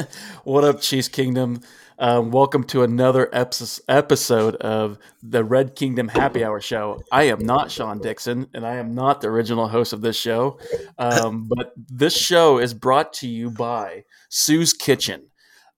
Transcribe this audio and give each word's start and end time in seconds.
what 0.44 0.64
up, 0.64 0.80
Chiefs 0.80 1.08
Kingdom? 1.08 1.60
Um, 1.98 2.30
welcome 2.30 2.64
to 2.64 2.82
another 2.82 3.28
episode 3.32 4.56
of 4.56 4.98
the 5.22 5.44
Red 5.44 5.76
Kingdom 5.76 6.08
Happy 6.08 6.44
Hour 6.44 6.60
Show. 6.60 7.02
I 7.12 7.24
am 7.24 7.44
not 7.44 7.70
Sean 7.70 7.98
Dixon, 8.00 8.48
and 8.54 8.66
I 8.66 8.76
am 8.76 8.94
not 8.94 9.20
the 9.20 9.28
original 9.28 9.68
host 9.68 9.92
of 9.92 10.00
this 10.00 10.16
show. 10.16 10.58
Um, 10.98 11.48
but 11.54 11.72
this 11.76 12.16
show 12.16 12.58
is 12.58 12.74
brought 12.74 13.12
to 13.14 13.28
you 13.28 13.50
by 13.50 14.04
Sue's 14.28 14.72
Kitchen, 14.72 15.28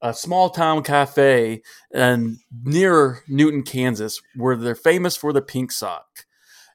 a 0.01 0.15
small 0.15 0.51
town 0.51 0.83
cafe 0.83 1.63
and 1.93 2.39
near 2.63 3.21
Newton, 3.29 3.63
Kansas, 3.63 4.21
where 4.35 4.57
they're 4.57 4.75
famous 4.75 5.17
for 5.17 5.33
the 5.33 5.43
pink 5.43 5.73
sock. 5.73 6.27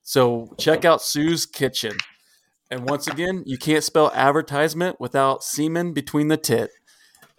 So 0.01 0.53
check 0.57 0.85
out 0.85 1.01
Sue's 1.01 1.45
Kitchen. 1.45 1.97
And 2.71 2.87
once 2.87 3.07
again, 3.07 3.43
you 3.47 3.57
can't 3.57 3.83
spell 3.83 4.11
advertisement 4.13 4.99
without 4.99 5.43
semen 5.43 5.91
between 5.91 6.27
the 6.27 6.37
tit. 6.37 6.69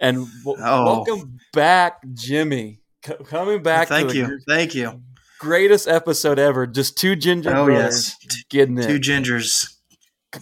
And 0.01 0.27
w- 0.45 0.63
oh. 0.65 0.85
welcome 0.85 1.39
back, 1.53 2.01
Jimmy. 2.15 2.81
C- 3.05 3.15
coming 3.27 3.63
back. 3.63 3.89
Thank 3.89 4.15
you. 4.15 4.41
Thank 4.49 4.75
you. 4.75 5.03
Greatest 5.39 5.89
episode 5.89 6.39
ever. 6.39 6.67
Just 6.67 6.97
two 6.97 7.17
ginger 7.17 7.55
oh, 7.55 7.67
brothers 7.67 8.17
yes. 8.23 8.45
getting 8.49 8.79
it. 8.79 8.87
Two 8.87 8.99
gingers. 8.99 9.75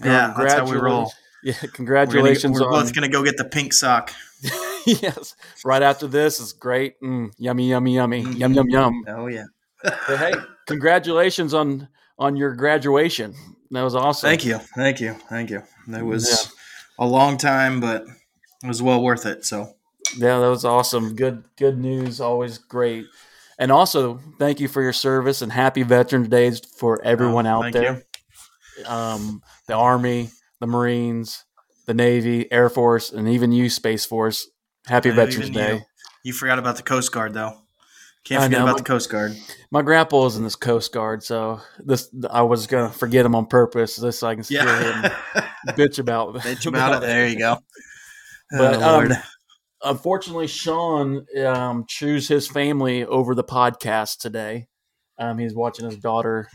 Yeah, 0.04 0.34
that's 0.36 0.54
how 0.54 0.70
we 0.70 0.76
roll. 0.76 1.12
Yeah, 1.42 1.54
congratulations. 1.72 2.52
We're, 2.52 2.60
gonna, 2.60 2.72
we're 2.72 2.82
both 2.82 2.94
going 2.94 3.10
to 3.10 3.16
go 3.16 3.24
get 3.24 3.36
the 3.36 3.44
pink 3.44 3.72
sock. 3.72 4.12
yes. 4.86 5.34
Right 5.64 5.82
after 5.82 6.06
this 6.06 6.40
is 6.40 6.52
great. 6.52 7.00
Mm, 7.00 7.32
yummy, 7.38 7.70
yummy, 7.70 7.94
yummy. 7.94 8.22
Mm-hmm. 8.22 8.32
Yum, 8.32 8.52
yum, 8.54 8.68
yum. 8.68 9.04
Oh, 9.08 9.26
yeah. 9.26 9.44
but 9.82 10.18
hey, 10.18 10.34
congratulations 10.66 11.54
on 11.54 11.88
on 12.18 12.36
your 12.36 12.54
graduation. 12.54 13.34
That 13.70 13.82
was 13.82 13.94
awesome. 13.94 14.28
Thank 14.28 14.44
you. 14.44 14.58
Thank 14.58 15.00
you. 15.00 15.14
Thank 15.28 15.50
you. 15.50 15.62
It 15.88 16.04
was 16.04 16.28
yeah. 16.28 17.04
a 17.04 17.06
long 17.06 17.36
time, 17.36 17.80
but 17.80 18.04
it 18.62 18.68
was 18.68 18.82
well 18.82 19.02
worth 19.02 19.26
it. 19.26 19.44
So 19.44 19.74
yeah, 20.16 20.38
that 20.38 20.48
was 20.48 20.64
awesome. 20.64 21.14
Good 21.14 21.44
good 21.56 21.78
news. 21.78 22.20
Always 22.20 22.58
great. 22.58 23.06
And 23.58 23.72
also, 23.72 24.20
thank 24.38 24.60
you 24.60 24.68
for 24.68 24.82
your 24.82 24.92
service 24.92 25.42
and 25.42 25.50
happy 25.50 25.82
Veterans 25.82 26.28
Days 26.28 26.60
for 26.60 27.02
everyone 27.04 27.46
oh, 27.46 27.64
out 27.64 27.72
there. 27.72 28.04
Um, 28.86 29.42
the 29.66 29.74
Army, 29.74 30.30
the 30.60 30.68
Marines, 30.68 31.44
the 31.86 31.94
Navy, 31.94 32.50
Air 32.52 32.68
Force, 32.68 33.10
and 33.10 33.28
even 33.28 33.50
you, 33.50 33.68
Space 33.68 34.04
Force. 34.04 34.48
Happy 34.86 35.10
Veterans 35.10 35.50
Day. 35.50 35.74
You. 35.74 35.82
you 36.24 36.32
forgot 36.32 36.58
about 36.58 36.76
the 36.76 36.82
Coast 36.84 37.10
Guard, 37.12 37.34
though. 37.34 37.58
Can't 38.24 38.44
forget 38.44 38.60
about 38.60 38.72
my, 38.72 38.78
the 38.78 38.84
Coast 38.84 39.10
Guard. 39.10 39.36
My 39.70 39.82
grandpa 39.82 40.20
was 40.20 40.36
in 40.36 40.44
this 40.44 40.54
Coast 40.54 40.92
Guard, 40.92 41.22
so 41.22 41.60
this 41.78 42.10
I 42.30 42.42
was 42.42 42.66
gonna 42.66 42.90
forget 42.90 43.24
him 43.24 43.34
on 43.34 43.46
purpose, 43.46 43.96
just 43.96 44.20
so 44.20 44.28
I 44.28 44.34
can 44.34 44.44
yeah. 44.48 45.02
him 45.02 45.12
bitch 45.68 45.98
about 45.98 46.34
bitch 46.36 46.66
about, 46.66 46.90
about 46.90 47.02
it. 47.02 47.06
There 47.06 47.26
you 47.26 47.38
go. 47.38 47.58
But 48.50 48.82
oh, 48.82 49.00
um, 49.00 49.12
unfortunately, 49.82 50.46
Sean 50.46 51.26
um, 51.44 51.84
chose 51.88 52.28
his 52.28 52.48
family 52.48 53.04
over 53.04 53.34
the 53.34 53.44
podcast 53.44 54.18
today. 54.18 54.68
Um, 55.18 55.38
he's 55.38 55.54
watching 55.54 55.84
his 55.84 55.96
daughter 55.96 56.48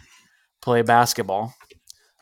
play 0.61 0.81
basketball. 0.81 1.53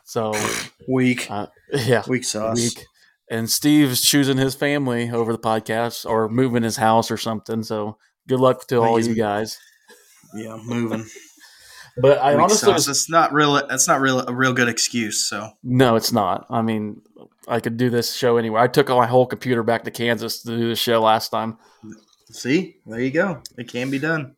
So 0.04 0.34
weak, 0.88 1.30
uh, 1.30 1.46
yeah, 1.72 2.02
weak 2.08 2.24
sauce. 2.24 2.56
Weak. 2.56 2.84
And 3.30 3.50
Steve's 3.50 4.02
choosing 4.02 4.36
his 4.36 4.54
family 4.54 5.10
over 5.10 5.32
the 5.32 5.38
podcast 5.38 6.04
or 6.08 6.28
moving 6.28 6.64
his 6.64 6.76
house 6.76 7.10
or 7.10 7.16
something. 7.16 7.62
So 7.62 7.96
good 8.28 8.40
luck 8.40 8.66
to 8.66 8.76
all 8.76 9.00
you 9.00 9.14
guys. 9.14 9.58
Yeah, 10.34 10.58
moving. 10.62 11.06
But 11.96 12.18
I 12.18 12.34
weak 12.34 12.42
honestly, 12.42 12.72
sauce. 12.72 12.88
it's 12.88 13.10
not 13.10 13.32
real. 13.32 13.54
That's 13.54 13.88
not 13.88 14.00
real 14.00 14.20
a 14.20 14.34
real 14.34 14.52
good 14.52 14.68
excuse. 14.68 15.26
So 15.26 15.50
no, 15.62 15.96
it's 15.96 16.12
not. 16.12 16.46
I 16.50 16.62
mean, 16.62 17.02
I 17.48 17.60
could 17.60 17.76
do 17.76 17.90
this 17.90 18.14
show 18.14 18.36
anywhere. 18.36 18.62
I 18.62 18.68
took 18.68 18.88
my 18.88 19.06
whole 19.06 19.26
computer 19.26 19.62
back 19.62 19.84
to 19.84 19.90
Kansas 19.90 20.42
to 20.42 20.56
do 20.56 20.68
the 20.68 20.76
show 20.76 21.00
last 21.00 21.30
time. 21.30 21.58
See, 22.30 22.76
there 22.86 23.00
you 23.00 23.10
go. 23.10 23.42
It 23.58 23.68
can 23.68 23.90
be 23.90 23.98
done. 23.98 24.36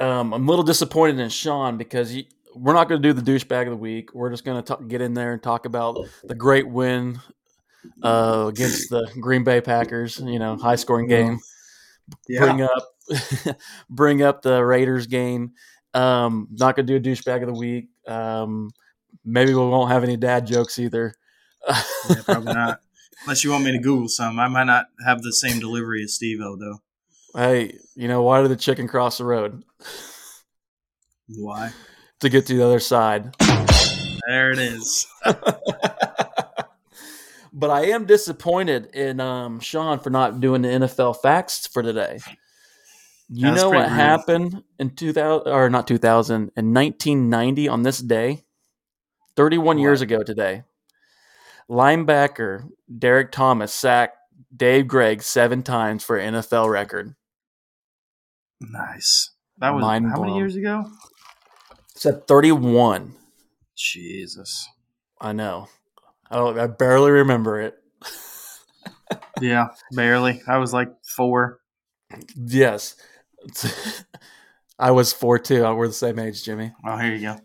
Um, 0.00 0.32
I'm 0.32 0.46
a 0.46 0.50
little 0.50 0.64
disappointed 0.64 1.20
in 1.20 1.28
Sean 1.28 1.76
because 1.76 2.10
he, 2.10 2.28
we're 2.54 2.72
not 2.72 2.88
going 2.88 3.00
to 3.00 3.08
do 3.08 3.12
the 3.12 3.22
douchebag 3.22 3.64
of 3.64 3.70
the 3.70 3.76
week. 3.76 4.14
We're 4.14 4.30
just 4.30 4.44
going 4.44 4.62
to 4.62 4.78
get 4.88 5.00
in 5.00 5.14
there 5.14 5.32
and 5.32 5.42
talk 5.42 5.66
about 5.66 5.98
the 6.24 6.34
great 6.34 6.68
win 6.68 7.20
uh, 8.02 8.46
against 8.48 8.90
the 8.90 9.08
Green 9.20 9.44
Bay 9.44 9.60
Packers. 9.60 10.18
You 10.18 10.38
know, 10.38 10.56
high 10.56 10.76
scoring 10.76 11.06
game. 11.06 11.38
Yeah. 12.28 12.40
Bring 12.40 12.62
up, 12.62 13.56
bring 13.90 14.22
up 14.22 14.42
the 14.42 14.64
Raiders 14.64 15.06
game. 15.06 15.52
Um, 15.94 16.48
not 16.50 16.76
going 16.76 16.86
to 16.86 16.98
do 16.98 17.10
a 17.10 17.14
douchebag 17.14 17.42
of 17.42 17.46
the 17.46 17.54
week. 17.54 17.88
Um, 18.06 18.70
maybe 19.24 19.54
we 19.54 19.60
won't 19.60 19.90
have 19.90 20.04
any 20.04 20.16
dad 20.16 20.46
jokes 20.46 20.78
either 20.78 21.14
yeah, 21.68 21.82
probably 22.24 22.52
not. 22.52 22.80
Unless 23.24 23.44
you 23.44 23.50
want 23.50 23.64
me 23.64 23.72
to 23.72 23.78
Google 23.78 24.08
some, 24.08 24.38
I 24.38 24.48
might 24.48 24.64
not 24.64 24.86
have 25.04 25.22
the 25.22 25.32
same 25.32 25.60
delivery 25.60 26.02
as 26.04 26.14
Steve 26.14 26.40
O 26.40 26.56
though. 26.56 26.82
Hey, 27.34 27.78
you 27.94 28.08
know 28.08 28.22
why 28.22 28.42
did 28.42 28.50
the 28.50 28.56
chicken 28.56 28.86
cross 28.86 29.18
the 29.18 29.24
road? 29.24 29.64
Why? 31.28 31.72
to 32.20 32.28
get 32.28 32.46
to 32.46 32.54
the 32.54 32.64
other 32.64 32.80
side. 32.80 33.34
There 34.28 34.52
it 34.52 34.58
is. 34.58 35.06
but 37.52 37.70
I 37.70 37.86
am 37.86 38.06
disappointed 38.06 38.94
in 38.94 39.20
um, 39.20 39.60
Sean 39.60 39.98
for 39.98 40.08
not 40.10 40.40
doing 40.40 40.62
the 40.62 40.68
NFL 40.68 41.20
facts 41.20 41.66
for 41.66 41.82
today. 41.82 42.20
You 43.28 43.50
know 43.52 43.70
what 43.70 43.88
rude. 43.88 43.88
happened 43.88 44.62
in 44.78 44.90
2000 44.90 45.50
or 45.50 45.70
not 45.70 45.86
2000 45.86 46.52
in 46.56 46.74
1990 46.74 47.68
on 47.68 47.82
this 47.82 47.98
day? 47.98 48.44
31 49.36 49.76
what? 49.76 49.82
years 49.82 50.00
ago 50.02 50.22
today. 50.22 50.62
Linebacker 51.70 52.68
Derrick 52.98 53.32
Thomas 53.32 53.72
sacked 53.72 54.18
Dave 54.54 54.88
Krieg 54.88 55.22
seven 55.22 55.62
times 55.62 56.04
for 56.04 56.18
NFL 56.18 56.70
record. 56.70 57.14
Nice. 58.60 59.30
That 59.58 59.70
was 59.70 59.82
Mind 59.82 60.06
how 60.08 60.16
blown. 60.16 60.26
many 60.26 60.38
years 60.38 60.56
ago? 60.56 60.84
Said 61.94 62.26
31. 62.26 63.14
Jesus. 63.76 64.68
I 65.20 65.32
know. 65.32 65.68
I 66.30 66.36
don't 66.36 66.58
I 66.58 66.66
barely 66.66 67.10
remember 67.10 67.60
it. 67.60 67.76
yeah, 69.40 69.68
barely. 69.92 70.42
I 70.46 70.58
was 70.58 70.72
like 70.72 70.90
4. 71.16 71.58
Yes. 72.36 72.96
I 74.78 74.90
was 74.90 75.12
4 75.12 75.38
too. 75.38 75.62
We're 75.62 75.86
the 75.86 75.92
same 75.92 76.18
age, 76.18 76.44
Jimmy. 76.44 76.72
Oh, 76.86 76.96
here 76.96 77.14
you 77.14 77.20
go 77.20 77.40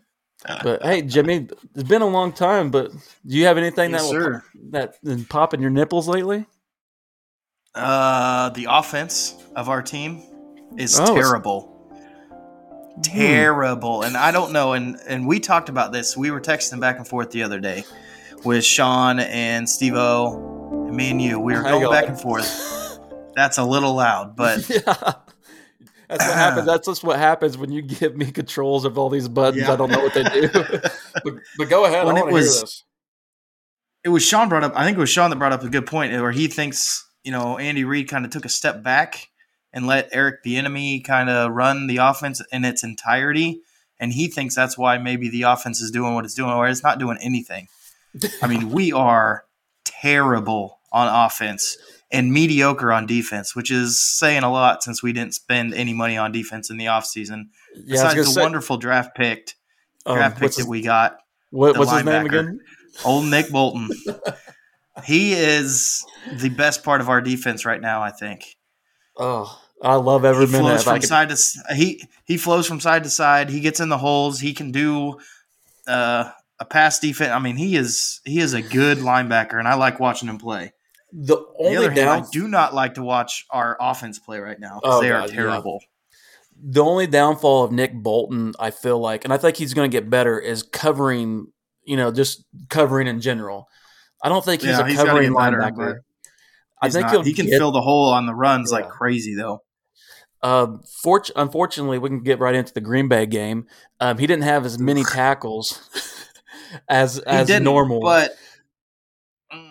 but 0.62 0.82
hey, 0.82 1.02
Jimmy, 1.02 1.48
it's 1.74 1.88
been 1.88 2.02
a 2.02 2.08
long 2.08 2.32
time. 2.32 2.70
But 2.70 2.92
do 2.92 3.36
you 3.36 3.46
have 3.46 3.58
anything 3.58 3.90
yes, 3.90 4.10
that 4.10 4.18
will 4.18 4.42
that 4.70 5.02
been 5.04 5.24
popping 5.24 5.60
your 5.60 5.70
nipples 5.70 6.08
lately? 6.08 6.46
Uh, 7.74 8.50
the 8.50 8.66
offense 8.68 9.36
of 9.54 9.68
our 9.68 9.82
team 9.82 10.22
is 10.76 10.98
oh, 10.98 11.14
terrible, 11.14 11.62
hmm. 12.94 13.00
terrible, 13.02 14.02
and 14.02 14.16
I 14.16 14.30
don't 14.30 14.52
know. 14.52 14.72
And 14.72 14.98
and 15.06 15.26
we 15.26 15.40
talked 15.40 15.68
about 15.68 15.92
this. 15.92 16.16
We 16.16 16.30
were 16.30 16.40
texting 16.40 16.80
back 16.80 16.96
and 16.96 17.06
forth 17.06 17.30
the 17.30 17.42
other 17.42 17.60
day 17.60 17.84
with 18.44 18.64
Sean 18.64 19.20
and 19.20 19.68
Steve 19.68 19.94
O, 19.94 20.86
and 20.88 20.96
me 20.96 21.10
and 21.10 21.20
you. 21.20 21.38
We 21.38 21.54
were 21.54 21.62
going 21.62 21.90
back 21.90 22.08
and 22.08 22.18
forth. 22.18 22.98
That's 23.34 23.58
a 23.58 23.64
little 23.64 23.94
loud, 23.94 24.36
but 24.36 24.68
yeah. 24.86 25.12
That's 26.10 26.26
what 26.26 26.36
happens. 26.36 26.66
That's 26.66 26.86
just 26.86 27.04
what 27.04 27.18
happens 27.18 27.56
when 27.56 27.70
you 27.70 27.82
give 27.82 28.16
me 28.16 28.30
controls 28.30 28.84
of 28.84 28.98
all 28.98 29.08
these 29.08 29.28
buttons. 29.28 29.62
Yeah. 29.62 29.72
I 29.72 29.76
don't 29.76 29.90
know 29.90 30.00
what 30.00 30.14
they 30.14 30.24
do. 30.24 30.48
but, 30.52 31.34
but, 31.56 31.68
go 31.68 31.84
ahead. 31.84 32.04
When 32.04 32.16
I 32.16 32.22
want 32.22 32.34
to 32.34 32.34
hear 32.34 32.42
this. 32.42 32.84
It 34.02 34.08
was 34.08 34.24
Sean 34.24 34.48
brought 34.48 34.64
up. 34.64 34.72
I 34.74 34.84
think 34.84 34.96
it 34.96 35.00
was 35.00 35.10
Sean 35.10 35.30
that 35.30 35.36
brought 35.36 35.52
up 35.52 35.62
a 35.62 35.68
good 35.68 35.86
point 35.86 36.12
where 36.12 36.32
he 36.32 36.48
thinks 36.48 37.06
you 37.22 37.30
know 37.32 37.58
Andy 37.58 37.84
Reid 37.84 38.08
kind 38.08 38.24
of 38.24 38.30
took 38.30 38.44
a 38.44 38.48
step 38.48 38.82
back 38.82 39.28
and 39.72 39.86
let 39.86 40.08
Eric 40.10 40.42
Bieniemy 40.44 41.04
kind 41.04 41.30
of 41.30 41.52
run 41.52 41.86
the 41.86 41.98
offense 41.98 42.42
in 42.50 42.64
its 42.64 42.82
entirety, 42.82 43.60
and 44.00 44.12
he 44.12 44.26
thinks 44.26 44.54
that's 44.54 44.76
why 44.76 44.98
maybe 44.98 45.28
the 45.28 45.42
offense 45.42 45.80
is 45.80 45.90
doing 45.90 46.14
what 46.14 46.24
it's 46.24 46.34
doing, 46.34 46.50
or 46.50 46.66
it's 46.66 46.82
not 46.82 46.98
doing 46.98 47.18
anything. 47.20 47.68
I 48.42 48.46
mean, 48.48 48.70
we 48.70 48.92
are 48.92 49.44
terrible 49.84 50.78
on 50.92 51.26
offense 51.26 51.76
and 52.12 52.32
mediocre 52.32 52.92
on 52.92 53.06
defense, 53.06 53.54
which 53.54 53.70
is 53.70 54.00
saying 54.00 54.42
a 54.42 54.50
lot 54.50 54.82
since 54.82 55.02
we 55.02 55.12
didn't 55.12 55.34
spend 55.34 55.74
any 55.74 55.92
money 55.92 56.16
on 56.16 56.32
defense 56.32 56.70
in 56.70 56.76
the 56.76 56.86
offseason. 56.86 57.48
Yeah, 57.74 57.92
Besides 57.92 58.14
the 58.16 58.24
say, 58.24 58.42
wonderful 58.42 58.78
draft 58.78 59.14
pick, 59.16 59.54
um, 60.06 60.16
draft 60.16 60.38
pick 60.38 60.52
that 60.54 60.66
we 60.66 60.82
got. 60.82 61.18
What, 61.50 61.76
what's 61.78 61.92
his 61.92 62.04
name 62.04 62.26
again? 62.26 62.60
Old 63.04 63.26
Nick 63.26 63.50
Bolton. 63.50 63.90
he 65.04 65.32
is 65.32 66.04
the 66.40 66.48
best 66.48 66.82
part 66.82 67.00
of 67.00 67.08
our 67.08 67.20
defense 67.20 67.64
right 67.64 67.80
now. 67.80 68.02
I 68.02 68.10
think. 68.10 68.56
Oh, 69.16 69.60
I 69.82 69.94
love 69.94 70.24
every 70.24 70.46
he 70.46 70.52
minute. 70.52 70.82
Flows 70.82 70.84
from 70.84 71.02
side 71.02 71.28
to 71.30 71.74
he 71.74 72.04
he 72.24 72.36
flows 72.36 72.66
from 72.66 72.80
side 72.80 73.04
to 73.04 73.10
side. 73.10 73.50
He 73.50 73.60
gets 73.60 73.80
in 73.80 73.88
the 73.88 73.98
holes. 73.98 74.40
He 74.40 74.52
can 74.52 74.72
do 74.72 75.18
uh, 75.86 76.30
a 76.58 76.64
pass 76.64 76.98
defense. 76.98 77.30
I 77.30 77.38
mean, 77.38 77.56
he 77.56 77.76
is 77.76 78.20
he 78.24 78.40
is 78.40 78.52
a 78.52 78.62
good 78.62 78.98
linebacker, 78.98 79.58
and 79.58 79.68
I 79.68 79.74
like 79.74 80.00
watching 80.00 80.28
him 80.28 80.38
play. 80.38 80.72
The 81.12 81.44
only 81.58 81.88
the 81.88 81.94
down- 81.94 82.18
hand, 82.18 82.26
I 82.26 82.30
do 82.30 82.48
not 82.48 82.74
like 82.74 82.94
to 82.94 83.02
watch 83.02 83.46
our 83.50 83.76
offense 83.80 84.18
play 84.18 84.38
right 84.38 84.58
now 84.58 84.80
because 84.80 84.98
oh, 84.98 85.02
they 85.02 85.08
God, 85.08 85.30
are 85.30 85.32
terrible. 85.32 85.78
Yeah. 85.80 85.86
The 86.62 86.84
only 86.84 87.06
downfall 87.06 87.64
of 87.64 87.72
Nick 87.72 87.94
Bolton, 87.94 88.52
I 88.58 88.70
feel 88.70 88.98
like, 88.98 89.24
and 89.24 89.32
I 89.32 89.38
think 89.38 89.56
he's 89.56 89.72
going 89.72 89.90
to 89.90 89.94
get 89.94 90.10
better, 90.10 90.38
is 90.38 90.62
covering. 90.62 91.48
You 91.82 91.96
know, 91.96 92.12
just 92.12 92.44
covering 92.68 93.08
in 93.08 93.20
general. 93.20 93.66
I 94.22 94.28
don't 94.28 94.44
think 94.44 94.60
he's 94.60 94.72
yeah, 94.72 94.80
a 94.80 94.86
he's 94.86 94.96
covering 94.96 95.32
linebacker. 95.32 96.00
I 96.80 96.90
think 96.90 97.08
he 97.24 97.32
can 97.32 97.46
get- 97.46 97.58
fill 97.58 97.72
the 97.72 97.80
hole 97.80 98.10
on 98.10 98.26
the 98.26 98.34
runs 98.34 98.70
like 98.70 98.88
crazy 98.88 99.34
though. 99.34 99.62
Um, 100.42 100.82
fort- 101.02 101.30
unfortunately, 101.36 101.98
we 101.98 102.08
can 102.08 102.22
get 102.22 102.38
right 102.38 102.54
into 102.54 102.72
the 102.72 102.80
Green 102.80 103.08
Bay 103.08 103.26
game. 103.26 103.66
Um, 103.98 104.18
he 104.18 104.26
didn't 104.26 104.44
have 104.44 104.64
as 104.64 104.78
many 104.78 105.04
tackles 105.04 105.88
as 106.88 107.18
as 107.20 107.48
normal. 107.60 108.00
but 108.00 108.32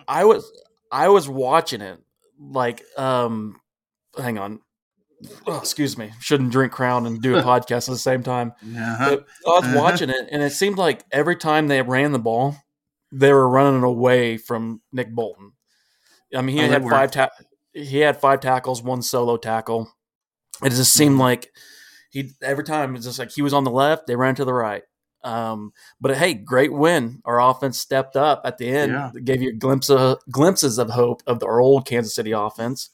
I 0.06 0.24
was 0.24 0.50
I 0.90 1.08
was 1.08 1.28
watching 1.28 1.80
it 1.80 1.98
like 2.38 2.82
um, 2.96 3.60
hang 4.16 4.38
on. 4.38 4.60
Oh, 5.46 5.58
excuse 5.58 5.98
me. 5.98 6.12
Shouldn't 6.20 6.50
drink 6.50 6.72
Crown 6.72 7.06
and 7.06 7.20
do 7.20 7.36
a 7.36 7.42
podcast 7.50 7.88
at 7.88 7.92
the 7.92 7.98
same 7.98 8.22
time. 8.22 8.52
uh 8.76 8.98
But 9.10 9.26
I 9.46 9.50
was 9.50 9.64
Uh-huh. 9.64 9.78
watching 9.78 10.08
it, 10.10 10.28
and 10.32 10.42
it 10.42 10.52
seemed 10.52 10.78
like 10.78 11.04
every 11.12 11.36
time 11.36 11.68
they 11.68 11.82
ran 11.82 12.12
the 12.12 12.18
ball, 12.18 12.56
they 13.12 13.32
were 13.32 13.48
running 13.48 13.82
away 13.82 14.38
from 14.38 14.80
Nick 14.92 15.14
Bolton. 15.14 15.52
I 16.34 16.40
mean, 16.42 16.56
he 16.56 16.64
Oh, 16.64 16.68
had 16.68 16.84
five 16.88 17.10
ta- 17.10 17.28
he 17.74 17.98
had 17.98 18.18
five 18.20 18.40
tackles, 18.40 18.82
one 18.82 19.02
solo 19.02 19.36
tackle. 19.36 19.92
It 20.64 20.70
just 20.70 20.94
seemed 20.94 21.16
Mhm. 21.16 21.20
like 21.20 21.50
he 22.10 22.30
every 22.42 22.64
time 22.64 22.96
it's 22.96 23.04
just 23.04 23.18
like 23.18 23.30
he 23.32 23.42
was 23.42 23.52
on 23.52 23.64
the 23.64 23.70
left, 23.70 24.06
they 24.06 24.16
ran 24.16 24.34
to 24.36 24.44
the 24.44 24.52
right. 24.54 24.82
Um, 25.22 25.72
but 26.00 26.16
hey, 26.16 26.34
great 26.34 26.72
win! 26.72 27.20
Our 27.24 27.40
offense 27.40 27.78
stepped 27.78 28.16
up 28.16 28.42
at 28.44 28.58
the 28.58 28.68
end, 28.68 28.92
Yeah. 28.92 29.10
gave 29.22 29.42
you 29.42 29.50
a 29.50 29.52
glimpse 29.52 29.90
of 29.90 30.18
glimpses 30.30 30.78
of 30.78 30.90
hope 30.90 31.22
of 31.26 31.42
our 31.42 31.60
old 31.60 31.86
Kansas 31.86 32.14
City 32.14 32.32
offense. 32.32 32.90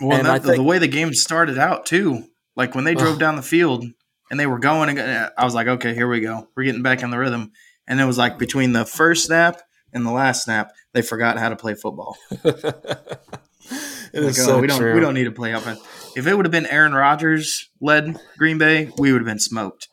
Well, 0.00 0.16
And 0.16 0.26
that, 0.26 0.42
think- 0.44 0.56
the 0.56 0.62
way 0.62 0.78
the 0.78 0.86
game 0.88 1.12
started 1.14 1.58
out 1.58 1.86
too, 1.86 2.24
like 2.54 2.74
when 2.74 2.84
they 2.84 2.94
drove 2.94 3.14
Ugh. 3.14 3.18
down 3.20 3.36
the 3.36 3.42
field 3.42 3.84
and 4.30 4.38
they 4.38 4.46
were 4.46 4.58
going, 4.58 4.90
and 4.98 5.30
I 5.36 5.44
was 5.44 5.54
like, 5.54 5.66
okay, 5.66 5.94
here 5.94 6.08
we 6.08 6.20
go, 6.20 6.48
we're 6.56 6.64
getting 6.64 6.82
back 6.82 7.02
in 7.02 7.10
the 7.10 7.18
rhythm. 7.18 7.52
And 7.88 8.00
it 8.00 8.04
was 8.04 8.18
like 8.18 8.38
between 8.38 8.72
the 8.72 8.84
first 8.84 9.24
snap 9.26 9.62
and 9.92 10.04
the 10.04 10.10
last 10.10 10.44
snap, 10.44 10.72
they 10.92 11.02
forgot 11.02 11.38
how 11.38 11.48
to 11.48 11.56
play 11.56 11.74
football. 11.74 12.16
it 12.30 12.44
Like, 12.44 13.18
oh, 14.14 14.30
so 14.30 14.60
we 14.60 14.66
don't 14.66 14.78
true. 14.78 14.94
we 14.94 15.00
don't 15.00 15.14
need 15.14 15.24
to 15.24 15.32
play 15.32 15.52
offense. 15.52 15.80
If 16.16 16.26
it 16.26 16.34
would 16.34 16.44
have 16.46 16.52
been 16.52 16.66
Aaron 16.66 16.92
Rodgers 16.94 17.68
led 17.80 18.16
Green 18.38 18.58
Bay, 18.58 18.90
we 18.98 19.12
would 19.12 19.20
have 19.20 19.26
been 19.26 19.38
smoked. 19.38 19.88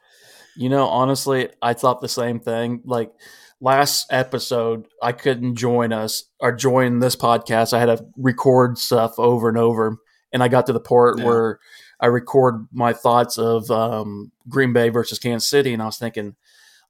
You 0.55 0.69
know, 0.69 0.85
honestly, 0.87 1.49
I 1.61 1.73
thought 1.73 2.01
the 2.01 2.07
same 2.07 2.39
thing. 2.39 2.81
Like 2.85 3.11
last 3.59 4.07
episode, 4.11 4.87
I 5.01 5.11
couldn't 5.11 5.55
join 5.55 5.91
us 5.93 6.25
or 6.39 6.51
join 6.51 6.99
this 6.99 7.15
podcast. 7.15 7.73
I 7.73 7.79
had 7.79 7.85
to 7.97 8.05
record 8.17 8.77
stuff 8.77 9.17
over 9.19 9.49
and 9.49 9.57
over, 9.57 9.97
and 10.31 10.43
I 10.43 10.47
got 10.47 10.67
to 10.67 10.73
the 10.73 10.79
part 10.79 11.19
Yeah. 11.19 11.25
where 11.25 11.59
I 11.99 12.07
record 12.07 12.67
my 12.71 12.93
thoughts 12.93 13.37
of 13.37 13.69
um, 13.71 14.31
Green 14.49 14.73
Bay 14.73 14.89
versus 14.89 15.19
Kansas 15.19 15.49
City, 15.49 15.73
and 15.73 15.81
I 15.81 15.85
was 15.85 15.97
thinking, 15.97 16.35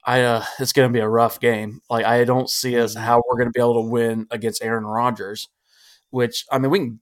I 0.05 0.21
uh, 0.21 0.43
it's 0.59 0.73
going 0.73 0.89
to 0.89 0.93
be 0.93 0.99
a 0.99 1.07
rough 1.07 1.39
game. 1.39 1.81
Like 1.89 2.05
I 2.05 2.23
don't 2.25 2.49
see 2.49 2.77
us 2.79 2.95
Mhm. 2.95 3.01
how 3.01 3.21
we're 3.27 3.37
going 3.37 3.47
to 3.47 3.57
be 3.57 3.61
able 3.61 3.81
to 3.83 3.89
win 3.89 4.27
against 4.31 4.63
Aaron 4.63 4.85
Rodgers. 4.85 5.47
Which 6.09 6.45
I 6.51 6.57
mean, 6.59 6.69
we 6.71 6.79
can 6.79 6.99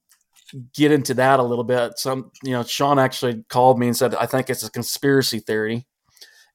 get 0.76 0.92
into 0.92 1.14
that 1.16 1.40
a 1.40 1.44
little 1.44 1.64
bit. 1.64 1.98
Some, 1.98 2.32
you 2.44 2.52
know, 2.52 2.64
Sean 2.64 3.00
actually 3.00 3.44
called 3.50 3.80
me 3.80 3.88
and 3.88 3.96
said, 3.98 4.14
I 4.16 4.26
think 4.26 4.50
it's 4.50 4.64
a 4.64 4.70
conspiracy 4.72 5.40
theory. 5.40 5.88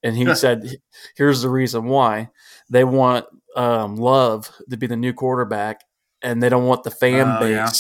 And 0.06 0.16
he 0.16 0.34
said, 0.34 0.76
here's 1.16 1.42
the 1.42 1.48
reason 1.50 1.84
why 1.84 2.30
they 2.70 2.84
want 2.84 3.26
um, 3.56 3.96
Love 3.96 4.50
to 4.70 4.76
be 4.76 4.86
the 4.86 4.96
new 4.96 5.12
quarterback, 5.12 5.80
and 6.22 6.42
they 6.42 6.48
don't 6.48 6.66
want 6.66 6.84
the 6.84 6.90
fan 6.90 7.36
Oh, 7.36 7.40
base 7.40 7.50
yeah. 7.54 7.70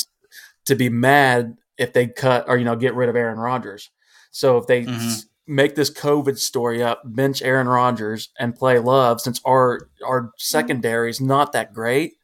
to 0.66 0.74
be 0.74 0.88
mad 0.88 1.56
if 1.78 1.92
they 1.92 2.06
cut 2.08 2.46
or, 2.48 2.56
you 2.56 2.64
know, 2.64 2.76
get 2.76 2.94
rid 2.94 3.08
of 3.08 3.16
Aaron 3.16 3.38
Rodgers. 3.38 3.90
So 4.30 4.56
if 4.58 4.66
they 4.66 4.82
Mhm. 4.84 4.96
s- 4.96 5.26
make 5.46 5.74
this 5.76 5.90
COVID 5.90 6.38
story 6.38 6.82
up, 6.82 7.02
bench 7.04 7.42
Aaron 7.42 7.68
Rodgers 7.68 8.30
and 8.38 8.54
play 8.56 8.78
Love, 8.78 9.20
since 9.20 9.40
our, 9.44 9.88
our 10.04 10.32
secondary 10.38 11.10
is 11.10 11.20
not 11.20 11.52
that 11.52 11.72
great, 11.72 12.14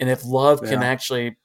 and 0.00 0.08
if 0.10 0.24
Love 0.24 0.62
can 0.62 0.82
actually 0.82 1.36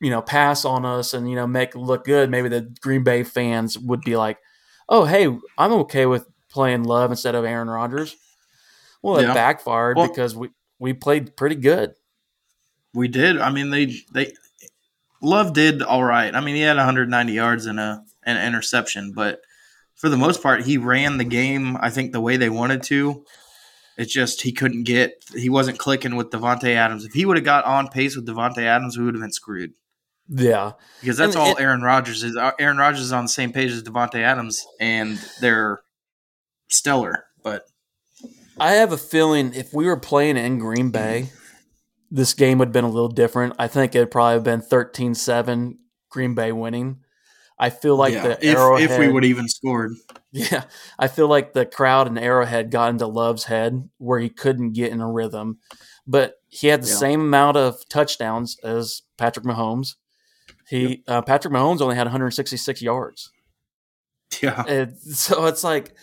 you 0.00 0.10
know, 0.10 0.22
pass 0.22 0.64
on 0.64 0.84
us 0.86 1.12
and, 1.12 1.28
you 1.28 1.34
know, 1.34 1.44
make 1.46 1.74
look 1.74 2.04
good, 2.04 2.30
maybe 2.30 2.48
the 2.48 2.60
Green 2.80 3.02
Bay 3.02 3.24
fans 3.24 3.76
would 3.76 4.00
be 4.02 4.16
like, 4.16 4.38
oh, 4.88 5.04
hey, 5.04 5.26
I'm 5.58 5.72
okay 5.72 6.06
with 6.06 6.24
playing 6.58 6.82
Love 6.82 7.12
instead 7.12 7.36
of 7.36 7.44
Aaron 7.44 7.70
Rodgers. 7.70 8.16
Well, 9.00 9.18
it 9.18 9.32
backfired 9.32 9.96
Well- 9.96 10.08
because 10.08 10.34
we, 10.34 10.48
we 10.80 10.92
played 10.92 11.36
pretty 11.36 11.54
good. 11.54 11.94
We 12.92 13.06
did. 13.06 13.38
I 13.38 13.50
mean, 13.52 13.70
they 13.70 13.94
they 14.12 14.32
Love 15.22 15.52
did 15.52 15.82
all 15.82 16.02
right. 16.02 16.34
I 16.34 16.40
mean, 16.40 16.56
he 16.56 16.62
had 16.62 16.76
190 16.76 17.32
yards 17.32 17.66
and 17.66 17.78
a 17.78 18.02
an 18.24 18.44
interception, 18.44 19.12
but 19.14 19.40
for 19.94 20.08
the 20.08 20.16
most 20.16 20.42
part, 20.42 20.62
he 20.64 20.78
ran 20.78 21.16
the 21.18 21.24
game. 21.24 21.76
I 21.80 21.90
think 21.90 22.10
the 22.12 22.20
way 22.20 22.36
they 22.36 22.48
wanted 22.50 22.82
to. 22.84 23.24
It's 23.96 24.12
just 24.12 24.42
he 24.42 24.50
couldn't 24.50 24.82
get. 24.82 25.12
He 25.36 25.48
wasn't 25.48 25.78
clicking 25.78 26.16
with 26.16 26.30
Davante 26.30 26.74
Adams. 26.74 27.04
If 27.04 27.12
he 27.12 27.24
would 27.24 27.36
have 27.36 27.44
got 27.44 27.64
on 27.66 27.86
pace 27.88 28.16
with 28.16 28.26
Davante 28.26 28.62
Adams, 28.64 28.98
we 28.98 29.04
would 29.04 29.14
have 29.14 29.22
been 29.22 29.32
screwed. 29.32 29.74
Yeah. 30.28 30.72
Because 31.00 31.16
that's 31.18 31.36
And 31.36 31.42
all 31.44 31.56
it- 31.56 31.60
Aaron 31.62 31.82
Rodgers 31.82 32.24
is. 32.24 32.36
Uh, 32.36 32.50
Aaron 32.58 32.78
Rodgers 32.78 33.02
is 33.02 33.12
on 33.12 33.24
the 33.26 33.28
same 33.28 33.52
page 33.52 33.70
as 33.70 33.82
Davante 33.84 34.20
Adams, 34.22 34.66
and 34.80 35.18
they're 35.40 35.80
stellar. 36.68 37.24
But 37.42 37.64
I 38.58 38.72
have 38.72 38.92
a 38.92 38.98
feeling 38.98 39.54
if 39.54 39.72
we 39.72 39.86
were 39.86 39.96
playing 39.96 40.36
in 40.36 40.58
Green 40.58 40.90
Bay, 40.90 41.30
this 42.10 42.34
game 42.34 42.58
would 42.58 42.68
have 42.68 42.72
been 42.72 42.84
a 42.84 42.90
little 42.90 43.08
different. 43.08 43.54
I 43.58 43.68
think 43.68 43.94
it'd 43.94 44.10
probably 44.10 44.34
have 44.34 44.44
been 44.44 44.60
13 44.60 45.14
7 45.14 45.78
Green 46.10 46.34
Bay 46.34 46.52
winning. 46.52 47.00
I 47.58 47.70
feel 47.70 47.96
like 47.96 48.14
yeah, 48.14 48.22
the 48.22 48.44
Arrowhead, 48.44 48.90
if 48.90 48.98
we 48.98 49.08
would 49.08 49.24
have 49.24 49.30
even 49.30 49.48
scored, 49.48 49.92
Yeah, 50.30 50.64
I 50.98 51.08
feel 51.08 51.26
like 51.26 51.52
the 51.54 51.66
crowd 51.66 52.06
in 52.06 52.16
Arrowhead 52.16 52.70
got 52.70 52.90
into 52.90 53.06
Love's 53.06 53.44
head 53.44 53.88
where 53.98 54.20
he 54.20 54.28
couldn't 54.28 54.74
get 54.74 54.92
in 54.92 55.00
a 55.00 55.10
rhythm, 55.10 55.58
but 56.06 56.34
he 56.48 56.68
had 56.68 56.82
the 56.82 56.88
Yeah. 56.88 56.94
same 56.94 57.20
amount 57.20 57.56
of 57.56 57.76
touchdowns 57.88 58.58
as 58.62 59.02
Patrick 59.16 59.44
Mahomes. 59.44 59.96
He 60.68 61.02
uh, 61.08 61.22
Patrick 61.22 61.52
Mahomes 61.52 61.80
only 61.80 61.96
had 61.96 62.06
166 62.06 62.80
yards, 62.82 63.32
yeah, 64.42 64.62
and 64.68 64.96
so 64.98 65.46
it's 65.46 65.64
like 65.64 65.94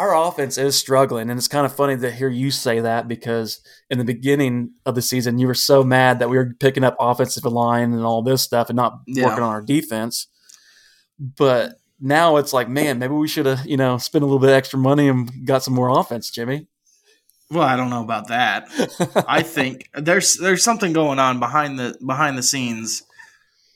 our 0.00 0.16
offense 0.28 0.56
is 0.58 0.76
struggling, 0.76 1.28
and 1.30 1.38
it's 1.38 1.48
kind 1.48 1.66
of 1.66 1.74
funny 1.74 1.96
to 1.98 2.10
hear 2.10 2.28
you 2.28 2.50
say 2.50 2.80
that 2.80 3.06
because 3.06 3.60
in 3.90 3.98
the 3.98 4.04
beginning 4.04 4.72
of 4.86 4.94
the 4.94 5.02
season 5.02 5.38
you 5.38 5.46
were 5.46 5.54
so 5.54 5.84
mad 5.84 6.18
that 6.18 6.30
we 6.30 6.36
were 6.36 6.54
picking 6.58 6.84
up 6.84 6.96
offensive 6.98 7.44
line 7.44 7.92
and 7.92 8.04
all 8.04 8.22
this 8.22 8.42
stuff 8.42 8.68
and 8.70 8.76
not 8.76 9.00
Yeah. 9.06 9.24
working 9.26 9.42
on 9.42 9.50
our 9.50 9.62
defense, 9.62 10.26
but 11.18 11.74
now 12.00 12.36
it's 12.38 12.52
like, 12.52 12.68
man, 12.68 12.98
maybe 12.98 13.12
we 13.14 13.28
should 13.28 13.46
have, 13.46 13.66
you 13.66 13.76
know, 13.76 13.98
spent 13.98 14.22
a 14.22 14.26
little 14.26 14.38
bit 14.38 14.50
extra 14.50 14.78
money 14.78 15.08
and 15.08 15.30
got 15.46 15.62
some 15.62 15.74
more 15.74 15.90
offense, 15.90 16.30
Jimmy. 16.30 16.66
Well, 17.50 17.62
I 17.62 17.76
don't 17.76 17.90
know 17.90 18.02
about 18.02 18.28
that. 18.28 18.68
I 19.28 19.42
think 19.42 19.90
there's 19.94 20.36
there's 20.36 20.62
something 20.64 20.92
going 20.92 21.18
on 21.18 21.38
behind 21.40 21.78
the 21.78 21.98
behind 22.04 22.38
the 22.38 22.42
scenes 22.42 23.02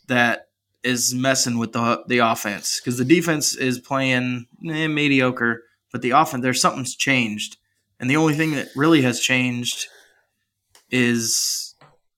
that 0.07 0.49
is 0.83 1.15
messing 1.15 1.59
with 1.59 1.73
the 1.73 2.05
the 2.07 2.19
offense 2.19 2.81
because 2.81 2.99
the 2.99 3.05
defense 3.05 3.55
is 3.57 3.79
playing 3.81 4.47
eh, 4.69 4.87
mediocre, 4.87 5.63
but 5.95 6.03
the 6.03 6.11
offense 6.11 6.43
there's 6.43 6.61
something's 6.61 6.97
changed, 6.97 7.57
and 8.01 8.11
the 8.11 8.17
only 8.17 8.35
thing 8.35 8.51
that 8.57 8.67
really 8.75 9.03
has 9.03 9.21
changed 9.21 9.87
is 10.91 11.77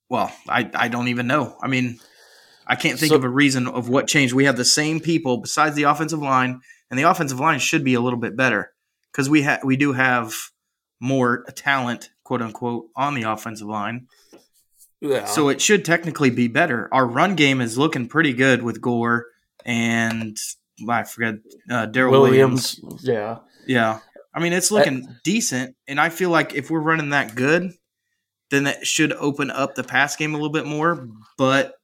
well, 0.09 0.33
I 0.49 0.71
I 0.75 0.88
don't 0.88 1.09
even 1.09 1.26
know. 1.26 1.56
I 1.61 1.68
mean, 1.68 1.99
I 2.66 2.75
can't 2.76 2.99
think 2.99 3.11
So- 3.11 3.16
of 3.16 3.25
a 3.25 3.28
reason 3.28 3.66
of 3.66 3.88
what 3.90 4.06
changed. 4.09 4.33
We 4.35 4.45
have 4.47 4.56
the 4.56 4.64
same 4.64 4.99
people 5.00 5.37
besides 5.38 5.76
the 5.76 5.83
offensive 5.83 6.21
line, 6.21 6.61
and 6.90 6.99
the 6.99 7.02
offensive 7.04 7.38
line 7.38 7.59
should 7.59 7.85
be 7.85 7.92
a 7.92 8.00
little 8.00 8.18
bit 8.18 8.35
better 8.35 8.73
because 9.12 9.28
we 9.28 9.42
ha- 9.42 9.61
we 9.62 9.76
do 9.76 9.92
have 9.92 10.33
more 11.00 11.45
talent, 11.54 12.09
quote 12.25 12.40
unquote, 12.40 12.87
on 12.97 13.14
the 13.14 13.25
offensive 13.25 13.68
line. 13.68 14.06
yeah. 15.02 15.26
So 15.26 15.50
it 15.50 15.61
should 15.61 15.85
technically 15.85 16.30
be 16.30 16.49
better. 16.49 16.88
Our 16.92 17.06
run 17.06 17.35
game 17.35 17.61
is 17.61 17.76
looking 17.76 18.09
pretty 18.09 18.33
good 18.33 18.62
with 18.62 18.80
Gore 18.80 19.26
and 19.66 20.38
I 20.88 21.02
forget 21.04 21.35
uh, 21.71 21.87
Darrel 21.87 22.12
Williams. 22.12 22.80
Williams, 22.83 23.04
yeah. 23.04 23.38
Yeah, 23.66 24.00
I 24.35 24.40
mean 24.40 24.52
it's 24.52 24.70
looking 24.70 25.06
decent, 25.25 25.75
and 25.88 26.00
I 26.00 26.08
feel 26.08 26.30
like 26.30 26.54
if 26.54 26.70
we're 26.70 26.80
running 26.80 27.11
that 27.11 27.35
good, 27.35 27.73
then 28.50 28.64
that 28.64 28.87
should 28.87 29.12
open 29.12 29.50
up 29.50 29.75
the 29.75 29.85
pass 29.85 30.14
game 30.16 30.32
a 30.35 30.37
little 30.37 30.52
bit 30.52 30.66
more. 30.66 31.08
But 31.38 31.75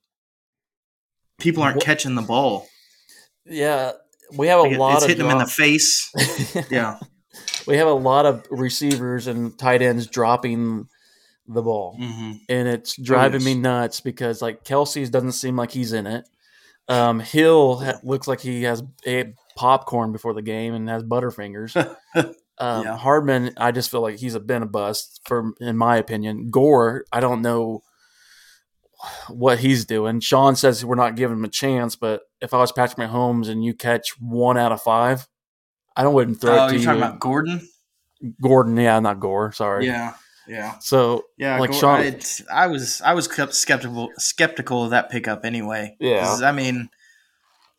people 1.39 1.63
aren't 1.63 1.77
What- 1.77 1.85
catching 1.85 2.15
the 2.15 2.23
ball. 2.23 2.69
Yeah. 3.45 3.93
We 4.37 4.47
have 4.47 4.61
a 4.61 4.63
Like, 4.63 4.79
lot 4.79 4.95
it's 4.95 5.03
of 5.05 5.09
hitting 5.11 5.25
them 5.27 5.33
in 5.33 5.39
the 5.45 5.47
face. 5.47 6.11
Yeah, 6.71 6.99
we 7.67 7.77
have 7.77 7.89
a 7.89 7.93
lot 7.93 8.25
of 8.25 8.47
receivers 8.51 9.27
and 9.27 9.59
tight 9.59 9.83
ends 9.83 10.07
dropping 10.07 10.89
the 11.47 11.61
ball. 11.61 11.97
hmm 11.99 12.33
and 12.49 12.69
it's 12.69 12.97
driving 12.97 13.41
yes. 13.41 13.45
me 13.47 13.55
nuts 13.55 14.01
because 14.01 14.41
like 14.41 14.65
Kelce's 14.65 15.11
doesn't 15.11 15.33
seem 15.33 15.57
like 15.57 15.71
he's 15.73 15.93
in 15.93 16.07
it. 16.07 16.27
Um, 16.89 17.21
Hill 17.21 17.81
ha- 17.81 18.01
looks 18.03 18.27
like 18.27 18.41
he 18.41 18.63
has 18.63 18.83
ate 19.05 19.35
popcorn 19.57 20.13
before 20.13 20.35
the 20.35 20.43
game 20.43 20.75
and 20.75 20.89
has 20.89 21.03
butterfingers. 21.03 21.77
um, 22.15 22.35
Yeah. 22.85 22.97
Hardman, 22.97 23.53
I 23.57 23.73
just 23.73 23.91
feel 23.91 24.01
like 24.03 24.19
he's 24.19 24.35
a 24.35 24.41
been 24.41 24.63
a 24.63 24.67
bust 24.67 25.21
for, 25.25 25.53
in 25.61 25.77
my 25.77 25.97
opinion. 25.97 26.51
Gore, 26.51 27.05
I 27.13 27.21
don't 27.21 27.43
know 27.43 27.83
what 29.29 29.59
he's 29.59 29.85
doing. 29.85 30.21
Sean 30.21 30.55
says 30.55 30.85
we're 30.85 30.95
not 30.95 31.17
giving 31.17 31.37
him 31.39 31.45
a 31.45 31.49
chance, 31.49 31.97
but 31.97 32.23
if 32.41 32.55
I 32.55 32.59
was 32.59 32.71
Patrick 32.73 32.99
Mahomes 33.09 33.49
and 33.49 33.65
you 33.65 33.75
catch 33.75 34.11
one 34.21 34.57
out 34.57 34.71
of 34.73 34.81
five, 34.81 35.27
I 35.97 36.03
don't 36.03 36.15
wouldn't 36.15 36.41
throw 36.41 36.57
Oh, 36.59 36.67
it 36.67 36.69
to 36.69 36.73
you're 36.75 36.81
you. 36.81 36.87
talking 36.87 37.03
about 37.03 37.21
Gordon? 37.21 37.69
Gordon, 38.41 38.77
yeah, 38.77 39.01
not 39.01 39.19
Gore. 39.19 39.53
Sorry. 39.53 39.87
Yeah. 39.87 40.15
Yeah. 40.47 40.79
So 40.81 41.25
Yeah, 41.37 41.59
Like 41.59 41.71
Gor- 41.71 41.81
Sean- 41.81 42.01
I, 42.01 42.21
I 42.53 42.67
was 42.69 43.01
I 43.01 43.15
was 43.15 43.27
kept 43.29 43.55
skeptical 43.55 44.11
skeptical 44.19 44.85
of 44.85 44.91
that 44.91 45.11
pickup 45.11 45.45
anyway. 45.45 45.97
Yeah. 46.01 46.39
I 46.43 46.53
mean, 46.53 46.89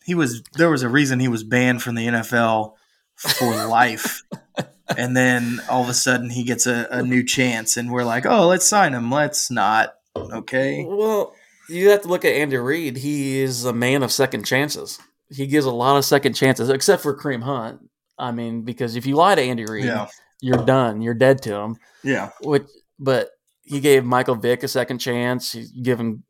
he 0.05 0.15
was 0.15 0.43
there 0.53 0.69
was 0.69 0.83
a 0.83 0.89
reason 0.89 1.19
he 1.19 1.27
was 1.27 1.43
banned 1.43 1.81
from 1.81 1.95
the 1.95 2.07
NFL 2.07 2.73
for 3.15 3.65
life, 3.65 4.23
and 4.97 5.15
then 5.15 5.61
all 5.69 5.83
of 5.83 5.89
a 5.89 5.93
sudden 5.93 6.29
he 6.29 6.43
gets 6.43 6.65
a, 6.67 6.87
a 6.91 7.03
new 7.03 7.23
chance, 7.23 7.77
and 7.77 7.91
we're 7.91 8.03
like, 8.03 8.25
oh, 8.25 8.47
let's 8.47 8.67
sign 8.67 8.93
him. 8.93 9.11
Let's 9.11 9.49
not. 9.51 9.95
Okay. 10.15 10.85
Well, 10.87 11.33
you 11.69 11.89
have 11.89 12.01
to 12.03 12.07
look 12.07 12.25
at 12.25 12.33
Andy 12.33 12.57
Reid. 12.57 12.97
He 12.97 13.39
is 13.39 13.65
a 13.65 13.73
man 13.73 14.03
of 14.03 14.11
second 14.11 14.45
chances. 14.45 14.99
He 15.29 15.47
gives 15.47 15.65
a 15.65 15.71
lot 15.71 15.97
of 15.97 16.05
second 16.05 16.33
chances, 16.33 16.69
except 16.69 17.01
for 17.01 17.17
Kareem 17.17 17.41
Hunt. 17.43 17.89
I 18.19 18.31
mean, 18.31 18.61
because 18.61 18.95
if 18.95 19.05
you 19.07 19.15
lie 19.15 19.33
to 19.35 19.41
Andy 19.41 19.65
Reid, 19.65 19.85
Yeah. 19.85 20.07
you're 20.41 20.63
done. 20.65 21.01
You're 21.01 21.15
dead 21.15 21.41
to 21.43 21.55
him. 21.55 21.77
Yeah. 22.03 22.29
Which, 22.43 22.67
but 22.99 23.31
he 23.63 23.79
gave 23.79 24.05
Michael 24.05 24.35
Vick 24.35 24.61
a 24.61 24.67
second 24.67 24.99
chance. 24.99 25.51
He's 25.53 25.71
given, 25.71 26.21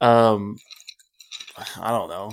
um, 0.00 0.56
I 1.80 1.90
don't 1.90 2.08
know, 2.08 2.32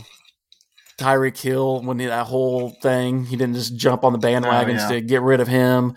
Tyreek 0.97 1.39
Hill 1.39 1.81
when 1.81 1.99
he, 1.99 2.05
that 2.05 2.27
whole 2.27 2.69
thing. 2.81 3.25
He 3.25 3.35
didn't 3.35 3.55
just 3.55 3.75
jump 3.75 4.03
on 4.03 4.13
the 4.13 4.19
bandwagons 4.19 4.77
yeah. 4.77 4.89
to 4.89 5.01
get 5.01 5.21
rid 5.21 5.39
of 5.39 5.47
him, 5.47 5.95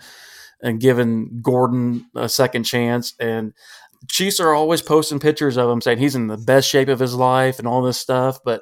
and 0.61 0.79
giving 0.79 1.41
Gordon 1.41 2.05
a 2.15 2.27
second 2.29 2.63
chance. 2.63 3.13
And 3.19 3.53
Chiefs 4.07 4.39
are 4.39 4.53
always 4.53 4.81
posting 4.81 5.19
pictures 5.19 5.57
of 5.57 5.69
him 5.69 5.81
saying 5.81 5.97
he's 5.97 6.15
in 6.15 6.27
the 6.27 6.37
best 6.37 6.69
shape 6.69 6.87
of 6.87 6.99
his 6.99 7.15
life 7.15 7.59
and 7.59 7.67
all 7.67 7.81
this 7.81 7.99
stuff. 7.99 8.39
But 8.43 8.61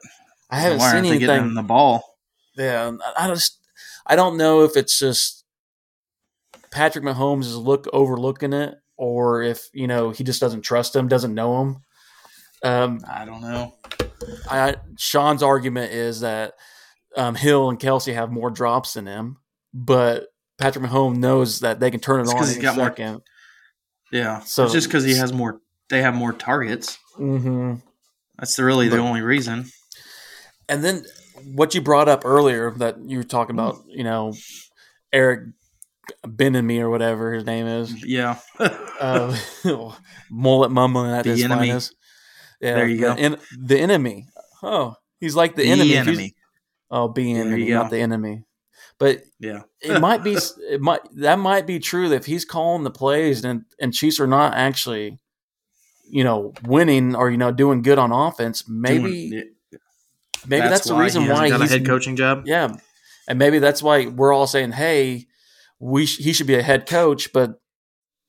I 0.49 0.59
haven't 0.59 0.79
Why 0.79 0.91
seen 0.91 0.95
aren't 0.97 1.09
they 1.09 1.19
getting 1.19 1.35
anything. 1.35 1.55
the 1.55 1.63
ball? 1.63 2.17
Yeah, 2.55 2.91
I 3.17 3.25
I 3.25 3.27
just 3.27 3.59
I 4.05 4.15
don't 4.15 4.37
know 4.37 4.63
if 4.63 4.75
it's 4.75 4.97
just 4.97 5.45
Patrick 6.71 7.03
Mahomes 7.03 7.41
is 7.41 7.55
look 7.55 7.87
overlooking 7.93 8.53
it, 8.53 8.75
or 8.95 9.43
if 9.43 9.67
you 9.73 9.87
know 9.87 10.09
he 10.09 10.23
just 10.23 10.41
doesn't 10.41 10.61
trust 10.61 10.95
him, 10.95 11.07
doesn't 11.07 11.33
know 11.33 11.61
him. 11.61 11.77
Um, 12.63 12.99
I 13.07 13.25
don't 13.25 13.41
know. 13.41 13.75
I, 14.49 14.75
Sean's 14.97 15.43
argument 15.43 15.91
is 15.93 16.21
that 16.21 16.53
um, 17.15 17.35
Hill 17.35 17.69
and 17.69 17.79
Kelce 17.79 18.13
have 18.13 18.31
more 18.31 18.49
drops 18.49 18.93
than 18.93 19.05
him, 19.07 19.37
but 19.73 20.27
Patrick 20.57 20.85
Mahomes 20.85 21.17
knows 21.17 21.59
that 21.61 21.79
they 21.79 21.91
can 21.91 21.99
turn 21.99 22.19
it 22.19 22.23
It's 22.23 22.33
on 22.33 22.39
he's 22.43 22.57
got 22.57 22.75
more- 22.75 22.85
second. 22.87 23.21
Yeah. 24.11 24.39
So- 24.41 24.63
it's 24.65 24.73
just 24.73 24.87
because 24.87 25.03
he 25.03 25.15
has 25.17 25.33
more. 25.33 25.59
They 25.89 26.01
have 26.01 26.15
more 26.15 26.33
targets. 26.33 26.97
hmm 27.15 27.75
That's 28.37 28.55
the, 28.55 28.63
really 28.65 28.89
the 28.89 28.97
only 28.97 29.21
reason. 29.21 29.65
And 30.69 30.83
then 30.83 31.05
what 31.45 31.73
you 31.75 31.81
brought 31.81 32.09
up 32.09 32.23
earlier 32.25 32.71
that 32.71 32.99
you 32.99 33.17
were 33.19 33.23
talking 33.23 33.55
about, 33.55 33.77
you 33.87 34.03
know, 34.03 34.33
Eric 35.13 35.41
Bieniemy 36.25 36.79
or 36.81 36.89
whatever 36.89 37.33
his 37.33 37.45
name 37.45 37.67
is. 37.67 38.03
Yeah. 38.05 38.37
uh, 38.59 39.37
mullet 40.29 40.71
mumbling 40.71 41.11
at 41.11 41.23
The 41.23 41.31
his 41.31 41.43
enemy. 41.43 41.67
finest. 41.69 41.95
Yeah, 42.61 42.73
There 42.75 42.87
you 42.87 42.99
go. 42.99 43.13
en- 43.13 43.37
the 43.59 43.79
enemy. 43.79 44.27
Oh, 44.63 44.95
he's 45.19 45.35
like 45.35 45.55
the, 45.55 45.63
The 45.63 45.71
enemy. 45.71 45.95
Enemy. 45.95 46.35
Oh, 46.89 47.07
be 47.07 47.33
There 47.33 47.43
enemy, 47.45 47.69
not 47.69 47.89
the 47.91 47.99
enemy. 47.99 48.43
But 48.99 49.23
Yeah. 49.39 49.61
it 49.81 49.99
might 50.01 50.23
be. 50.23 50.37
It 50.69 50.81
might 50.81 51.01
that 51.17 51.37
might 51.39 51.67
be 51.67 51.79
true 51.79 52.09
that 52.09 52.15
if 52.15 52.25
he's 52.25 52.45
calling 52.45 52.83
the 52.83 52.89
plays 52.91 53.43
and 53.43 53.65
and 53.79 53.93
Chiefs 53.93 54.19
are 54.19 54.25
not 54.27 54.53
actually, 54.55 55.19
you 56.09 56.23
know, 56.23 56.53
winning 56.63 57.15
or 57.15 57.29
you 57.29 57.37
know 57.37 57.51
doing 57.51 57.81
good 57.83 57.99
on 57.99 58.11
offense, 58.11 58.63
maybe 58.67 59.29
Doing- 59.29 59.49
maybe 60.47 60.67
that's, 60.67 60.87
the 60.87 60.95
reason 60.95 61.23
he 61.23 61.29
why 61.29 61.49
got 61.49 61.61
he's 61.61 61.71
a 61.71 61.77
head 61.77 61.85
coaching 61.85 62.15
job. 62.15 62.43
yeah, 62.47 62.75
and 63.27 63.37
maybe 63.37 63.59
that's 63.59 63.83
why 63.83 64.07
we're 64.07 64.33
all 64.33 64.47
saying, 64.47 64.71
"Hey, 64.71 65.27
we 65.79 66.05
sh- 66.07 66.17
he 66.19 66.33
should 66.33 66.47
be 66.47 66.55
a 66.55 66.63
head 66.63 66.87
coach," 66.87 67.31
but 67.33 67.59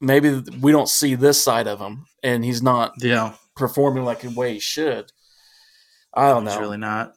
maybe 0.00 0.42
we 0.60 0.72
don't 0.72 0.88
see 0.88 1.14
this 1.14 1.42
side 1.42 1.66
of 1.66 1.78
him, 1.80 2.06
and 2.22 2.44
he's 2.44 2.62
not 2.62 2.92
Yeah, 3.00 3.34
performing 3.58 4.04
like 4.04 4.20
the 4.20 4.30
way 4.30 4.54
he 4.54 4.60
should. 4.60 5.12
I 6.14 6.28
don't 6.30 6.46
it's 6.46 6.54
know. 6.56 6.60
really 6.60 6.78
not. 6.78 7.12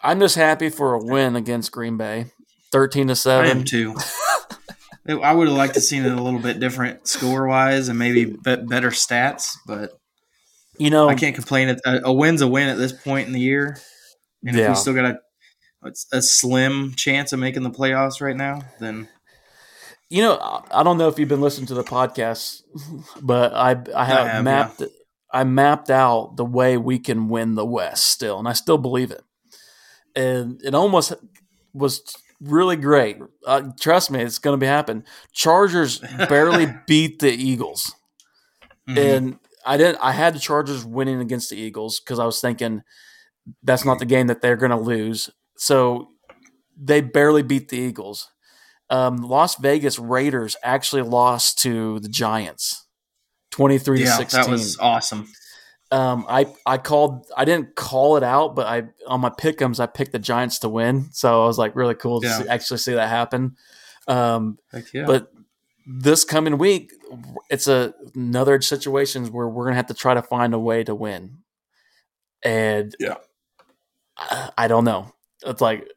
I'm 0.00 0.20
just 0.20 0.36
happy 0.36 0.68
for 0.70 0.94
a 0.94 0.98
win 1.04 1.34
against 1.34 1.72
Green 1.72 1.96
Bay, 1.96 2.26
thirteen 2.70 3.08
to 3.08 3.12
I 3.12 3.14
seven. 3.14 3.50
am 3.58 3.64
too. 3.64 3.96
I 5.22 5.32
would 5.32 5.48
have 5.48 5.56
liked 5.56 5.74
to 5.74 5.80
seen 5.80 6.04
it 6.04 6.12
a 6.12 6.22
little 6.22 6.38
bit 6.40 6.60
different 6.60 7.08
score 7.08 7.46
wise 7.48 7.88
and 7.88 7.98
maybe 7.98 8.26
be- 8.26 8.56
better 8.56 8.90
stats, 8.90 9.56
but 9.66 9.92
You 10.76 10.90
know, 10.90 11.08
I 11.08 11.14
can't 11.14 11.34
complain. 11.34 11.76
A, 11.84 12.00
a 12.04 12.12
win's 12.12 12.42
a 12.42 12.46
win 12.48 12.68
at 12.68 12.76
this 12.76 12.92
point 12.92 13.26
in 13.26 13.32
the 13.32 13.40
year, 13.40 13.78
and 14.44 14.56
if 14.56 14.68
we 14.68 14.74
still 14.74 14.94
got 14.94 15.06
a 15.06 15.18
it's 15.84 16.06
a 16.12 16.20
slim 16.20 16.92
chance 16.94 17.32
of 17.32 17.40
making 17.40 17.62
the 17.62 17.70
playoffs 17.70 18.20
right 18.20 18.36
now, 18.36 18.60
then 18.80 19.08
you 20.10 20.22
know, 20.22 20.34
I- 20.36 20.80
I 20.80 20.82
don't 20.82 20.98
know 20.98 21.08
if 21.08 21.18
you've 21.18 21.28
been 21.28 21.40
listening 21.40 21.66
to 21.68 21.74
the 21.74 21.84
podcast, 21.84 22.62
but 23.22 23.52
I 23.54 23.70
I 23.96 24.04
have, 24.04 24.26
have, 24.28 24.44
mapped 24.44 24.82
I 25.32 25.44
mapped 25.44 25.90
out 25.90 26.36
the 26.36 26.44
way 26.44 26.76
we 26.76 26.98
can 26.98 27.28
win 27.28 27.54
the 27.54 27.66
West 27.66 28.06
still, 28.06 28.38
and 28.38 28.48
I 28.48 28.52
still 28.52 28.78
believe 28.78 29.10
it. 29.10 29.22
And 30.16 30.60
it 30.64 30.74
almost 30.74 31.12
was 31.74 32.02
really 32.40 32.76
great. 32.76 33.18
Uh, 33.46 33.70
trust 33.78 34.10
me, 34.10 34.22
it's 34.22 34.38
going 34.38 34.58
to 34.58 34.60
be 34.60 34.66
happen. 34.66 35.04
Chargers 35.32 35.98
barely 36.28 36.72
beat 36.86 37.18
the 37.18 37.30
Eagles, 37.30 37.94
mhm. 38.88 38.98
and 38.98 39.38
I 39.66 39.76
didn't. 39.76 39.98
I 40.02 40.12
had 40.12 40.34
the 40.34 40.40
Chargers 40.40 40.84
winning 40.84 41.20
against 41.20 41.50
the 41.50 41.56
Eagles 41.56 42.00
because 42.00 42.18
I 42.18 42.24
was 42.24 42.40
thinking 42.40 42.82
that's 43.62 43.84
not 43.84 43.98
the 43.98 44.06
game 44.06 44.26
that 44.28 44.40
they're 44.40 44.56
going 44.56 44.70
to 44.70 44.76
lose. 44.76 45.30
So 45.56 46.08
they 46.80 47.00
barely 47.00 47.42
beat 47.42 47.68
the 47.68 47.78
Eagles. 47.78 48.28
Um, 48.90 49.18
Las 49.18 49.56
Vegas 49.56 49.98
Raiders 49.98 50.56
actually 50.62 51.02
lost 51.02 51.58
to 51.60 52.00
the 52.00 52.08
Giants, 52.08 52.86
twenty 53.58 53.78
three 53.78 53.98
to 53.98 54.06
sixteen. 54.06 54.40
that 54.42 54.50
was 54.50 54.78
awesome. 54.78 55.28
Um, 55.90 56.26
I 56.28 56.46
I 56.66 56.78
called. 56.78 57.26
I 57.36 57.44
didn't 57.44 57.74
call 57.74 58.16
it 58.16 58.22
out, 58.22 58.54
but 58.54 58.66
I 58.66 58.84
on 59.06 59.20
my 59.20 59.30
pickums 59.30 59.80
I 59.80 59.86
picked 59.86 60.12
the 60.12 60.18
Giants 60.18 60.58
to 60.60 60.68
win. 60.68 61.08
So 61.12 61.42
I 61.44 61.46
was 61.46 61.58
like 61.58 61.74
really 61.76 61.94
cool 61.94 62.20
to 62.20 62.26
Yeah. 62.26 62.38
see, 62.38 62.48
actually 62.48 62.78
see 62.78 62.94
that 62.94 63.08
happen. 63.08 63.56
Um, 64.06 64.58
yeah. 64.94 65.04
but 65.06 65.32
this 65.86 66.24
coming 66.24 66.58
week, 66.58 66.92
it's 67.50 67.66
a 67.68 67.94
another 68.14 68.60
situations 68.60 69.30
where 69.30 69.48
we're 69.48 69.64
gonna 69.64 69.76
have 69.76 69.86
to 69.86 69.94
try 69.94 70.14
to 70.14 70.22
find 70.22 70.52
a 70.54 70.58
way 70.58 70.84
to 70.84 70.94
win. 70.94 71.38
And 72.42 72.94
Yeah. 73.00 73.16
I, 74.18 74.50
I 74.58 74.68
don't 74.68 74.84
know. 74.84 75.12
It's 75.46 75.60
like 75.62 75.88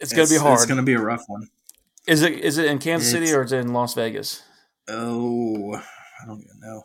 it's 0.00 0.12
gonna 0.12 0.28
be 0.28 0.36
hard. 0.36 0.54
It's 0.58 0.66
going 0.66 0.76
to 0.76 0.82
be 0.82 0.92
a 0.94 1.00
rough 1.00 1.24
one. 1.26 1.48
is 2.06 2.22
it 2.22 2.34
is 2.34 2.58
it 2.58 2.66
in 2.66 2.78
Kansas 2.78 3.10
City 3.10 3.32
or 3.32 3.42
is 3.42 3.52
it 3.52 3.58
in 3.58 3.72
Las 3.72 3.94
Vegas? 3.94 4.42
Oh, 4.88 5.74
I 5.76 6.26
don't 6.26 6.40
even 6.40 6.60
know. 6.60 6.82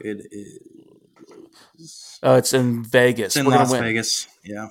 It 0.00 0.26
is. 0.30 2.18
Oh, 2.22 2.36
it's 2.36 2.52
in 2.52 2.84
Vegas. 2.84 3.26
It's 3.28 3.36
in 3.36 3.46
we're 3.46 3.52
Las 3.52 3.68
gonna 3.68 3.80
win. 3.82 3.88
Vegas. 3.90 4.26
Yeah, 4.44 4.68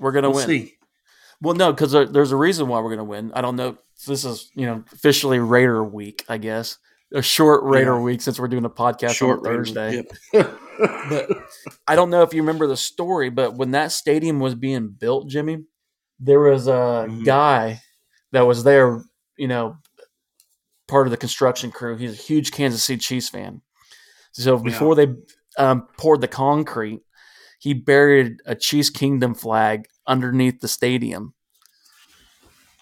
We're 0.00 0.12
gonna 0.12 0.30
we'll 0.30 0.38
win. 0.38 0.46
see. 0.46 0.72
Well, 1.40 1.54
no, 1.54 1.72
because 1.72 1.92
there, 1.92 2.06
there's 2.06 2.32
a 2.32 2.36
reason 2.36 2.66
why 2.68 2.78
we're 2.80 2.88
going 2.88 2.98
to 2.98 3.04
win. 3.04 3.30
I 3.34 3.42
don't 3.42 3.56
know. 3.56 3.76
This 4.06 4.24
is 4.24 4.50
you 4.54 4.66
know 4.66 4.82
officially 4.92 5.38
Raider 5.38 5.84
week, 5.84 6.24
I 6.28 6.38
guess. 6.38 6.78
A 7.12 7.22
short 7.22 7.62
Raider 7.62 7.92
Yeah. 7.94 8.00
week 8.00 8.20
since 8.22 8.40
we're 8.40 8.48
doing 8.48 8.64
a 8.64 8.70
podcast 8.70 9.14
Short 9.14 9.38
on 9.40 9.44
Thursday. 9.44 10.02
yep. 10.32 10.50
But 10.78 11.30
I 11.86 11.94
don't 11.94 12.10
know 12.10 12.22
if 12.22 12.34
you 12.34 12.42
remember 12.42 12.66
the 12.66 12.76
story, 12.76 13.30
but 13.30 13.54
when 13.54 13.70
that 13.70 13.92
stadium 13.92 14.40
was 14.40 14.54
being 14.54 14.88
built, 14.88 15.28
Jimmy, 15.28 15.64
there 16.20 16.40
was 16.40 16.66
a 16.66 17.06
Mhm. 17.08 17.24
guy 17.24 17.80
that 18.32 18.42
was 18.42 18.64
there. 18.64 19.02
You 19.38 19.48
know, 19.48 19.76
part 20.88 21.06
of 21.06 21.10
the 21.10 21.16
construction 21.16 21.70
crew. 21.70 21.96
He's 21.96 22.12
a 22.12 22.22
huge 22.22 22.52
Kansas 22.52 22.82
City 22.82 22.98
Chiefs 22.98 23.28
fan. 23.28 23.62
So 24.32 24.58
before 24.58 24.94
they 24.94 25.08
um, 25.58 25.88
poured 25.98 26.20
the 26.20 26.28
concrete, 26.28 27.00
he 27.58 27.72
buried 27.74 28.36
a 28.44 28.54
Chiefs 28.54 28.90
Kingdom 28.90 29.34
flag 29.34 29.86
underneath 30.06 30.60
the 30.60 30.68
stadium. 30.68 31.34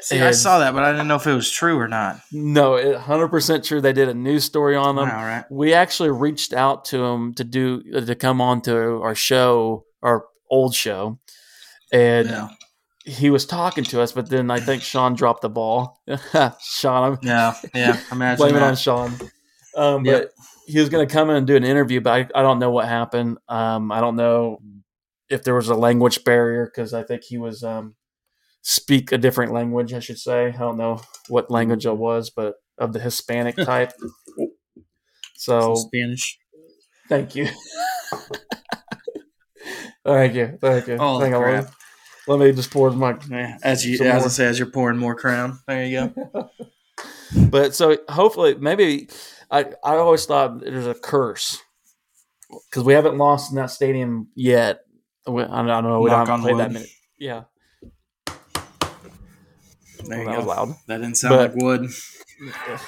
See, 0.01 0.21
I 0.21 0.33
saw 0.33 0.59
that, 0.59 0.75
but 0.75 0.83
I 0.83 0.93
didn't 0.93 1.09
know 1.09 1.15
if 1.15 1.27
it 1.27 1.33
was 1.33 1.51
true 1.51 1.79
or 1.79 1.89
not. 1.89 2.21
No, 2.31 2.75
it, 2.75 2.95
100% 2.99 3.65
true. 3.65 3.81
They 3.81 3.95
did 3.95 4.09
a 4.09 4.15
news 4.15 4.45
story 4.45 4.77
on 4.77 4.97
them. 4.97 5.09
Right. 5.09 5.45
We 5.51 5.73
actually 5.73 6.11
reached 6.11 6.53
out 6.53 6.85
to 6.87 7.03
him 7.03 7.33
to 7.35 7.45
do 7.45 7.83
to 8.05 8.15
come 8.15 8.41
on 8.43 8.61
to 8.63 9.01
our 9.03 9.15
show, 9.15 9.87
our 10.03 10.27
old 10.51 10.75
show, 10.75 11.21
and 11.91 12.29
Yeah. 12.29 12.49
He 13.05 13.31
was 13.31 13.47
talking 13.47 13.85
to 13.85 14.01
us. 14.01 14.13
But 14.13 14.29
then 14.29 14.51
I 14.51 14.61
think 14.61 14.83
Sean 14.83 15.15
dropped 15.15 15.43
the 15.43 15.51
ball. 15.51 16.01
Sean, 16.61 17.13
I'm 17.13 17.19
Yeah. 17.23 17.55
Yeah. 17.75 18.01
Imagine 18.13 18.37
blame 18.39 18.57
it 18.57 18.63
on. 18.63 18.77
Sean. 18.77 19.15
Um, 19.77 20.05
Yep. 20.05 20.23
But 20.23 20.31
he 20.67 20.81
was 20.81 20.89
going 20.89 21.07
to 21.07 21.13
come 21.13 21.31
in 21.31 21.37
and 21.37 21.47
do 21.47 21.57
an 21.57 21.65
interview, 21.65 22.01
but 22.01 22.13
I, 22.13 22.41
I 22.41 22.43
don't 22.43 22.59
know 22.59 22.71
what 22.71 22.89
happened. 22.89 23.39
Um, 23.49 23.93
I 23.93 24.01
don't 24.01 24.17
know 24.17 24.61
if 25.29 25.45
there 25.45 25.55
was 25.55 25.69
a 25.69 25.75
language 25.75 26.25
barrier 26.25 26.67
because 26.67 26.95
I 26.95 27.03
think 27.03 27.23
he 27.25 27.37
was 27.37 27.63
um, 27.63 27.97
speak 28.63 29.13
a 29.13 29.19
different 29.19 29.53
language. 29.53 29.93
I 29.93 30.01
should 30.01 30.19
say. 30.19 30.49
I 30.49 30.53
don't 30.53 30.79
know 30.79 31.03
what 31.29 31.51
language 31.51 31.85
it 31.85 31.97
was, 31.97 32.31
but 32.31 32.55
of 32.79 32.93
the 32.93 33.01
Hispanic 33.01 33.57
type. 33.65 33.93
So 35.37 35.75
Spanish. 35.75 36.39
thank 37.09 37.35
you. 37.35 37.49
thank 40.05 40.35
you. 40.35 40.59
Thank 40.61 40.87
you. 40.87 40.97
Oh, 40.99 41.23
on, 41.23 41.31
crap. 41.31 41.75
Let 42.27 42.39
me 42.39 42.53
just 42.53 42.71
pour 42.71 42.91
my 42.91 43.17
Yeah, 43.29 43.59
as 43.63 43.85
you 43.87 43.95
as 43.95 44.01
more. 44.01 44.25
I 44.25 44.29
say, 44.29 44.47
as 44.47 44.59
you're 44.59 44.71
pouring 44.71 44.99
more 44.99 45.15
crown. 45.15 45.59
There 45.69 45.85
you 45.85 46.11
go. 46.15 46.51
but 47.51 47.75
so 47.75 47.99
hopefully 48.09 48.55
maybe 48.55 49.09
I 49.51 49.67
I 49.85 49.97
always 49.97 50.25
thought 50.25 50.61
there's 50.61 50.87
a 50.87 50.95
curse 50.95 51.59
because 52.71 52.85
we 52.85 52.95
haven't 52.95 53.19
lost 53.19 53.51
in 53.51 53.57
that 53.57 53.71
stadium 53.71 54.29
yet. 54.35 54.81
We, 55.27 55.43
I 55.43 55.67
don't 55.67 55.85
know. 55.85 56.01
We 56.01 56.11
Knock 56.11 56.27
don't 56.29 56.35
on 56.37 56.43
play 56.43 56.55
that 56.55 56.73
many. 56.73 56.87
Yeah, 57.19 57.45
There 60.07 60.19
you 60.21 60.27
that 60.27 60.37
was 60.39 60.47
loud. 60.47 60.69
That 60.87 60.99
didn't 60.99 61.17
sound 61.17 61.37
But- 61.37 61.55
like 61.55 61.63
wood. 61.63 61.91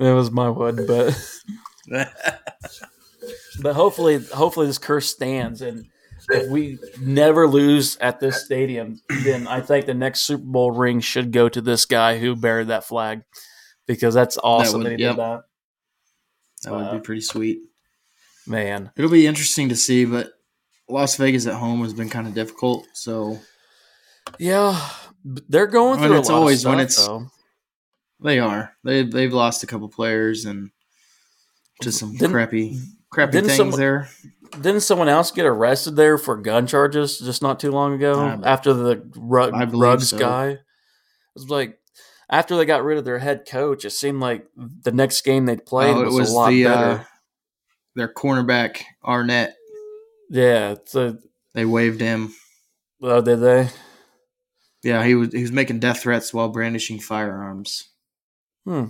It 0.00 0.12
was 0.12 0.30
my 0.30 0.48
wood, 0.48 0.84
but 0.86 1.12
but 3.60 3.74
hopefully 3.74 4.18
hopefully 4.32 4.68
this 4.68 4.78
curse 4.78 5.08
stands 5.10 5.60
and 5.60 5.86
if 6.30 6.50
we 6.50 6.78
never 7.00 7.46
lose 7.48 7.96
at 7.98 8.20
this 8.20 8.44
stadium, 8.44 9.00
then 9.24 9.46
I 9.46 9.60
think 9.60 9.86
the 9.86 9.94
next 9.94 10.22
Super 10.22 10.44
Bowl 10.44 10.70
ring 10.70 11.00
should 11.00 11.32
go 11.32 11.48
to 11.48 11.60
this 11.60 11.84
guy 11.84 12.18
who 12.18 12.36
buried 12.36 12.68
that 12.68 12.84
flag 12.84 13.22
because 13.86 14.14
that's 14.14 14.36
awesome 14.42 14.82
that, 14.82 14.90
would- 14.90 14.98
he 14.98 15.04
yep. 15.04 15.16
did 15.16 15.20
that. 15.20 15.42
that 16.64 16.72
would 16.72 16.92
be 16.92 17.04
pretty 17.04 17.20
sweet. 17.22 17.60
Man, 18.46 18.90
It'll 18.96 19.10
be 19.10 19.26
interesting 19.26 19.68
to 19.70 19.76
see, 19.76 20.04
but 20.06 20.30
Las 20.88 21.16
Vegas 21.16 21.46
at 21.46 21.54
home 21.54 21.82
has 21.82 21.92
been 21.92 22.08
kind 22.08 22.26
of 22.26 22.34
difficult. 22.34 22.86
So 22.94 23.38
yeah, 24.38 24.78
they're 25.24 25.66
going 25.66 26.00
When 26.00 26.08
through 26.10 26.18
it's 26.18 26.28
a 26.28 26.32
lot 26.32 26.38
always- 26.38 26.64
of 26.64 26.70
when 26.70 26.80
it's- 26.80 26.96
though. 27.06 27.26
they 28.20 28.38
are. 28.38 28.72
They 28.84 29.02
they've 29.04 29.32
lost 29.32 29.62
a 29.62 29.66
couple 29.66 29.88
players 29.88 30.44
and 30.46 30.70
just 31.82 31.98
some 31.98 32.12
Didn't- 32.12 32.32
crappy 32.32 32.78
crappy 33.10 33.40
things 33.40 33.54
someone- 33.56 33.78
there. 33.78 34.08
Didn't 34.52 34.80
someone 34.80 35.08
else 35.08 35.30
get 35.30 35.46
arrested 35.46 35.96
there 35.96 36.18
for 36.18 36.36
gun 36.36 36.66
charges 36.66 37.18
just 37.18 37.42
not 37.42 37.60
too 37.60 37.70
long 37.70 37.94
ago 37.94 38.40
after 38.44 38.72
the 38.72 39.02
Rug, 39.16 39.52
Ruggs 39.74 40.10
so. 40.10 40.18
guy? 40.18 40.48
It 40.50 40.60
was 41.34 41.48
like 41.50 41.78
after 42.30 42.56
they 42.56 42.64
got 42.64 42.84
rid 42.84 42.98
of 42.98 43.04
their 43.04 43.18
head 43.18 43.44
coach, 43.48 43.84
it 43.84 43.90
seemed 43.90 44.20
like 44.20 44.46
the 44.56 44.92
next 44.92 45.22
game 45.22 45.46
they 45.46 45.56
played 45.56 45.94
Oh, 45.96 46.04
was, 46.04 46.14
was 46.14 46.30
a 46.30 46.34
lot 46.34 46.50
the 46.50 46.64
better. 46.64 46.84
uh, 47.00 47.04
their 47.94 48.08
cornerback 48.12 48.82
Arnette. 49.04 49.52
yeah, 50.30 50.74
so 50.84 51.16
They 51.54 51.64
waived 51.64 52.00
him. 52.00 52.34
oh, 53.02 53.20
did 53.20 53.40
they? 53.40 53.68
Yeah, 54.82 55.04
he 55.04 55.14
was 55.16 55.32
he 55.32 55.42
was 55.42 55.50
making 55.52 55.80
death 55.80 56.02
threats 56.02 56.32
while 56.32 56.48
brandishing 56.48 57.00
firearms. 57.00 57.88
Hmm. 58.64 58.86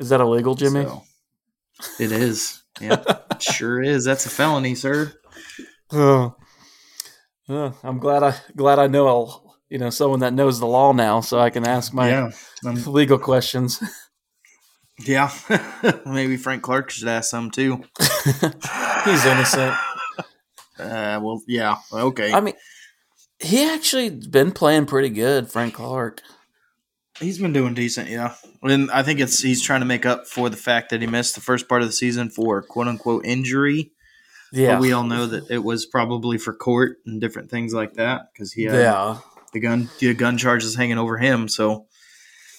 Is 0.00 0.08
that 0.08 0.20
illegal, 0.20 0.54
Jimmy? 0.54 0.84
So, 0.84 1.02
it 2.00 2.10
is. 2.12 2.62
Yeah, 2.80 3.02
sure 3.40 3.82
is. 3.82 4.04
That's 4.04 4.26
a 4.26 4.30
felony, 4.30 4.74
sir. 4.74 5.12
Oh. 5.90 6.36
Uh, 7.48 7.72
I'm 7.82 7.98
glad 7.98 8.22
I 8.22 8.34
glad 8.54 8.78
I 8.78 8.88
know 8.88 9.08
I'll, 9.08 9.56
you 9.70 9.78
know 9.78 9.90
someone 9.90 10.20
that 10.20 10.34
knows 10.34 10.60
the 10.60 10.66
law 10.66 10.92
now, 10.92 11.20
so 11.20 11.38
I 11.38 11.50
can 11.50 11.66
ask 11.66 11.94
my 11.94 12.10
yeah, 12.10 12.30
um, 12.66 12.82
legal 12.84 13.18
questions. 13.18 13.82
yeah. 15.00 15.30
Maybe 16.06 16.36
Frank 16.36 16.62
Clark 16.62 16.90
should 16.90 17.08
ask 17.08 17.30
some 17.30 17.50
too. 17.50 17.84
He's 19.04 19.24
innocent. 19.26 19.74
Uh, 20.78 21.18
well, 21.20 21.42
yeah. 21.48 21.74
Okay. 21.92 22.32
I 22.32 22.38
mean, 22.38 22.54
he 23.40 23.68
actually 23.68 24.10
been 24.10 24.52
playing 24.52 24.86
pretty 24.86 25.10
good, 25.10 25.50
Frank 25.50 25.74
Clark. 25.74 26.22
He's 27.18 27.38
been 27.38 27.52
doing 27.52 27.74
decent, 27.74 28.08
yeah. 28.08 28.34
And 28.62 28.90
I 28.90 29.02
think 29.02 29.20
it's 29.20 29.40
he's 29.40 29.62
trying 29.62 29.80
to 29.80 29.86
make 29.86 30.06
up 30.06 30.26
for 30.26 30.48
the 30.48 30.56
fact 30.56 30.90
that 30.90 31.00
he 31.00 31.06
missed 31.06 31.34
the 31.34 31.40
first 31.40 31.68
part 31.68 31.82
of 31.82 31.88
the 31.88 31.92
season 31.92 32.30
for 32.30 32.62
quote 32.62 32.86
unquote 32.86 33.26
injury. 33.26 33.92
Yeah, 34.52 34.74
But 34.74 34.80
we 34.80 34.92
all 34.92 35.04
know 35.04 35.26
that 35.26 35.50
it 35.50 35.62
was 35.62 35.84
probably 35.84 36.38
for 36.38 36.54
court 36.54 36.98
and 37.04 37.20
different 37.20 37.50
things 37.50 37.74
like 37.74 37.94
that 37.94 38.32
because 38.32 38.52
he 38.52 38.64
had 38.64 38.76
yeah, 38.76 39.18
the 39.52 39.60
gun 39.60 39.90
the 39.98 40.14
gun 40.14 40.38
charges 40.38 40.74
hanging 40.74 40.98
over 40.98 41.18
him. 41.18 41.48
So 41.48 41.86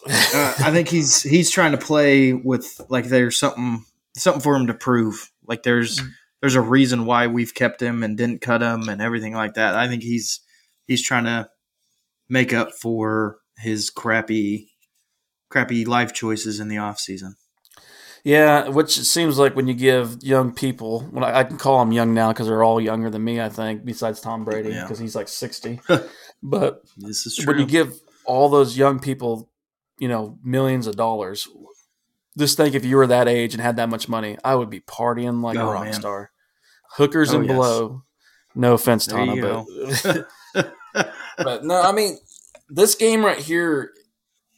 uh, 0.08 0.54
I 0.60 0.72
think 0.72 0.90
he's 0.90 1.24
he's 1.24 1.50
trying 1.50 1.72
to 1.72 1.78
play 1.78 2.34
with 2.34 2.80
like 2.90 3.06
there's 3.06 3.38
something 3.38 3.86
something 4.16 4.42
for 4.42 4.56
him 4.56 4.68
to 4.68 4.74
prove. 4.74 5.32
Like 5.48 5.64
there's 5.64 6.02
there's 6.42 6.56
a 6.56 6.62
reason 6.62 7.06
why 7.06 7.28
we've 7.28 7.54
kept 7.54 7.82
him 7.82 8.04
and 8.04 8.18
didn't 8.18 8.42
cut 8.42 8.62
him 8.62 8.88
and 8.88 9.02
everything 9.02 9.34
like 9.34 9.56
that. 9.56 9.76
I 9.76 9.88
think 9.88 10.04
he's 10.04 10.42
he's 10.86 11.04
trying 11.04 11.26
to 11.26 11.50
make 12.30 12.54
up 12.54 12.72
for 12.74 13.39
his 13.60 13.90
crappy 13.90 14.70
crappy 15.50 15.86
life 15.86 16.14
choices 16.14 16.60
in 16.60 16.68
the 16.68 16.78
off 16.78 17.00
season. 17.00 17.36
yeah. 18.24 18.68
Which 18.68 18.98
it 18.98 19.06
seems 19.06 19.38
like 19.40 19.56
when 19.56 19.68
you 19.68 19.74
give 19.74 20.18
young 20.22 20.54
people, 20.54 21.02
when 21.12 21.24
I, 21.24 21.40
I 21.40 21.44
can 21.44 21.58
call 21.58 21.80
them 21.80 21.92
young 21.92 22.14
now 22.14 22.32
because 22.32 22.48
they're 22.48 22.64
all 22.64 22.80
younger 22.80 23.10
than 23.10 23.24
me, 23.24 23.42
I 23.42 23.50
think, 23.50 23.84
besides 23.86 24.20
Tom 24.22 24.44
Brady 24.46 24.70
Yeah. 24.70 24.84
because 24.84 25.00
he's 25.00 25.16
like 25.16 25.28
sixty. 25.28 25.80
but 26.44 26.82
This 26.98 27.26
is 27.26 27.36
true. 27.36 27.48
when 27.54 27.60
you 27.60 27.66
give 27.66 27.94
all 28.26 28.48
those 28.50 28.78
young 28.78 29.00
people, 29.00 29.50
you 29.98 30.08
know, 30.08 30.38
millions 30.44 30.86
of 30.88 30.96
dollars, 30.96 31.48
just 32.38 32.56
think 32.58 32.76
if 32.76 32.86
you 32.86 32.96
were 32.98 33.08
that 33.08 33.28
age 33.28 33.54
and 33.56 33.62
had 33.62 33.76
that 33.78 33.90
much 33.90 34.08
money, 34.08 34.38
I 34.44 34.54
would 34.56 34.70
be 34.70 34.80
partying 34.82 35.42
like 35.42 35.58
Oh, 35.58 35.68
a 35.70 35.74
rock 35.74 35.86
man. 35.86 35.94
star. 35.94 36.32
Hookers 36.98 37.34
Oh, 37.34 37.38
and 37.40 37.48
yes. 37.48 37.56
below. 37.56 38.04
No 38.56 38.74
offense, 38.74 39.06
Tana, 39.08 39.36
but, 39.42 40.28
but 41.38 41.64
no, 41.64 41.82
I 41.82 41.92
mean, 41.92 42.18
this 42.70 42.96
game 42.96 43.26
right 43.26 43.38
here, 43.38 43.92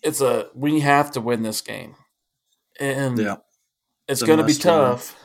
it's 0.04 0.22
a 0.22 0.48
we 0.56 0.80
have 0.82 1.12
to 1.12 1.22
win 1.22 1.44
this 1.44 1.62
game, 1.62 1.96
and 2.80 3.18
yeah. 3.18 3.36
it's 4.08 4.22
It's 4.22 4.24
going 4.24 4.40
to 4.40 4.46
be 4.46 4.54
tough. 4.54 5.16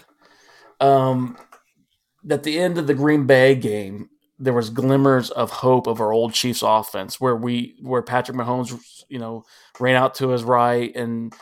Um, 0.81 1.37
at 2.29 2.43
the 2.43 2.59
end 2.59 2.79
of 2.79 2.87
the 2.87 2.95
Green 2.95 3.27
Bay 3.27 3.55
game, 3.55 4.11
there 4.39 4.53
was 4.53 4.71
glimmers 4.71 5.31
of 5.31 5.51
hope 5.51 5.87
of 5.87 6.01
our 6.01 6.13
old 6.13 6.35
Chiefs 6.35 6.63
offense, 6.63 7.21
where 7.21 7.37
we 7.37 7.77
where 7.83 8.03
Patrick 8.03 8.37
Mahomes, 8.37 9.05
you 9.09 9.19
know, 9.19 9.45
ran 9.81 9.97
out 9.97 10.15
to 10.17 10.29
his 10.29 10.45
right, 10.45 10.95
and 10.95 11.33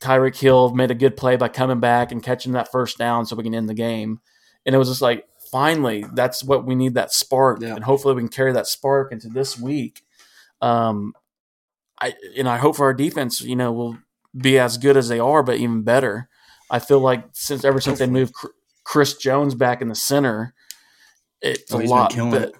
Tyreek 0.00 0.36
Hill 0.36 0.74
made 0.74 0.90
a 0.90 0.94
good 0.94 1.16
play 1.16 1.36
by 1.36 1.48
coming 1.48 1.80
back 1.80 2.10
and 2.12 2.22
catching 2.22 2.52
that 2.52 2.70
first 2.72 2.98
down, 2.98 3.26
so 3.26 3.36
we 3.36 3.44
can 3.44 3.54
end 3.54 3.68
the 3.68 3.74
game. 3.74 4.20
And 4.66 4.74
it 4.74 4.78
was 4.78 4.88
just 4.88 5.02
like, 5.02 5.24
finally, 5.52 6.04
that's 6.14 6.42
what 6.42 6.66
we 6.66 6.74
need 6.74 6.94
that 6.94 7.12
spark, 7.12 7.60
Yeah. 7.60 7.74
and 7.74 7.84
hopefully 7.84 8.14
we 8.14 8.22
can 8.22 8.28
carry 8.28 8.52
that 8.52 8.66
spark 8.66 9.12
into 9.12 9.28
this 9.28 9.58
week. 9.58 10.02
Um, 10.64 11.12
I 12.00 12.14
and 12.36 12.48
I 12.48 12.56
hope 12.58 12.76
for 12.76 12.84
our 12.86 12.94
defense, 12.94 13.40
you 13.40 13.56
know, 13.56 13.72
will 13.72 13.98
be 14.36 14.58
as 14.58 14.78
good 14.78 14.96
as 14.96 15.08
they 15.08 15.18
are, 15.20 15.42
but 15.42 15.56
even 15.58 15.82
better. 15.82 16.28
I 16.70 16.78
feel 16.78 17.00
like 17.00 17.24
since 17.32 17.64
ever 17.64 17.80
since 17.80 17.98
they 17.98 18.06
moved 18.06 18.34
Chris 18.84 19.14
Jones 19.16 19.54
back 19.54 19.80
in 19.82 19.88
the 19.88 19.94
center, 19.94 20.54
it's 21.40 21.72
Oh, 21.72 21.80
a 21.80 21.84
lot. 21.86 22.14
But 22.16 22.42
it. 22.42 22.54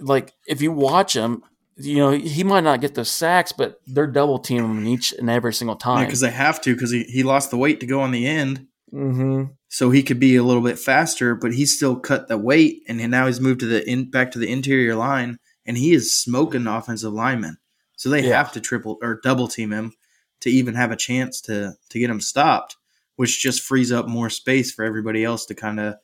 like 0.00 0.32
if 0.46 0.62
you 0.62 0.72
watch 0.72 1.14
him, 1.14 1.42
you 1.76 1.96
know 1.96 2.10
he 2.10 2.44
might 2.44 2.64
not 2.64 2.80
get 2.80 2.94
the 2.94 3.04
sacks, 3.04 3.52
but 3.52 3.80
they're 3.86 4.06
double 4.06 4.38
teaming 4.38 4.76
him 4.76 4.86
each 4.86 5.12
and 5.12 5.28
every 5.28 5.52
single 5.52 5.76
time. 5.76 6.06
because 6.06 6.20
they 6.20 6.30
have 6.30 6.60
to 6.62 6.74
because 6.74 6.90
he, 6.90 7.02
he 7.04 7.22
lost 7.22 7.50
the 7.50 7.56
weight 7.58 7.80
to 7.80 7.86
go 7.86 8.00
on 8.00 8.12
the 8.12 8.26
end. 8.26 8.66
hmm 8.90 9.44
so 9.72 9.90
he 9.90 10.02
could 10.02 10.18
be 10.18 10.34
a 10.34 10.42
little 10.42 10.62
bit 10.62 10.80
faster, 10.80 11.36
but 11.36 11.54
he 11.54 11.64
still 11.64 11.94
cut 11.94 12.26
the 12.26 12.36
weight, 12.36 12.82
and 12.88 12.98
now 13.08 13.26
he's 13.28 13.40
moved 13.40 13.60
to 13.60 13.66
the 13.66 13.88
in, 13.88 14.10
back 14.10 14.32
to 14.32 14.38
the 14.40 14.50
interior 14.50 14.96
line, 14.96 15.38
and 15.66 15.76
he 15.76 15.92
is 15.92 16.12
smoking 16.18 16.66
offensive 16.66 17.12
linemen. 17.12 17.58
So 17.96 18.08
they 18.08 18.26
Yeah. 18.26 18.38
have 18.38 18.52
to 18.52 18.60
triple 18.60 18.98
or 19.02 19.20
double 19.22 19.46
team 19.48 19.72
him 19.72 19.92
to 20.40 20.50
even 20.50 20.74
have 20.74 20.90
a 20.90 20.96
chance 20.96 21.40
to 21.42 21.74
to 21.90 21.98
get 21.98 22.10
him 22.10 22.20
stopped, 22.20 22.76
which 23.16 23.40
just 23.40 23.62
frees 23.62 23.92
up 23.92 24.08
more 24.08 24.30
space 24.30 24.72
for 24.72 24.84
everybody 24.84 25.22
else 25.24 25.44
to 25.46 25.54
kind 25.54 25.78
of 25.78 25.96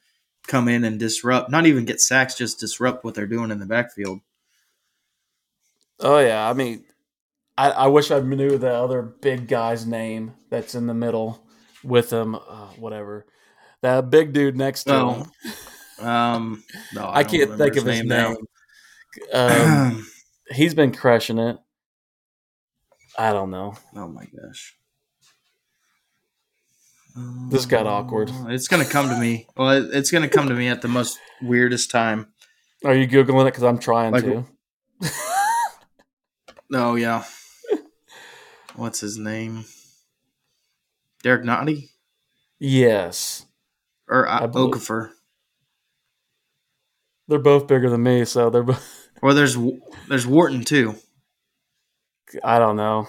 come 0.47 0.69
in 0.69 0.85
and 0.85 0.99
disrupt. 0.99 1.51
Not 1.51 1.67
even 1.67 1.85
get 1.87 2.01
sacks, 2.01 2.35
just 2.35 2.61
disrupt 2.61 3.03
what 3.05 3.15
they're 3.15 3.27
doing 3.27 3.51
in 3.51 3.59
the 3.59 3.67
backfield. 3.67 4.21
Oh 6.01 6.19
yeah, 6.19 6.49
I 6.49 6.53
mean, 6.53 6.85
I, 7.57 7.71
I 7.71 7.87
wish 7.87 8.11
I 8.11 8.21
knew 8.21 8.59
the 8.59 8.75
other 8.75 9.01
big 9.03 9.49
guy's 9.49 9.87
name 9.87 10.35
that's 10.51 10.75
in 10.75 10.87
the 10.87 10.95
middle 10.95 11.43
with 11.83 12.13
him. 12.13 12.35
Uh, 12.35 12.69
whatever, 12.79 13.27
that 13.81 14.11
big 14.11 14.33
dude 14.35 14.57
next 14.57 14.85
to 14.85 14.95
Oh, 14.95 15.11
him. 15.99 16.07
Um, 16.07 16.65
no, 16.95 17.09
I, 17.09 17.23
don't 17.23 17.33
can't 17.33 17.59
think 17.59 17.77
of 17.77 17.87
his 17.87 18.05
now. 18.05 18.35
name. 18.35 18.37
Um, 19.33 20.07
he's 20.51 20.75
been 20.75 20.93
crushing 20.93 21.39
it. 21.39 21.57
I 23.19 23.33
don't 23.33 23.51
know. 23.51 23.75
oh 23.95 24.09
my 24.09 24.25
gosh. 24.25 24.77
This 27.49 27.65
got 27.65 27.87
awkward. 27.87 28.31
It's 28.49 28.69
gonna 28.69 28.85
come 28.85 29.09
to 29.09 29.19
me. 29.19 29.47
Well, 29.57 29.71
it- 29.71 29.95
it's 29.95 30.11
gonna 30.11 30.29
come 30.29 30.49
to 30.49 30.55
me 30.55 30.69
at 30.69 30.83
the 30.83 30.89
most 30.89 31.19
weirdest 31.41 31.91
time. 31.91 32.29
Are 32.85 32.95
you 32.95 33.09
googling 33.09 33.43
it? 33.43 33.53
Because 33.53 33.63
I'm 33.65 33.79
trying 33.79 34.13
Like- 34.13 34.25
to. 34.25 34.45
Oh 36.75 36.95
yeah. 36.97 37.25
What's 38.77 39.01
his 39.01 39.17
name? 39.17 39.65
Derrick 41.23 41.43
Nnadi 41.45 41.89
Yes, 42.59 43.47
or 44.09 44.29
uh, 44.29 44.47
Okafor? 44.49 45.11
they're 47.29 47.39
both 47.39 47.67
bigger 47.67 47.89
than 47.91 48.03
me, 48.03 48.25
so 48.25 48.51
they're. 48.51 48.63
Both, 48.63 49.06
Or 49.23 49.35
there's 49.35 49.57
there's 50.09 50.27
Wharton 50.27 50.65
too. 50.65 50.95
I 52.45 52.59
don't 52.59 52.77
know. 52.77 53.09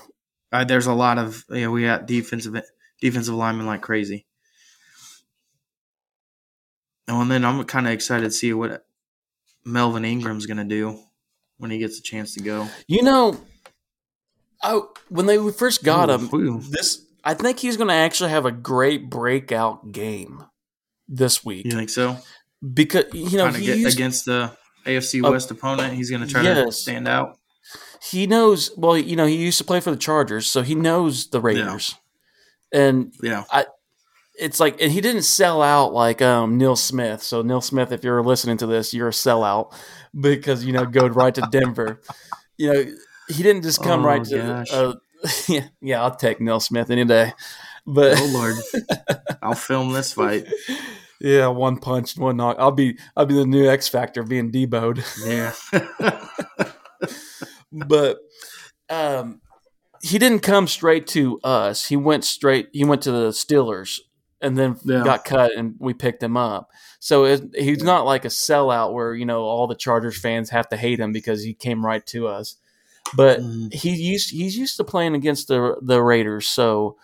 Uh, 0.51 0.63
there's 0.63 0.87
a 0.87 0.93
lot 0.93 1.17
of 1.17 1.43
you 1.49 1.61
know, 1.61 1.71
we 1.71 1.83
got 1.83 2.05
defensive 2.05 2.55
defensive 3.01 3.33
linemen 3.35 3.65
like 3.65 3.81
crazy. 3.81 4.25
Oh, 7.07 7.21
and 7.21 7.31
then 7.31 7.45
I'm 7.45 7.63
kind 7.65 7.87
of 7.87 7.93
excited 7.93 8.23
to 8.25 8.31
see 8.31 8.53
what 8.53 8.85
Melvin 9.65 10.05
Ingram's 10.05 10.45
gonna 10.45 10.65
do 10.65 10.99
when 11.57 11.71
he 11.71 11.77
gets 11.77 11.99
a 11.99 12.01
chance 12.01 12.33
to 12.35 12.41
go. 12.41 12.67
You 12.87 13.03
know, 13.03 13.39
I 14.61 14.81
when 15.09 15.25
they 15.25 15.37
first 15.51 15.83
got 15.83 16.09
Ooh, 16.09 16.13
him, 16.13 16.29
ooh. 16.33 16.61
this 16.61 17.05
I 17.23 17.33
think 17.33 17.59
he's 17.59 17.75
going 17.75 17.89
to 17.89 17.93
actually 17.93 18.29
have 18.29 18.45
a 18.45 18.51
great 18.53 19.09
breakout 19.09 19.91
game 19.91 20.45
this 21.09 21.43
week. 21.43 21.65
You 21.65 21.71
think 21.71 21.89
so? 21.89 22.17
Because 22.73 23.05
you 23.13 23.37
know 23.37 23.51
get 23.51 23.59
he's- 23.61 23.93
against 23.93 24.25
the 24.25 24.55
AFC 24.87 25.23
Uh, 25.23 25.31
West 25.31 25.51
opponent, 25.51 25.93
he's 25.93 26.09
going 26.09 26.21
to 26.25 26.27
try 26.27 26.43
to 26.43 26.71
stand 26.71 27.07
out. 27.07 27.37
he 28.11 28.25
knows. 28.27 28.71
Well, 28.77 28.97
you 28.97 29.15
know 29.15 29.25
he 29.25 29.35
used 29.35 29.57
to 29.59 29.63
play 29.63 29.79
for 29.79 29.91
the 29.91 29.97
Chargers, 29.97 30.47
so 30.47 30.61
he 30.61 30.75
knows 30.75 31.29
the 31.29 31.39
Raiders, 31.41 31.95
and 32.71 33.13
Yeah. 33.21 33.43
it's 34.39 34.59
like 34.59 34.79
and 34.81 34.91
he 34.91 35.01
didn't 35.01 35.23
sell 35.23 35.61
out 35.61 35.93
like 35.93 36.21
um, 36.21 36.57
Neil 36.57 36.75
Smith. 36.75 37.21
So 37.23 37.41
Neil 37.41 37.61
Smith, 37.61 37.91
if 37.91 38.03
you're 38.03 38.23
listening 38.23 38.57
to 38.57 38.67
this, 38.67 38.93
you're 38.93 39.07
a 39.09 39.11
sellout 39.11 39.73
because 40.19 40.63
you 40.63 40.73
know 40.73 40.85
go 40.85 41.07
right 41.07 41.33
to 41.35 41.47
Denver. 41.51 42.01
You 42.59 42.73
know 42.73 42.85
he 43.29 43.43
didn't 43.43 43.61
just 43.61 43.83
come 43.83 44.01
Oh, 44.01 44.07
right 44.07 44.23
to. 44.25 44.65
Uh, 44.71 44.93
yeah, 45.47 45.67
yeah, 45.79 46.01
I'll 46.01 46.15
take 46.15 46.41
Neil 46.41 46.59
Smith 46.59 46.89
any 46.89 47.05
day. 47.05 47.33
But 47.85 48.17
Oh 48.19 48.25
Lord, 48.33 48.55
I'll 49.43 49.53
film 49.53 49.93
this 49.93 50.13
fight. 50.13 50.47
Yeah, 51.19 51.47
one 51.47 51.77
punch, 51.77 52.17
one 52.17 52.37
knock. 52.37 52.57
I'll 52.59 52.71
be 52.71 52.97
I'll 53.15 53.25
be 53.25 53.35
the 53.35 53.45
new 53.45 53.67
X 53.67 53.87
Factor 53.87 54.23
being 54.23 54.51
deboed. 54.51 55.03
Yeah. 55.25 55.53
but 57.71 58.17
um, 58.89 59.41
he 60.01 60.17
didn't 60.19 60.39
come 60.39 60.67
straight 60.67 61.07
to 61.07 61.39
us. 61.43 61.85
He 61.85 61.95
went 61.95 62.23
straight. 62.23 62.69
He 62.73 62.83
went 62.85 63.01
to 63.03 63.11
the 63.11 63.29
Steelers 63.29 63.99
and 64.41 64.57
then 64.57 64.77
Yeah. 64.83 65.03
got 65.03 65.25
cut, 65.25 65.51
and 65.57 65.75
we 65.79 65.93
picked 65.93 66.21
him 66.21 66.37
up. 66.37 66.69
So 66.99 67.25
it, 67.25 67.41
he's 67.55 67.83
not 67.83 68.05
like 68.05 68.25
a 68.25 68.29
sellout 68.29 68.93
where 68.93 69.13
you 69.13 69.25
know 69.25 69.41
all 69.43 69.67
the 69.67 69.75
Chargers 69.75 70.19
fans 70.19 70.49
have 70.51 70.69
to 70.69 70.77
hate 70.77 70.99
him 70.99 71.11
because 71.11 71.43
he 71.43 71.53
came 71.53 71.85
right 71.85 72.05
to 72.07 72.27
us. 72.27 72.55
But 73.15 73.39
Mhm. 73.39 73.73
he 73.73 73.91
used 73.95 74.31
he's 74.31 74.57
used 74.57 74.77
to 74.77 74.83
playing 74.83 75.15
against 75.15 75.47
the 75.47 75.77
the 75.81 76.01
Raiders, 76.01 76.47
so 76.47 76.97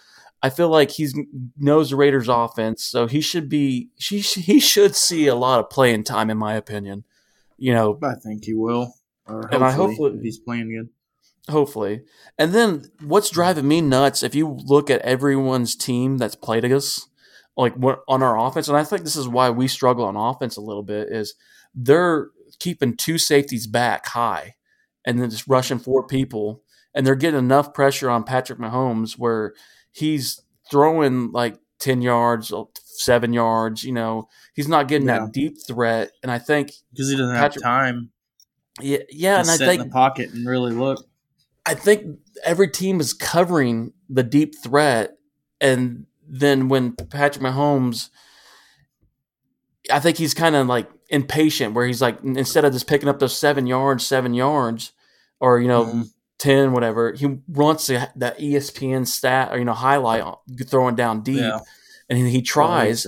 I 0.44 0.50
feel 0.50 0.68
like 0.68 0.92
he's 0.92 1.16
knows 1.58 1.90
the 1.90 1.96
Raiders 1.96 2.28
offense, 2.28 2.84
so 2.84 3.08
he 3.08 3.22
should 3.22 3.48
be 3.48 3.90
he 3.96 4.20
he 4.20 4.60
should 4.60 4.94
see 4.94 5.28
a 5.28 5.36
lot 5.36 5.60
of 5.60 5.70
playing 5.70 6.04
time 6.04 6.30
in 6.30 6.38
my 6.38 6.54
opinion. 6.54 7.06
You 7.58 7.74
know, 7.74 7.98
I 8.04 8.16
think 8.16 8.44
he 8.44 8.54
will. 8.54 8.94
Or 9.26 9.48
And 9.54 9.64
I 9.64 9.72
hopefully, 9.72 10.20
he's 10.22 10.38
playing 10.38 10.70
good. 10.70 10.90
Hopefully. 11.50 12.02
And 12.38 12.54
then 12.54 12.92
what's 13.02 13.30
driving 13.30 13.68
me 13.70 13.80
nuts, 13.80 14.22
if 14.22 14.36
you 14.36 14.60
look 14.66 14.90
at 14.90 15.02
everyone's 15.02 15.78
team 15.78 16.18
that's 16.18 16.36
played 16.36 16.66
us, 16.66 17.08
like 17.56 17.74
on 18.08 18.22
our 18.22 18.38
offense, 18.38 18.68
and 18.68 18.76
I 18.76 18.84
think 18.84 19.04
this 19.04 19.16
is 19.16 19.30
why 19.30 19.50
we 19.50 19.70
struggle 19.70 20.04
on 20.04 20.18
offense 20.18 20.58
a 20.58 20.62
little 20.62 20.84
bit, 20.84 21.08
is 21.10 21.36
they're 21.74 22.32
keeping 22.60 22.98
two 22.98 23.18
safeties 23.18 23.66
back 23.66 24.08
high 24.08 24.56
and 25.06 25.22
then 25.22 25.30
just 25.30 25.48
rushing 25.48 25.80
four 25.80 26.06
people. 26.06 26.62
And 26.94 27.08
they're 27.08 27.16
getting 27.16 27.40
enough 27.40 27.74
pressure 27.74 28.10
on 28.10 28.24
Patrick 28.24 28.60
Mahomes 28.60 29.14
where 29.14 29.54
he's 29.94 30.42
throwing 30.70 31.32
like 31.32 31.58
10 31.80 32.02
yards, 32.02 32.52
uh, 32.52 32.64
seven 32.84 33.32
yards. 33.32 33.84
You 33.84 33.94
know, 33.94 34.28
he's 34.54 34.68
not 34.68 34.88
getting 34.88 35.08
yeah. 35.08 35.20
that 35.20 35.32
deep 35.32 35.58
threat. 35.66 36.12
And 36.22 36.32
I 36.32 36.40
think 36.40 36.72
because 36.92 37.10
he 37.10 37.16
doesn't 37.16 37.36
Patrick, 37.36 37.64
have 37.64 37.72
time. 37.72 38.10
Yeah. 38.82 39.00
Yeah. 39.10 39.40
And 39.40 39.50
I 39.50 39.58
think 39.58 39.82
in 39.82 39.88
the 39.88 39.94
pocket 39.94 40.32
and 40.34 40.46
really 40.46 40.74
look. 40.74 41.08
I 41.66 41.76
think 41.76 42.20
every 42.44 42.68
team 42.68 43.00
is 43.00 43.14
covering 43.14 43.94
the 44.10 44.24
deep 44.24 44.56
threat. 44.62 45.16
And 45.62 46.08
then 46.28 46.68
when 46.68 46.94
Patrick 46.94 47.44
Mahomes, 47.44 48.10
I 49.92 50.00
think 50.00 50.18
he's 50.18 50.34
kind 50.34 50.56
of 50.56 50.68
like 50.68 50.90
impatient 51.10 51.74
where 51.74 51.86
he's 51.86 52.02
like, 52.02 52.22
instead 52.24 52.66
of 52.66 52.74
just 52.74 52.88
picking 52.88 53.08
up 53.08 53.20
those 53.20 53.38
seven 53.38 53.68
yards, 53.68 54.06
seven 54.06 54.34
yards, 54.34 54.92
or, 55.40 55.60
you 55.60 55.68
know, 55.68 55.86
mm-hmm. 55.86 56.02
10, 56.44 56.74
whatever, 56.74 57.14
he 57.14 57.40
wants 57.48 57.88
the, 57.88 58.12
that 58.18 58.38
ESPN 58.38 59.08
stat 59.08 59.50
or, 59.54 59.58
you 59.58 59.64
know, 59.64 59.74
highlight 59.74 60.24
throwing 60.66 60.96
down 60.96 61.22
deep. 61.22 61.38
Yeah. 61.38 61.60
And 62.10 62.28
he 62.28 62.42
tries. 62.42 63.08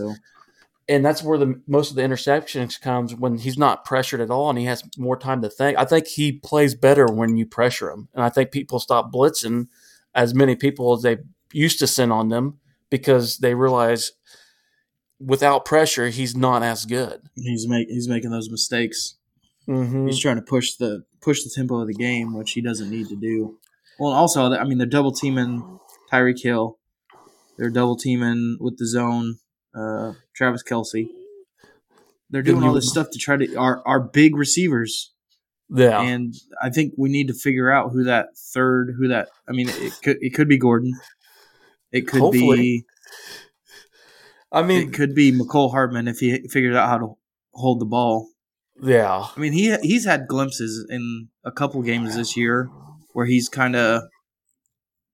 And 0.87 1.05
that's 1.05 1.21
where 1.21 1.37
the 1.37 1.61
most 1.67 1.89
of 1.89 1.97
the 1.97 2.01
interceptions 2.01 2.79
comes 2.79 3.13
when 3.13 3.39
he's 3.39 3.57
not 3.57 3.83
pressured 3.83 4.21
at 4.21 4.31
all 4.31 4.49
and 4.49 4.57
he 4.57 4.65
has 4.65 4.83
more 4.97 5.17
time 5.17 5.41
to 5.41 5.49
think. 5.49 5.77
I 5.77 5.83
think 5.83 6.07
he 6.07 6.31
plays 6.31 6.75
better 6.75 7.07
when 7.07 7.35
you 7.35 7.45
pressure 7.45 7.91
him. 7.91 8.07
And 8.13 8.23
I 8.23 8.29
think 8.29 8.51
people 8.51 8.79
stop 8.79 9.11
blitzing 9.11 9.67
as 10.13 10.33
many 10.33 10.55
people 10.55 10.93
as 10.93 11.01
they 11.01 11.17
used 11.51 11.79
to 11.79 11.87
send 11.87 12.13
on 12.13 12.29
them 12.29 12.59
because 12.89 13.39
they 13.39 13.53
realize 13.53 14.13
without 15.19 15.65
pressure 15.65 16.07
he's 16.07 16.37
not 16.37 16.63
as 16.63 16.85
good. 16.85 17.29
He's 17.35 17.67
make 17.67 17.89
he's 17.89 18.07
making 18.07 18.31
those 18.31 18.49
mistakes. 18.49 19.15
Mm-hmm. 19.67 20.08
He's 20.08 20.19
trying 20.19 20.36
to 20.36 20.41
push 20.41 20.75
the 20.75 21.04
push 21.21 21.43
the 21.43 21.51
tempo 21.54 21.80
of 21.80 21.88
the 21.88 21.93
game, 21.93 22.34
which 22.36 22.51
he 22.51 22.62
doesn't 22.62 22.89
need 22.89 23.08
to 23.10 23.15
do. 23.15 23.58
Well, 23.99 24.12
also, 24.12 24.51
I 24.54 24.63
mean, 24.63 24.78
they're 24.78 24.88
double 24.88 25.12
teaming 25.12 25.80
Tyreek 26.12 26.41
Hill. 26.41 26.78
They're 27.58 27.69
double 27.69 27.95
teaming 27.95 28.58
with 28.60 28.78
the 28.78 28.86
zone, 28.86 29.38
uh, 29.73 30.13
Travis 30.36 30.63
Kelce. 30.63 31.08
They're 32.30 32.41
doing 32.41 32.63
all 32.63 32.73
this 32.73 32.89
stuff 32.89 33.10
to 33.12 33.19
try 33.19 33.38
to 33.38 33.56
our 33.56 33.82
our 33.86 33.99
big 33.99 34.36
receivers, 34.36 35.13
Yeah, 35.69 36.01
and 36.01 36.34
I 36.62 36.69
think 36.69 36.93
we 36.97 37.10
need 37.10 37.28
to 37.28 37.34
figure 37.34 37.71
out 37.71 37.91
who 37.91 38.04
that 38.04 38.38
third, 38.38 38.95
who 38.97 39.08
that. 39.08 39.30
I 39.47 39.54
mean, 39.54 39.69
it 39.69 39.93
could 40.04 40.17
it 40.19 40.34
could 40.34 40.49
be 40.49 40.58
Gordon, 40.58 40.93
it 41.91 42.08
could 42.08 42.19
Hopefully. 42.21 42.58
be 42.58 42.86
I 44.51 44.63
mean, 44.63 44.88
it 44.88 44.93
could 44.93 45.13
be 45.13 45.32
Mecole 45.32 45.71
Hardman 45.71 46.08
if 46.08 46.19
he 46.19 46.47
figured 46.49 46.75
out 46.75 46.89
how 46.89 46.97
to 46.97 47.17
hold 47.54 47.80
the 47.80 47.86
ball. 47.86 48.30
Yeah, 48.81 49.25
I 49.35 49.39
mean, 49.39 49.53
he 49.53 49.75
he's 49.81 50.05
had 50.05 50.27
glimpses 50.27 50.85
in 50.89 51.29
a 51.43 51.51
couple 51.51 51.81
games 51.81 52.15
this 52.15 52.35
year 52.35 52.69
where 53.13 53.25
he's 53.25 53.47
kind 53.47 53.75
of, 53.75 54.03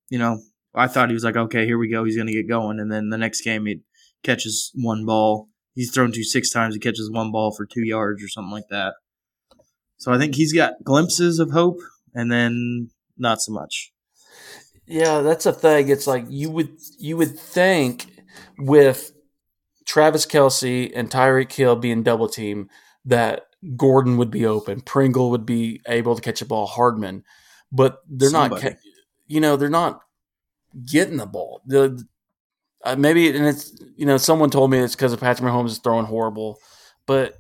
you 0.10 0.18
know, 0.18 0.42
I 0.74 0.88
thought 0.88 1.10
he 1.10 1.14
was 1.14 1.24
like, 1.24 1.36
okay, 1.36 1.66
here 1.66 1.78
we 1.78 1.88
go, 1.90 2.04
he's 2.04 2.18
gonna 2.18 2.32
get 2.32 2.48
going, 2.50 2.80
and 2.80 2.92
then 2.92 3.10
the 3.10 3.18
next 3.18 3.42
game 3.42 3.66
he 3.68 3.82
catches 4.24 4.72
one 4.76 5.06
ball. 5.06 5.48
He's 5.76 5.92
thrown 5.92 6.12
to 6.12 6.24
six 6.24 6.50
times, 6.50 6.74
he 6.74 6.80
catches 6.80 7.10
one 7.12 7.32
ball 7.32 7.54
for 7.56 7.66
two 7.66 7.86
yards 7.86 8.24
or 8.24 8.28
something 8.28 8.52
like 8.52 8.68
that. 8.72 8.96
So 9.98 10.12
I 10.12 10.18
think 10.18 10.36
he's 10.36 10.54
got 10.54 10.84
glimpses 10.84 11.38
of 11.40 11.52
hope, 11.52 11.78
and 12.16 12.32
then 12.32 12.90
not 13.18 13.42
so 13.42 13.52
much. 13.52 13.92
yeah. 14.88 15.22
That's 15.22 15.46
a 15.46 15.54
thing. 15.54 15.90
It's 15.90 16.08
like 16.08 16.26
you 16.28 16.50
would 16.50 16.72
you 16.98 17.16
would 17.18 17.38
think 17.40 18.08
with 18.58 19.12
Travis 19.86 20.26
Kelce 20.26 20.92
and 20.96 21.12
Tyreek 21.12 21.52
Hill 21.54 21.76
being 21.76 22.02
double 22.02 22.28
team 22.28 22.68
that 23.06 23.44
Gordon 23.76 24.18
would 24.18 24.32
be 24.32 24.46
open, 24.46 24.82
Pringle 24.82 25.30
would 25.32 25.46
be 25.46 25.82
able 25.88 26.16
to 26.16 26.22
catch 26.22 26.42
a 26.42 26.46
ball, 26.46 26.66
Hardman, 26.68 27.24
but 27.72 28.00
they're 28.10 28.32
not. 28.32 28.52
Somebody. 28.52 28.70
Ca- 28.76 28.80
you 29.28 29.40
know, 29.40 29.56
they're 29.56 29.70
not 29.70 30.02
getting 30.86 31.18
the 31.18 31.26
ball. 31.26 31.62
The 31.66 32.04
uh, 32.84 32.96
maybe 32.96 33.30
and 33.30 33.46
it's 33.46 33.74
you 33.96 34.06
know 34.06 34.18
someone 34.18 34.50
told 34.50 34.72
me 34.72 34.80
it's 34.80 34.96
because 34.96 35.14
of 35.14 35.20
Patrick 35.20 35.48
Mahomes 35.48 35.68
is 35.70 35.78
throwing 35.78 36.06
horrible, 36.06 36.58
but 37.06 37.38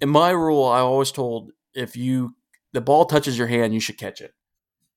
in 0.00 0.08
my 0.08 0.30
rule, 0.30 0.64
I 0.64 0.78
always 0.80 1.10
told 1.10 1.52
if 1.74 1.96
you 1.96 2.34
the 2.72 2.80
ball 2.80 3.04
touches 3.04 3.36
your 3.36 3.48
hand, 3.48 3.74
you 3.74 3.80
should 3.80 3.98
catch 3.98 4.20
it, 4.20 4.34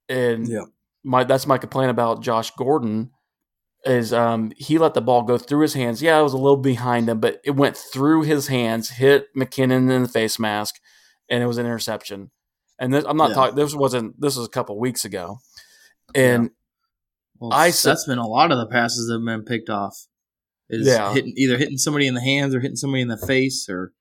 and 0.08 0.48
Yeah. 0.48 0.66
my 1.04 1.24
that's 1.24 1.48
my 1.48 1.58
complaint 1.58 1.90
about 1.92 2.22
Josh 2.22 2.52
Gordon 2.52 3.12
is 3.86 4.12
um 4.14 4.52
he 4.58 4.78
let 4.78 4.94
the 4.94 5.02
ball 5.02 5.24
go 5.24 5.38
through 5.38 5.62
his 5.62 5.74
hands. 5.74 6.02
Yeah, 6.02 6.20
it 6.20 6.24
was 6.24 6.34
a 6.34 6.38
little 6.38 6.58
behind 6.58 7.08
him, 7.10 7.20
but 7.20 7.40
it 7.44 7.52
went 7.52 7.78
through 7.78 8.24
his 8.24 8.48
hands, 8.48 8.90
hit 8.90 9.28
McKinnon 9.36 9.90
in 9.92 10.04
the 10.04 10.10
face 10.10 10.38
mask, 10.40 10.76
and 11.30 11.42
it 11.44 11.48
was 11.48 11.58
an 11.58 11.66
interception. 11.66 12.32
And 12.78 12.94
this, 12.94 13.06
I'm 13.08 13.18
not 13.18 13.30
Yeah. 13.30 13.36
talking. 13.36 13.56
This 13.56 13.74
wasn't. 13.76 14.20
This 14.20 14.36
was 14.38 14.46
a 14.46 14.50
couple 14.50 14.78
weeks 14.80 15.06
ago, 15.06 15.40
and 16.16 16.52
Well, 17.40 17.54
I 17.54 17.70
said- 17.72 17.92
that's 17.92 18.06
been 18.06 18.18
a 18.18 18.28
lot 18.28 18.52
of 18.52 18.58
the 18.58 18.68
passes 18.68 19.08
that 19.08 19.16
have 19.16 19.26
been 19.26 19.44
picked 19.46 19.70
off. 19.70 20.08
Is 20.70 20.86
Yeah. 20.88 21.14
hitting 21.14 21.34
either 21.36 21.58
hitting 21.58 21.78
somebody 21.78 22.06
in 22.06 22.14
the 22.14 22.22
hands 22.22 22.54
or 22.54 22.60
hitting 22.60 22.76
somebody 22.76 23.02
in 23.02 23.08
the 23.08 23.18
face 23.18 23.68
or 23.70 23.92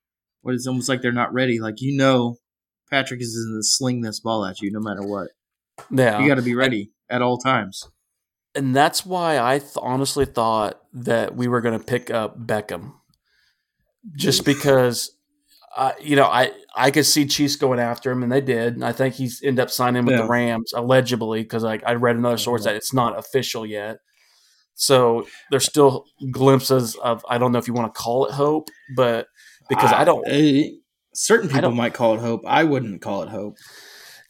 what 0.41 0.53
it's 0.53 0.67
almost 0.67 0.87
like 0.87 1.01
they're 1.01 1.11
not 1.11 1.33
ready. 1.33 1.59
Like 1.59 1.81
you 1.81 1.95
know, 1.97 2.37
Patrick 2.91 3.21
is 3.21 3.33
going 3.35 3.59
to 3.59 3.63
sling 3.67 4.01
this 4.01 4.19
ball 4.19 4.45
at 4.45 4.61
you 4.61 4.71
no 4.71 4.79
matter 4.79 5.01
what. 5.01 5.29
yeah, 5.91 6.19
You 6.19 6.27
got 6.27 6.35
to 6.35 6.41
be 6.41 6.53
ready 6.55 6.91
at 7.09 7.21
all 7.21 7.37
times. 7.37 7.87
And 8.55 8.75
that's 8.75 9.05
why 9.05 9.39
I 9.39 9.59
th- 9.59 9.71
honestly 9.77 10.25
thought 10.25 10.81
that 10.93 11.35
we 11.35 11.47
were 11.47 11.61
going 11.61 11.77
to 11.79 11.85
pick 11.85 12.09
up 12.09 12.39
Beckham, 12.45 12.93
just 14.15 14.45
because, 14.45 15.11
uh, 15.77 15.91
you 16.01 16.15
know, 16.15 16.25
I 16.25 16.51
I 16.75 16.91
could 16.91 17.05
see 17.05 17.25
Chiefs 17.25 17.55
going 17.55 17.79
after 17.79 18.11
him, 18.11 18.23
and 18.23 18.31
they 18.31 18.41
did. 18.41 18.73
And 18.75 18.83
I 18.85 18.91
think 18.91 19.15
he's 19.15 19.41
ended 19.43 19.61
up 19.63 19.69
signing 19.69 20.05
with 20.05 20.15
Yeah. 20.15 20.21
the 20.23 20.27
Rams 20.27 20.73
allegedly 20.73 21.43
because 21.43 21.63
I, 21.63 21.79
I 21.85 21.93
read 21.95 22.15
another 22.15 22.37
source 22.37 22.63
that 22.63 22.75
it's 22.75 22.93
not 22.93 23.17
official 23.17 23.65
yet. 23.65 23.97
So 24.75 25.27
there's 25.51 25.65
still 25.65 26.05
glimpses 26.31 26.95
of 26.95 27.25
I 27.29 27.37
don't 27.37 27.51
know 27.51 27.59
if 27.59 27.67
you 27.67 27.73
want 27.73 27.93
to 27.93 27.99
call 27.99 28.25
it 28.27 28.31
hope, 28.31 28.69
but 28.95 29.27
because 29.67 29.91
I 29.91 30.05
don't, 30.05 30.23
eh, 30.27 30.69
certain 31.13 31.49
people 31.49 31.61
don't- 31.63 31.75
might 31.75 31.93
call 31.93 32.15
it 32.15 32.19
hope. 32.21 32.41
I 32.47 32.63
wouldn't 32.63 33.01
call 33.01 33.23
it 33.23 33.29
hope. 33.29 33.57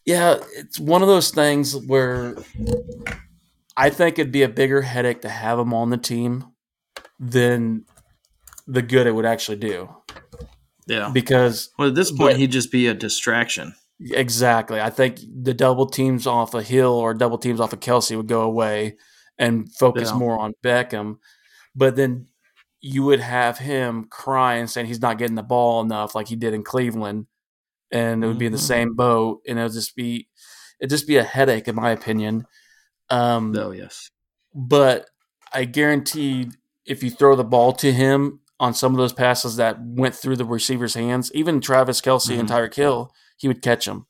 Yeah, 0.06 0.38
it's 0.56 0.80
one 0.80 1.04
of 1.04 1.08
those 1.08 1.30
things 1.30 1.76
where 1.86 2.36
I 3.80 3.90
think 3.90 4.20
it'd 4.20 4.32
be 4.32 4.44
a 4.44 4.50
bigger 4.50 4.82
headache 4.82 5.22
to 5.22 5.30
have 5.30 5.58
him 5.58 5.74
on 5.74 5.90
the 5.90 5.98
team 5.98 6.46
than 7.20 7.86
the 8.68 8.82
good 8.82 9.08
it 9.08 9.12
would 9.16 9.26
actually 9.26 9.58
do. 9.58 9.90
Yeah. 10.88 11.10
Because 11.14 11.70
Well, 11.78 11.88
at 11.88 11.96
this 11.96 12.10
point, 12.12 12.34
But- 12.34 12.38
he'd 12.38 12.52
just 12.52 12.72
be 12.72 12.88
a 12.88 12.94
distraction. 12.94 13.74
exactly, 14.02 14.80
I 14.82 14.90
think 14.90 15.20
the 15.44 15.54
double 15.54 15.86
teams 15.88 16.26
off 16.28 16.54
of 16.54 16.66
Hill 16.68 16.92
or 16.94 17.14
double 17.14 17.38
teams 17.38 17.60
off 17.60 17.74
of 17.74 17.80
Kelce 17.80 18.16
would 18.18 18.28
go 18.28 18.42
away, 18.42 18.98
and 19.38 19.72
focus 19.76 20.10
Yeah. 20.10 20.18
more 20.18 20.38
on 20.40 20.54
Beckham. 20.64 21.16
But 21.76 21.96
then 21.96 22.28
you 22.82 23.04
would 23.04 23.20
have 23.22 23.58
him 23.60 24.06
crying 24.10 24.68
saying 24.68 24.88
he's 24.88 25.02
not 25.02 25.18
getting 25.18 25.36
the 25.36 25.44
ball 25.44 25.82
enough 25.82 26.16
like 26.16 26.28
he 26.28 26.36
did 26.36 26.54
in 26.54 26.64
Cleveland. 26.64 27.28
And 27.92 28.24
it 28.24 28.28
would 28.28 28.38
be 28.38 28.46
in 28.46 28.52
the 28.52 28.58
Mhm. 28.58 28.62
same 28.62 28.96
boat 28.96 29.42
and 29.48 29.58
it 29.58 29.64
would 29.64 29.72
just 29.74 29.96
be 29.96 30.28
it'd 30.80 30.90
just 30.90 31.08
be 31.08 31.18
a 31.18 31.24
headache 31.24 31.68
in 31.68 31.76
my 31.76 31.90
opinion. 31.92 32.46
Um 33.10 33.56
Oh 33.58 33.72
yes. 33.72 34.10
but 34.54 35.08
I 35.54 35.66
guarantee 35.66 36.50
if 36.86 37.04
you 37.04 37.10
throw 37.12 37.36
the 37.36 37.44
ball 37.44 37.74
to 37.74 37.92
him 37.92 38.40
on 38.60 38.74
some 38.74 38.92
of 38.94 38.98
those 38.98 39.14
passes 39.14 39.56
that 39.56 39.78
went 39.82 40.14
through 40.16 40.36
the 40.36 40.46
receiver's 40.46 40.94
hands, 40.96 41.32
even 41.34 41.62
Travis 41.62 42.02
Kelce 42.02 42.38
and 42.38 42.48
Mhm. 42.48 42.52
Tyreek 42.52 42.74
Hill, 42.76 43.12
he 43.38 43.48
would 43.48 43.62
catch 43.62 43.86
them. 43.86 44.06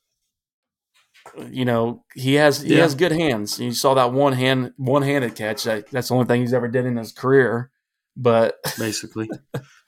You 1.50 1.64
know, 1.64 2.04
he 2.14 2.34
has 2.34 2.62
he 2.62 2.74
Yeah. 2.76 2.82
has 2.82 2.94
good 2.94 3.12
hands. 3.12 3.58
You 3.60 3.72
saw 3.72 3.94
that 3.94 4.12
one 4.12 4.32
hand 4.32 4.72
one 4.76 5.02
handed 5.02 5.34
catch. 5.36 5.64
That, 5.64 5.88
that's 5.90 6.08
the 6.08 6.14
only 6.14 6.26
thing 6.26 6.40
he's 6.40 6.54
ever 6.54 6.66
did 6.68 6.86
in 6.86 6.96
his 6.96 7.12
career. 7.12 7.70
But 8.16 8.56
Basically. 8.78 9.28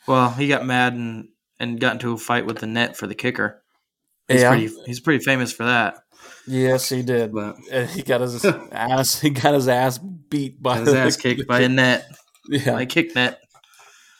well, 0.06 0.30
he 0.30 0.46
got 0.48 0.64
mad 0.66 0.92
and 0.94 1.28
and 1.58 1.80
got 1.80 1.94
into 1.94 2.12
a 2.12 2.18
fight 2.18 2.46
with 2.46 2.58
the 2.58 2.66
net 2.66 2.96
for 2.96 3.06
the 3.06 3.14
kicker. 3.14 3.62
He's 4.28 4.42
yeah, 4.42 4.50
pretty 4.50 4.70
he's 4.86 5.00
pretty 5.00 5.24
famous 5.24 5.52
for 5.52 5.64
that. 5.64 6.01
Yes, 6.46 6.88
he 6.88 7.02
did. 7.02 7.32
But 7.32 7.56
he 7.90 8.02
got 8.02 8.20
his 8.20 8.44
ass 8.44 9.20
he 9.20 9.30
got 9.30 9.54
his 9.54 9.68
ass 9.68 9.98
beat 9.98 10.62
by 10.62 10.78
his 10.78 10.92
the- 10.92 10.98
ass 10.98 11.16
kicked 11.16 11.46
by 11.46 11.60
a 11.60 11.68
net, 11.68 12.06
yeah. 12.48 12.74
I 12.76 12.82
a 12.82 12.86
kick 12.86 13.14
net. 13.14 13.40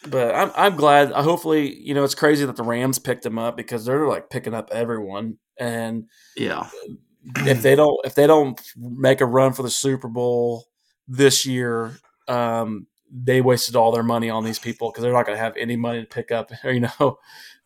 But 0.09 0.35
I'm 0.35 0.51
I'm 0.57 0.77
glad. 0.77 1.13
uh, 1.13 1.23
Hopefully, 1.23 1.79
you 1.81 1.95
know, 1.95 2.03
it's 2.05 2.15
crazy 2.15 2.45
that 2.45 2.57
the 2.57 2.65
Rams 2.65 2.99
picked 2.99 3.25
him 3.25 3.39
up 3.39 3.57
because 3.57 3.85
they're 3.85 4.09
like 4.09 4.31
picking 4.31 4.55
up 4.55 4.71
everyone. 4.73 5.39
And 5.59 6.05
Yeah. 6.37 6.69
if 7.47 7.63
they 7.63 7.77
don't 7.77 7.99
if 8.05 8.15
they 8.17 8.27
don't 8.27 8.61
make 8.77 9.21
a 9.21 9.27
run 9.27 9.53
for 9.53 9.63
the 9.63 9.71
Super 9.71 10.09
Bowl 10.09 10.65
this 11.07 11.47
year, 11.47 11.93
um, 12.27 12.87
they 13.15 13.41
wasted 13.41 13.77
all 13.77 13.93
their 13.93 14.03
money 14.03 14.29
on 14.31 14.43
these 14.43 14.59
people 14.59 14.91
because 14.91 15.03
they're 15.03 15.13
not 15.13 15.27
going 15.27 15.37
to 15.37 15.43
have 15.43 15.57
any 15.57 15.77
money 15.77 16.01
to 16.01 16.07
pick 16.09 16.33
up. 16.33 16.51
You 16.65 16.81
know, 16.81 17.19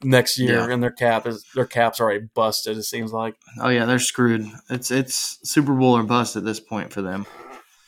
next 0.03 0.39
year, 0.39 0.59
Yeah. 0.67 0.73
and 0.73 0.83
their 0.83 0.91
cap 0.91 1.27
is 1.27 1.45
their 1.55 1.65
cap's 1.67 2.01
already 2.01 2.27
busted. 2.35 2.77
It 2.77 2.83
seems 2.85 3.13
like. 3.13 3.37
Oh 3.61 3.69
yeah, 3.69 3.85
they're 3.85 3.99
screwed. 3.99 4.47
It's 4.71 4.91
it's 4.91 5.39
Super 5.49 5.75
Bowl 5.75 5.97
or 5.97 6.03
bust 6.03 6.37
at 6.37 6.45
this 6.45 6.61
point 6.61 6.93
for 6.93 7.03
them. 7.03 7.27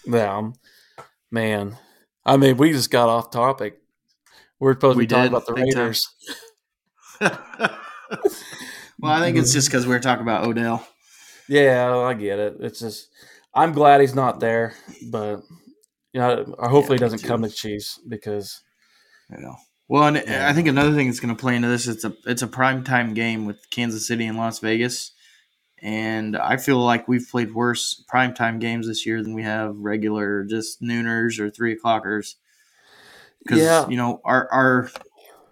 Yeah, 0.07 0.51
man. 1.31 1.77
I 2.25 2.37
mean, 2.37 2.57
we 2.57 2.73
just 2.73 2.91
got 2.91 3.09
off 3.09 3.31
topic. 3.31 3.79
We're 4.61 4.75
supposed 4.75 4.95
to 4.95 4.99
We 4.99 5.05
be 5.05 5.09
talking 5.15 5.29
about 5.29 5.47
the. 5.47 5.55
Raiders. 5.55 6.09
well, 7.21 9.13
I 9.13 9.21
think 9.21 9.37
it's 9.37 9.53
just 9.53 9.69
because 9.69 9.87
we 9.87 9.95
are 9.95 10.01
talking 10.01 10.23
about 10.23 10.47
Odell. 10.47 10.87
Yeah, 11.49 11.97
I 11.97 12.15
get 12.15 12.39
it. 12.39 12.57
It's 12.61 12.81
just 12.81 13.09
I'm 13.55 13.73
glad 13.73 14.01
he's 14.01 14.15
not 14.15 14.41
there, 14.41 14.75
but 15.11 15.43
you 16.13 16.21
know, 16.21 16.55
hopefully 16.59 16.97
he 16.99 17.01
Yeah, 17.03 17.07
me 17.07 17.11
doesn't 17.11 17.19
too. 17.21 17.29
come 17.29 17.43
to 17.43 17.51
Chiefs 17.51 18.01
because 18.09 18.63
You 19.31 19.41
know. 19.41 19.57
Well, 19.89 20.05
and 20.05 20.23
Yeah. 20.27 20.49
I 20.49 20.53
think 20.53 20.69
another 20.69 20.95
thing 20.95 21.07
that's 21.07 21.21
going 21.21 21.35
to 21.35 21.41
play 21.41 21.57
into 21.57 21.69
this 21.69 21.87
it's 21.87 22.05
a 22.05 22.15
it's 22.27 22.43
a 22.43 22.47
prime 22.47 22.85
time 22.85 23.15
game 23.15 23.47
with 23.47 23.71
Kansas 23.71 24.07
City 24.07 24.27
and 24.27 24.37
Las 24.37 24.59
Vegas, 24.59 25.13
and 25.83 26.37
I 26.37 26.57
feel 26.59 26.79
like 26.79 27.09
we've 27.09 27.27
played 27.31 27.55
worse 27.55 28.05
prime 28.09 28.35
time 28.35 28.59
games 28.59 28.87
this 28.87 29.07
year 29.07 29.23
than 29.23 29.35
we 29.35 29.43
have 29.43 29.77
regular 29.79 30.45
just 30.45 30.83
nooners 30.83 31.39
or 31.41 31.49
three 31.51 31.75
o'clockers. 31.77 32.35
Because 33.43 33.61
Yeah. 33.61 33.89
you 33.89 33.97
know 33.97 34.21
our 34.25 34.49
our 34.53 34.91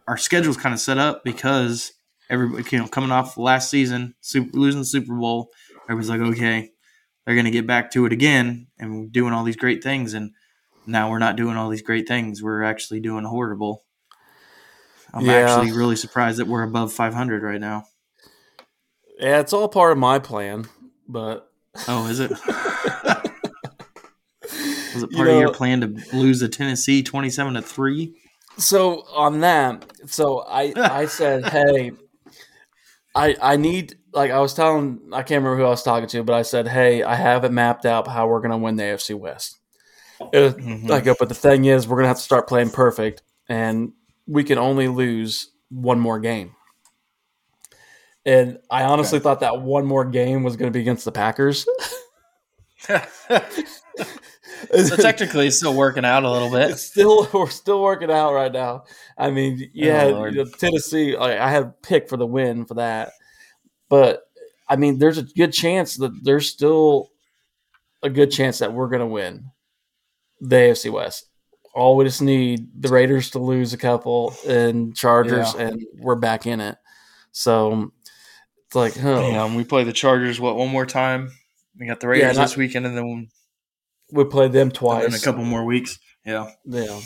our 0.07 0.17
schedule's 0.17 0.57
kind 0.57 0.75
of 0.75 0.81
set 0.81 0.99
up 0.99 1.25
because 1.25 1.93
everybody 2.29 2.65
you 2.71 2.79
know 2.79 2.89
coming 2.89 3.11
off 3.13 3.39
last 3.39 3.71
season 3.71 4.15
super, 4.21 4.51
losing 4.59 4.81
the 4.83 4.87
Super 4.87 5.15
Bowl, 5.15 5.51
everybody's 5.85 6.11
like 6.11 6.21
okay 6.21 6.71
they're 7.25 7.35
going 7.35 7.45
to 7.45 7.51
get 7.51 7.67
back 7.67 7.91
to 7.91 8.07
it 8.07 8.13
again 8.13 8.69
and 8.79 9.11
doing 9.11 9.33
all 9.33 9.43
these 9.43 9.57
great 9.57 9.83
things 9.83 10.15
and 10.15 10.31
now 10.87 11.11
we're 11.11 11.19
not 11.19 11.35
doing 11.35 11.57
all 11.57 11.69
these 11.69 11.83
great 11.83 12.07
things 12.07 12.41
we're 12.41 12.63
actually 12.63 13.01
doing 13.01 13.25
horrible 13.25 13.83
i'm 15.17 15.25
Yeah. 15.25 15.41
actually 15.51 15.73
really 15.73 15.97
surprised 15.97 16.39
that 16.39 16.47
we're 16.47 16.63
above 16.63 16.93
500 16.93 17.43
right 17.43 17.61
now 17.61 17.85
yeah, 19.19 19.41
it's 19.41 19.55
all 19.55 19.69
part 19.69 19.93
of 19.93 19.99
my 19.99 20.19
plan. 20.19 20.67
But 21.09 21.51
oh 21.89 22.07
is 22.07 22.21
it 22.21 22.31
was 24.93 25.03
it 25.03 25.11
You 25.11 25.17
part 25.17 25.29
of 25.29 25.35
your 25.41 25.53
plan 25.55 25.81
to 25.81 26.17
lose 26.17 26.41
to 26.41 26.49
tennessee 26.49 27.03
27 27.03 27.55
to 27.55 27.63
3 27.63 28.15
so 28.59 29.05
on 29.15 29.41
that, 29.41 29.85
so 30.07 30.41
I 30.49 30.73
I 30.77 31.05
said, 31.21 31.47
hey, 31.49 31.93
I 33.15 33.37
I 33.43 33.57
need 33.57 33.97
like 34.15 34.31
I 34.31 34.41
was 34.41 34.55
telling 34.55 35.01
I 35.13 35.23
can't 35.23 35.43
remember 35.45 35.57
who 35.59 35.65
I 35.65 35.71
was 35.71 35.83
talking 35.83 36.09
to, 36.09 36.23
but 36.25 36.33
I 36.35 36.41
said, 36.43 36.67
hey, 36.69 37.03
I 37.03 37.17
have 37.17 37.45
it 37.45 37.53
mapped 37.53 37.85
out 37.85 38.09
how 38.09 38.27
we're 38.29 38.41
gonna 38.41 38.57
win 38.57 38.77
the 38.77 38.85
AFC 38.85 39.15
West. 39.15 39.59
Uh, 40.21 40.27
Mhm. 40.57 40.91
I 40.91 41.01
go, 41.03 41.15
but 41.19 41.29
the 41.29 41.35
thing 41.35 41.67
is, 41.67 41.87
we're 41.87 41.97
gonna 41.97 42.09
have 42.09 42.17
to 42.17 42.23
start 42.23 42.49
playing 42.49 42.71
perfect, 42.71 43.23
and 43.49 43.93
we 44.27 44.45
can 44.45 44.59
only 44.59 44.89
lose 44.89 45.51
one 45.71 46.01
more 46.01 46.19
game. 46.19 46.55
And 48.25 48.59
I 48.71 48.83
honestly 48.83 49.21
thought 49.21 49.41
that 49.41 49.63
one 49.63 49.87
more 49.87 50.05
game 50.05 50.43
was 50.43 50.57
going 50.57 50.71
to 50.71 50.77
be 50.77 50.81
against 50.81 51.05
the 51.05 51.13
Packers. 51.13 51.65
so 52.89 54.97
technically 54.97 55.47
it's 55.47 55.57
still 55.57 55.75
working 55.75 56.05
out 56.05 56.23
a 56.23 56.31
little 56.31 56.51
bit 56.51 56.71
it's 56.71 56.83
still 56.83 57.29
we're 57.33 57.49
still 57.49 57.83
working 57.83 58.11
out 58.11 58.33
right 58.33 58.53
now. 58.53 58.85
I 59.17 59.31
mean, 59.31 59.71
yeah, 59.73 60.05
Oh, 60.05 60.25
you 60.27 60.45
know, 60.45 60.45
Tennessee. 60.45 61.17
Like, 61.17 61.39
I 61.39 61.51
had 61.51 61.81
pick 61.83 62.09
for 62.09 62.17
the 62.17 62.27
win 62.27 62.65
for 62.65 62.75
that, 62.75 63.13
but 63.89 64.23
I 64.69 64.77
mean, 64.77 64.99
there's 64.99 65.19
a 65.19 65.23
good 65.23 65.53
chance 65.53 65.97
that 65.97 66.13
there's 66.25 66.49
still 66.49 67.11
a 68.03 68.11
good 68.11 68.31
chance 68.31 68.59
that 68.59 68.73
we're 68.73 68.89
going 68.89 69.01
to 69.01 69.07
win 69.07 69.51
the 70.41 70.57
AFC 70.57 70.93
West. 70.93 71.27
All 71.77 71.95
we 71.97 72.05
just 72.07 72.23
need 72.23 72.69
the 72.83 72.89
Raiders 72.89 73.31
to 73.33 73.39
lose 73.39 73.75
a 73.75 73.77
couple 73.77 74.35
and 74.49 74.97
Chargers, 74.97 75.53
Yeah. 75.55 75.61
and 75.69 75.83
we're 75.99 76.15
back 76.17 76.47
in 76.47 76.59
it. 76.61 76.79
So 77.33 77.93
it's 78.67 78.75
like, 78.75 78.95
oh, 79.05 79.35
um, 79.39 79.55
we 79.57 79.63
play 79.63 79.85
the 79.85 79.93
chargers 79.93 80.41
what 80.41 80.57
one 80.57 80.71
more 80.71 80.87
time 80.87 81.31
we 81.79 81.87
got 81.87 82.01
the 82.01 82.09
raiders 82.09 82.37
not- 82.39 82.45
this 82.45 82.57
weekend 82.57 82.87
and 82.87 82.97
then, 82.97 83.29
we 84.11 84.25
played 84.25 84.53
them 84.53 84.71
twice. 84.71 85.05
in 85.07 85.13
a 85.13 85.19
couple 85.19 85.45
more 85.45 85.65
weeks 85.67 85.99
yeah 86.25 86.51
Yeah. 86.65 86.99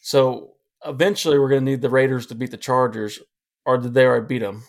So 0.00 0.52
eventually, 0.86 1.38
we're 1.38 1.50
going 1.50 1.64
to 1.64 1.70
need 1.70 1.82
the 1.82 1.90
Raiders 1.90 2.26
to 2.28 2.34
beat 2.34 2.50
the 2.50 2.56
Chargers, 2.56 3.18
or 3.66 3.76
did 3.78 3.92
they 3.92 4.06
already 4.06 4.26
beat 4.26 4.38
them? 4.38 4.62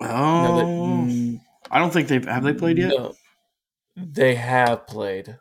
oh 0.00 0.06
No, 0.06 0.56
they- 0.56 0.64
mm, 0.64 1.40
i 1.70 1.78
don't 1.78 1.92
think 1.92 2.08
they've 2.08 2.24
have 2.24 2.44
they 2.44 2.54
played 2.54 2.78
yet 2.78 2.88
no. 2.96 3.14
They 3.94 4.36
have 4.36 4.86
played, 4.86 5.36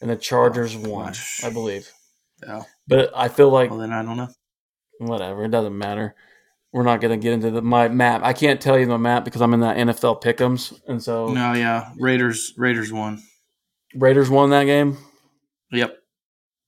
and 0.00 0.08
the 0.08 0.16
Chargers 0.16 0.74
won, 0.74 1.06
gosh. 1.08 1.44
I 1.44 1.50
believe. 1.50 1.90
Yeah 2.46 2.62
But 2.88 3.10
I 3.14 3.28
feel 3.28 3.50
like 3.50 3.70
well 3.70 3.78
then 3.80 3.92
i 3.92 4.02
don't 4.02 4.16
know 4.16 4.28
whatever, 4.98 5.44
it 5.44 5.50
doesn't 5.50 5.76
matter. 5.78 6.14
We're 6.72 6.82
not 6.84 7.00
going 7.00 7.18
to 7.18 7.22
get 7.22 7.32
into 7.32 7.50
the 7.50 7.62
my 7.62 7.88
map. 7.88 8.20
I 8.22 8.32
can't 8.32 8.60
tell 8.60 8.78
you 8.78 8.86
the 8.86 8.98
map 8.98 9.24
because 9.24 9.40
I'm 9.40 9.54
in 9.54 9.60
that 9.60 9.76
NFL 9.76 10.22
pick'ems, 10.22 10.78
and 10.86 11.02
so 11.02 11.26
No, 11.28 11.52
yeah, 11.54 11.90
Raiders. 11.98 12.52
Raiders 12.56 12.92
won. 12.92 13.20
Raiders 13.94 14.30
won 14.30 14.50
that 14.50 14.64
game. 14.64 14.96
Yep. 15.72 15.96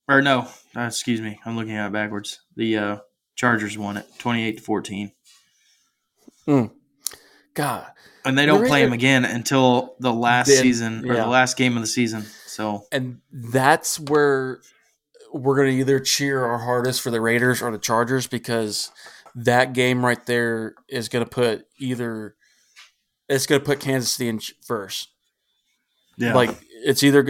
Or 0.08 0.20
no, 0.22 0.48
uh, 0.76 0.80
excuse 0.80 1.20
me, 1.20 1.38
I'm 1.44 1.56
looking 1.56 1.76
at 1.76 1.86
it 1.86 1.92
backwards. 1.92 2.40
The 2.56 2.76
uh, 2.78 2.96
Chargers 3.36 3.78
won 3.78 3.96
it, 3.96 4.06
28 4.18 4.56
to 4.56 4.62
14, 4.62 5.12
God, 7.54 7.86
and 8.24 8.38
they 8.38 8.46
don't 8.46 8.62
The 8.62 8.66
play 8.68 8.82
them 8.82 8.90
Raiders- 8.92 9.02
again 9.02 9.24
until 9.24 9.94
the 10.00 10.12
last 10.12 10.48
Then- 10.48 10.62
season 10.62 11.08
or 11.08 11.14
yeah. 11.14 11.24
the 11.24 11.28
last 11.30 11.56
game 11.56 11.76
of 11.76 11.82
the 11.82 11.86
season. 11.86 12.24
So 12.46 12.84
and 12.90 13.20
that's 13.30 14.00
where 14.00 14.60
we're 15.32 15.56
going 15.56 15.70
to 15.70 15.76
either 15.76 15.98
cheer 16.00 16.44
our 16.44 16.58
hardest 16.58 17.00
for 17.00 17.10
the 17.10 17.20
Raiders 17.20 17.62
or 17.62 17.70
the 17.70 17.78
Chargers 17.78 18.26
because 18.26 18.90
that 19.34 19.72
game 19.72 20.04
right 20.04 20.24
there 20.26 20.74
is 20.88 21.08
going 21.08 21.24
to 21.24 21.30
put 21.30 21.66
either 21.78 22.34
it's 23.28 23.46
going 23.46 23.60
to 23.60 23.64
put 23.64 23.80
Kansas 23.80 24.10
City 24.12 24.28
in 24.28 24.40
first. 24.66 25.08
yeah, 26.18 26.34
Like 26.34 26.50
it's 26.84 27.02
either 27.02 27.24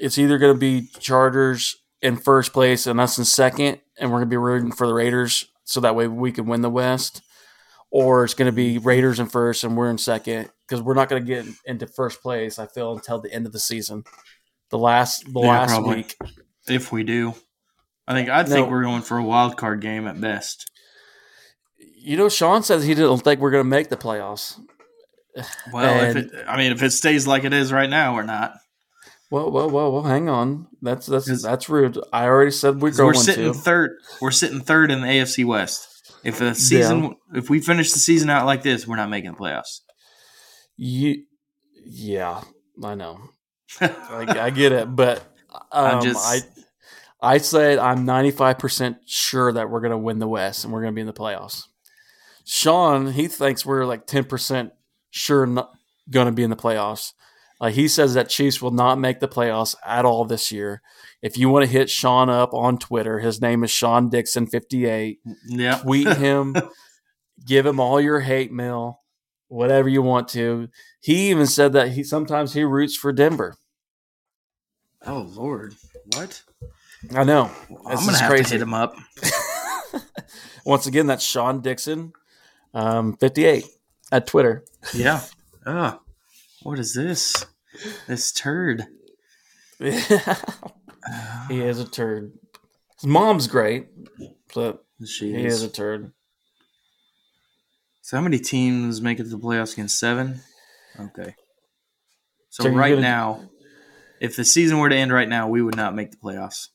it's 0.00 0.18
either 0.18 0.38
going 0.38 0.54
to 0.54 0.58
be 0.58 0.88
Chargers 0.98 1.76
in 2.02 2.16
first 2.16 2.52
place 2.52 2.86
and 2.86 3.00
us 3.00 3.18
in 3.18 3.24
second, 3.24 3.80
and 3.98 4.10
we're 4.10 4.18
going 4.18 4.28
to 4.28 4.30
be 4.30 4.36
rooting 4.36 4.72
for 4.72 4.86
the 4.86 4.94
Raiders 4.94 5.46
so 5.64 5.80
that 5.80 5.94
way 5.94 6.08
we 6.08 6.32
can 6.32 6.46
win 6.46 6.60
the 6.62 6.70
West, 6.70 7.22
or 7.90 8.24
it's 8.24 8.34
going 8.34 8.50
to 8.50 8.52
be 8.56 8.78
Raiders 8.78 9.20
in 9.20 9.26
first 9.26 9.62
and 9.64 9.76
we're 9.76 9.90
in 9.90 9.98
second 9.98 10.50
because 10.66 10.82
we're 10.82 10.94
not 10.94 11.08
going 11.08 11.24
to 11.24 11.26
get 11.26 11.46
into 11.66 11.86
first 11.86 12.20
place. 12.20 12.58
I 12.58 12.66
feel 12.66 12.92
until 12.92 13.20
the 13.20 13.32
end 13.32 13.46
of 13.46 13.52
the 13.52 13.60
season, 13.60 14.02
the 14.70 14.78
last 14.78 15.24
the 15.32 15.40
Yeah, 15.40 15.48
last 15.50 15.70
probably. 15.70 15.96
week. 15.96 16.16
If 16.68 16.92
we 16.92 17.02
do, 17.02 17.34
I 18.06 18.14
think 18.14 18.28
I 18.28 18.44
think 18.44 18.70
we're 18.70 18.82
going 18.84 19.02
for 19.02 19.16
a 19.18 19.24
wild 19.24 19.56
card 19.56 19.80
game 19.80 20.06
at 20.06 20.20
best. 20.20 20.70
You 21.96 22.16
know, 22.16 22.28
Sean 22.28 22.62
says 22.62 22.84
he 22.84 22.94
doesn't 22.94 23.24
think 23.24 23.40
we're 23.40 23.50
going 23.50 23.64
to 23.64 23.68
make 23.68 23.88
the 23.88 23.96
playoffs. 23.96 24.58
Well, 25.72 26.04
And- 26.04 26.18
if 26.18 26.32
it, 26.32 26.44
I 26.46 26.56
mean, 26.56 26.72
if 26.72 26.82
it 26.82 26.90
stays 26.90 27.26
like 27.26 27.44
it 27.44 27.52
is 27.52 27.72
right 27.72 27.88
now, 27.90 28.14
we're 28.14 28.22
not. 28.24 28.54
Well, 29.30 29.50
well, 29.50 29.68
well, 29.70 29.90
well. 29.90 30.02
Hang 30.02 30.28
on. 30.28 30.68
That's 30.82 31.06
that's 31.06 31.42
that's 31.42 31.68
rude. 31.68 31.98
I 32.12 32.26
already 32.26 32.50
said 32.50 32.80
we're 32.80 32.90
going 32.92 33.08
we're 33.08 33.14
sitting 33.14 33.52
to. 33.52 33.58
third. 33.58 33.96
We're 34.20 34.30
sitting 34.30 34.60
third 34.60 34.90
in 34.90 35.00
the 35.00 35.06
AFC 35.08 35.44
West. 35.44 35.88
If 36.22 36.38
the 36.38 36.54
season, 36.54 37.16
if 37.34 37.50
we 37.50 37.60
finish 37.60 37.92
the 37.92 37.98
season 37.98 38.30
out 38.30 38.46
like 38.46 38.62
this, 38.62 38.86
we're 38.86 38.96
not 38.96 39.10
making 39.10 39.32
the 39.32 39.36
playoffs. 39.36 39.80
You, 40.76 41.24
yeah, 41.84 42.42
I 42.82 42.94
know. 42.94 43.20
I, 43.80 44.26
I 44.38 44.50
get 44.50 44.72
it, 44.72 44.94
but 44.94 45.22
Um, 45.72 46.02
just- 46.02 46.26
I 47.22 47.34
I 47.34 47.38
said 47.38 47.78
I'm 47.78 48.04
95 48.04 48.58
percent 48.58 48.96
sure 49.06 49.52
that 49.52 49.70
we're 49.70 49.80
going 49.80 49.92
to 49.92 49.98
win 49.98 50.18
the 50.18 50.28
West 50.28 50.64
and 50.64 50.72
we're 50.72 50.82
going 50.82 50.92
to 50.92 50.94
be 50.94 51.00
in 51.00 51.06
the 51.06 51.12
playoffs. 51.12 51.62
Sean 52.44 53.12
he 53.12 53.28
thinks 53.28 53.64
we're 53.64 53.86
like 53.86 54.06
10 54.06 54.24
percent 54.24 54.72
sure 55.10 55.46
not 55.46 55.70
going 56.10 56.26
to 56.26 56.32
be 56.32 56.42
in 56.42 56.50
the 56.50 56.56
playoffs. 56.56 57.12
Uh, 57.60 57.70
he 57.70 57.88
says 57.88 58.14
that 58.14 58.28
Chiefs 58.28 58.60
will 58.60 58.72
not 58.72 58.98
make 58.98 59.20
the 59.20 59.28
playoffs 59.28 59.74
at 59.86 60.04
all 60.04 60.24
this 60.24 60.50
year. 60.52 60.82
If 61.22 61.38
you 61.38 61.48
want 61.48 61.64
to 61.64 61.70
hit 61.70 61.88
Sean 61.88 62.28
up 62.28 62.52
on 62.52 62.76
Twitter, 62.78 63.20
his 63.20 63.40
name 63.40 63.64
is 63.64 63.70
Sean 63.70 64.10
Dixon 64.10 64.46
58. 64.46 65.20
Yeah. 65.46 65.78
Tweet 65.78 66.08
him, 66.18 66.54
give 67.46 67.64
him 67.64 67.80
all 67.80 68.00
your 68.00 68.20
hate 68.20 68.52
mail, 68.52 69.00
whatever 69.48 69.88
you 69.88 70.02
want 70.02 70.28
to. 70.30 70.68
He 71.00 71.30
even 71.30 71.46
said 71.46 71.72
that 71.72 71.92
he 71.92 72.02
sometimes 72.02 72.52
he 72.52 72.64
roots 72.64 72.96
for 72.96 73.12
Denver. 73.12 73.56
Oh 75.06 75.20
Lord, 75.34 75.74
what? 76.14 76.42
I 77.14 77.24
know. 77.24 77.50
I'm 77.86 77.96
gonna 78.04 78.16
have 78.18 78.30
crazy. 78.30 78.44
to 78.44 78.50
hit 78.52 78.62
him 78.62 78.74
up. 78.74 78.96
Once 80.64 80.86
again, 80.86 81.06
that's 81.06 81.22
Sean 81.24 81.60
Dixon, 81.60 82.12
um, 82.72 83.16
58 83.18 83.64
at 84.12 84.26
Twitter. 84.26 84.64
Yeah. 84.94 85.20
Oh, 85.66 86.00
what 86.62 86.78
is 86.78 86.94
this? 86.94 87.44
This 88.06 88.32
turd. 88.32 88.84
he 89.78 89.90
is 91.60 91.78
a 91.80 91.84
turd. 91.88 92.32
His 93.00 93.06
mom's 93.06 93.46
great, 93.48 93.88
but 94.54 94.84
She 95.04 95.32
he 95.34 95.44
is. 95.44 95.56
is 95.56 95.62
a 95.64 95.68
turd. 95.68 96.12
So 98.02 98.16
how 98.16 98.22
many 98.22 98.38
teams 98.38 99.00
make 99.00 99.18
it 99.20 99.24
to 99.24 99.28
the 99.30 99.38
playoffs 99.38 99.72
again? 99.74 99.88
Seven. 99.88 100.40
Okay. 100.98 101.34
So, 102.50 102.64
So 102.64 102.70
right 102.70 102.90
gonna- 102.90 103.00
now, 103.00 103.50
if 104.24 104.36
the 104.36 104.44
season 104.44 104.78
were 104.78 104.88
to 104.88 104.96
end 104.96 105.12
right 105.12 105.28
now, 105.28 105.48
we 105.48 105.62
would 105.62 105.76
not 105.76 105.94
make 105.94 106.10
the 106.10 106.16
playoffs. 106.16 106.68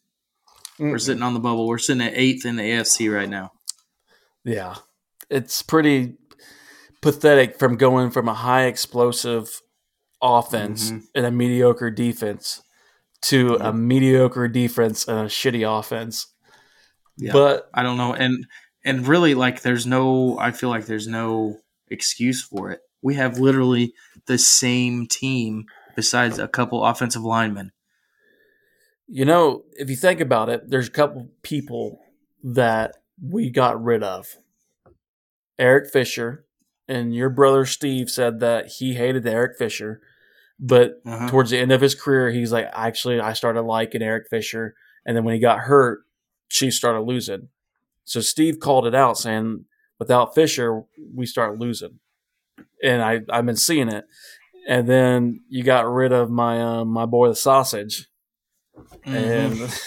We're 0.77 0.97
sitting 0.99 1.23
on 1.23 1.33
the 1.33 1.39
bubble. 1.41 1.67
We're 1.67 1.77
sitting 1.77 2.01
at 2.01 2.13
eighth 2.15 2.45
in 2.45 2.55
the 2.55 2.63
AFC 2.63 3.13
right 3.13 3.27
now. 3.29 3.51
Yeah, 4.45 4.75
it's 5.29 5.61
pretty 5.61 6.15
pathetic 7.01 7.59
from 7.59 7.75
going 7.75 8.11
from 8.11 8.29
a 8.29 8.33
high 8.33 8.65
explosive 8.65 9.61
offense 10.21 10.91
Mhm. 10.91 11.03
and 11.15 11.25
a 11.25 11.31
mediocre 11.31 11.91
defense 11.91 12.61
to 13.23 13.55
a 13.55 13.73
mediocre 13.73 14.47
defense 14.47 15.05
and 15.07 15.19
a 15.19 15.25
shitty 15.25 15.63
offense. 15.67 16.27
Yeah. 17.17 17.33
But 17.33 17.69
I 17.73 17.83
don't 17.83 17.97
know, 17.97 18.13
and 18.13 18.45
and 18.85 19.05
really, 19.05 19.35
like, 19.35 19.61
there's 19.61 19.85
no. 19.85 20.37
I 20.39 20.51
feel 20.51 20.69
like 20.69 20.85
there's 20.85 21.07
no 21.07 21.57
excuse 21.89 22.41
for 22.41 22.71
it. 22.71 22.79
We 23.01 23.15
have 23.15 23.37
literally 23.39 23.93
the 24.27 24.37
same 24.37 25.07
team 25.07 25.65
besides 25.99 26.39
a 26.39 26.47
couple 26.47 26.85
offensive 26.85 27.23
linemen. 27.23 27.71
you 29.11 29.25
know, 29.25 29.63
if 29.73 29.89
you 29.89 29.95
think 29.95 30.19
about 30.21 30.49
it, 30.49 30.69
there's 30.69 30.87
a 30.87 30.91
couple 30.91 31.27
people 31.41 31.99
that 32.43 32.95
we 33.21 33.49
got 33.49 33.83
rid 33.83 34.03
of. 34.03 34.37
Eric 35.57 35.91
Fisher 35.91 36.45
and 36.87 37.13
your 37.13 37.29
brother 37.29 37.65
Steve 37.65 38.09
said 38.09 38.39
that 38.39 38.67
he 38.77 38.93
hated 38.93 39.27
Eric 39.27 39.57
Fisher, 39.57 39.99
but 40.59 41.01
Uh-huh. 41.05 41.27
towards 41.29 41.49
the 41.49 41.57
end 41.57 41.71
of 41.71 41.81
his 41.81 41.95
career, 41.95 42.29
he's 42.31 42.51
like, 42.51 42.69
actually, 42.71 43.19
I 43.19 43.33
started 43.33 43.63
liking 43.63 44.01
Eric 44.01 44.27
Fisher. 44.29 44.75
And 45.05 45.17
then 45.17 45.23
when 45.23 45.33
he 45.33 45.39
got 45.41 45.59
hurt, 45.61 46.01
Chiefs 46.49 46.77
started 46.77 47.01
losing. 47.01 47.49
So 48.05 48.21
Steve 48.21 48.59
called 48.59 48.85
it 48.87 48.95
out 48.95 49.17
saying, 49.17 49.65
without 49.99 50.33
Fisher, 50.35 50.83
we 51.15 51.25
start 51.25 51.59
losing. 51.59 51.99
And 52.83 53.01
I, 53.01 53.21
I've 53.29 53.45
been 53.45 53.55
seeing 53.57 53.89
it. 53.89 54.05
And 54.67 54.87
then 54.87 55.41
you 55.49 55.63
got 55.63 55.87
rid 55.87 56.11
of 56.11 56.29
my 56.29 56.61
uh, 56.61 56.85
my 56.85 57.05
boy 57.05 57.29
the 57.29 57.35
sausage. 57.35 58.07
Mhm. 59.05 59.15
And 59.15 59.57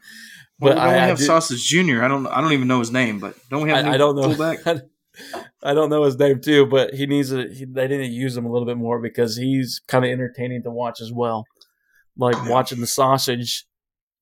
Well, 0.60 0.74
don't 0.74 0.82
I, 0.82 0.88
we 0.92 0.94
I 0.98 1.06
have 1.06 1.18
Sausage 1.18 1.64
Junior. 1.66 2.04
I 2.04 2.08
don't. 2.08 2.26
I 2.26 2.40
don't 2.42 2.52
even 2.52 2.68
know 2.68 2.80
his 2.80 2.90
name, 2.92 3.18
but 3.18 3.34
don't 3.48 3.62
we 3.62 3.70
have? 3.70 3.86
I, 3.86 3.94
I 3.94 3.96
don't 3.96 4.14
know. 4.14 4.30
I 5.62 5.72
don't 5.74 5.88
know 5.90 6.04
his 6.04 6.18
name 6.18 6.40
too, 6.40 6.66
but 6.66 6.92
he 6.94 7.06
needs 7.06 7.30
to. 7.30 7.48
He, 7.48 7.64
they 7.64 7.88
need 7.88 7.96
to 7.98 8.06
use 8.06 8.36
him 8.36 8.44
a 8.44 8.52
little 8.52 8.66
bit 8.66 8.76
more 8.76 9.00
because 9.00 9.36
he's 9.38 9.80
kind 9.88 10.04
of 10.04 10.10
entertaining 10.10 10.62
to 10.64 10.70
watch 10.70 11.00
as 11.00 11.10
well. 11.12 11.44
Like 12.16 12.34
Yeah. 12.36 12.50
watching 12.50 12.80
the 12.80 12.86
sausage. 12.86 13.64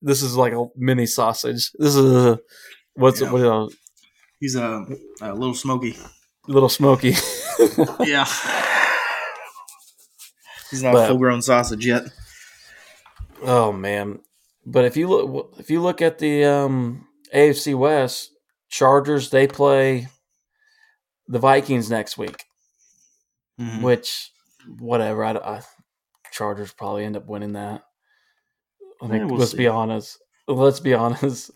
This 0.00 0.22
is 0.22 0.36
like 0.36 0.52
a 0.52 0.66
mini 0.76 1.06
sausage. 1.06 1.72
This 1.76 1.96
is 1.96 2.14
a 2.14 2.38
what's 2.94 3.20
Yeah. 3.20 3.32
What 3.32 3.42
a 3.42 3.68
He's 4.38 4.54
a, 4.54 4.84
a 5.20 5.34
little 5.34 5.54
smoky. 5.54 5.96
little 6.46 6.68
smoky. 6.68 7.14
Yeah. 8.04 8.26
He's 10.70 10.82
not 10.82 10.92
But- 10.94 11.04
a 11.04 11.08
full 11.08 11.18
grown 11.18 11.42
sausage 11.42 11.86
yet. 11.86 12.04
oh 13.42 13.72
man! 13.72 14.20
But 14.66 14.84
if 14.84 14.96
you 14.96 15.08
look, 15.08 15.54
if 15.58 15.70
you 15.70 15.80
look 15.80 16.02
at 16.02 16.18
the 16.18 16.44
um, 16.44 17.06
AFC 17.34 17.74
West, 17.74 18.30
Chargers 18.68 19.30
they 19.30 19.46
play 19.46 20.08
the 21.26 21.38
Vikings 21.38 21.90
next 21.90 22.16
week. 22.18 22.44
Mhm. 23.60 23.82
which 23.82 24.30
whatever. 24.78 25.24
I, 25.24 25.32
I 25.32 25.62
Chargers 26.30 26.72
probably 26.72 27.04
end 27.04 27.16
up 27.16 27.26
winning 27.26 27.54
that. 27.54 27.82
I 29.02 29.06
Yeah, 29.16 29.24
we'll 29.24 29.38
let's 29.38 29.50
see. 29.52 29.56
be 29.58 29.66
honest. 29.66 30.18
Let's 30.46 30.78
be 30.80 30.94
honest. 30.94 31.50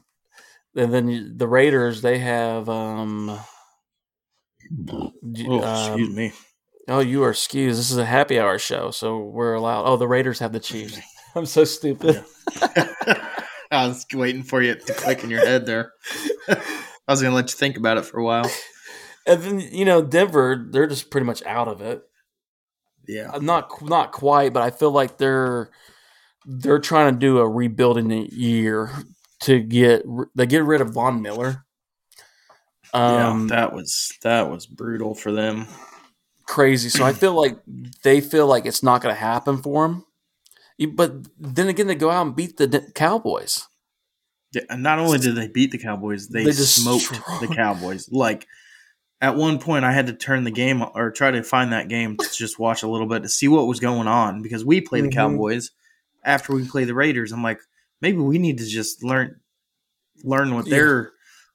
And 0.75 0.93
then 0.93 1.35
the 1.37 1.47
Raiders, 1.47 2.03
they 2.03 2.19
have. 2.19 2.69
um 2.69 3.39
Oh, 4.89 5.13
um, 5.63 5.91
excuse 5.95 6.15
me. 6.17 6.33
Oh, 6.89 7.01
you 7.01 7.23
are 7.23 7.31
excused. 7.31 7.79
This 7.79 7.91
is 7.91 7.99
a 7.99 8.05
happy 8.05 8.39
hour 8.39 8.59
show, 8.59 8.91
so 8.91 9.19
we're 9.19 9.55
allowed. 9.55 9.85
Oh, 9.85 9.97
the 9.97 10.09
Raiders 10.09 10.41
have 10.41 10.53
the 10.53 10.61
Chiefs. 10.61 10.99
I'm 11.35 11.47
so 11.47 11.65
stupid. 11.65 12.25
I 13.71 13.87
was 13.87 14.05
waiting 14.13 14.43
for 14.43 14.61
you 14.61 14.75
to 14.75 14.93
click 14.93 15.25
in 15.25 15.31
your 15.31 15.45
head 15.47 15.65
there. 15.65 15.93
I 16.49 16.57
was 17.09 17.23
going 17.23 17.31
to 17.31 17.37
let 17.37 17.51
you 17.51 17.57
think 17.57 17.77
about 17.77 17.97
it 17.97 18.05
for 18.05 18.21
a 18.21 18.25
while. 18.25 18.51
And 19.27 19.43
then 19.43 19.61
you 19.61 19.85
know 19.85 20.03
Denver, 20.03 20.67
they're 20.71 20.89
just 20.89 21.11
pretty 21.11 21.27
much 21.27 21.43
out 21.45 21.69
of 21.69 21.81
it. 21.81 22.03
Yeah. 23.07 23.31
Uh, 23.33 23.39
not 23.39 23.71
not 23.83 24.13
quite, 24.13 24.53
but 24.53 24.63
I 24.63 24.71
feel 24.71 24.91
like 24.91 25.17
they're 25.17 25.71
they're 26.45 26.81
trying 26.81 27.15
to 27.15 27.19
do 27.19 27.39
a 27.39 27.49
rebuilding 27.49 28.11
year 28.11 28.91
to 29.43 29.61
get 29.61 30.03
they 30.35 30.47
get 30.47 30.65
rid 30.65 30.81
of 30.81 30.91
Von 30.91 31.23
Miller. 31.23 31.65
Um, 32.93 33.49
yeah, 33.49 33.57
that 33.57 33.73
was 33.73 34.13
that 34.23 34.51
was 34.51 34.67
brutal 34.67 35.15
for 35.15 35.33
them. 35.33 35.67
Crazy. 36.47 36.89
So 36.89 37.05
I 37.05 37.13
feel 37.13 37.35
like 37.35 37.59
they 38.03 38.21
feel 38.21 38.47
like 38.47 38.67
it's 38.67 38.83
not 38.83 39.03
going 39.03 39.15
to 39.15 39.21
happen 39.21 39.63
for 39.63 39.87
them. 39.89 40.07
But 40.95 41.13
then 41.39 41.69
again, 41.69 41.87
they 41.87 41.95
go 41.95 42.11
out 42.11 42.27
and 42.27 42.37
beat 42.37 42.57
the 42.57 42.91
Cowboys. 42.95 43.67
Yeah, 44.53 44.63
and 44.69 44.83
not 44.83 44.99
only 44.99 45.19
did 45.19 45.35
they 45.37 45.49
beat 45.49 45.71
the 45.71 45.79
Cowboys, 45.79 46.29
they, 46.29 46.45
They 46.45 46.51
just 46.53 46.83
smoked 46.83 47.05
strong- 47.05 47.41
the 47.41 47.55
Cowboys. 47.55 48.11
Like 48.11 48.47
at 49.21 49.37
one 49.37 49.59
point, 49.59 49.85
I 49.85 49.93
had 49.93 50.09
to 50.09 50.13
turn 50.13 50.45
the 50.45 50.51
game 50.51 50.83
or 50.95 51.11
try 51.11 51.31
to 51.31 51.43
find 51.43 51.73
that 51.73 51.89
game 51.89 52.17
to 52.17 52.29
just 52.33 52.59
watch 52.59 52.83
a 52.83 52.89
little 52.89 53.07
bit 53.07 53.23
to 53.23 53.29
see 53.29 53.49
what 53.49 53.67
was 53.67 53.81
going 53.81 54.09
on 54.09 54.43
because 54.43 54.65
we 54.65 54.81
play 54.81 55.01
the 55.01 55.09
Mhm. 55.09 55.13
Cowboys 55.15 55.71
after 56.25 56.53
we 56.55 56.67
play 56.67 56.85
the 56.85 56.95
Raiders. 56.95 57.33
I'm 57.33 57.43
like, 57.43 57.61
maybe 58.01 58.19
we 58.19 58.39
need 58.39 58.59
to 58.59 58.67
just 58.67 59.03
learn 59.05 59.41
learn 60.25 60.55
what 60.55 60.67
Yeah. 60.67 60.77
their 60.77 61.13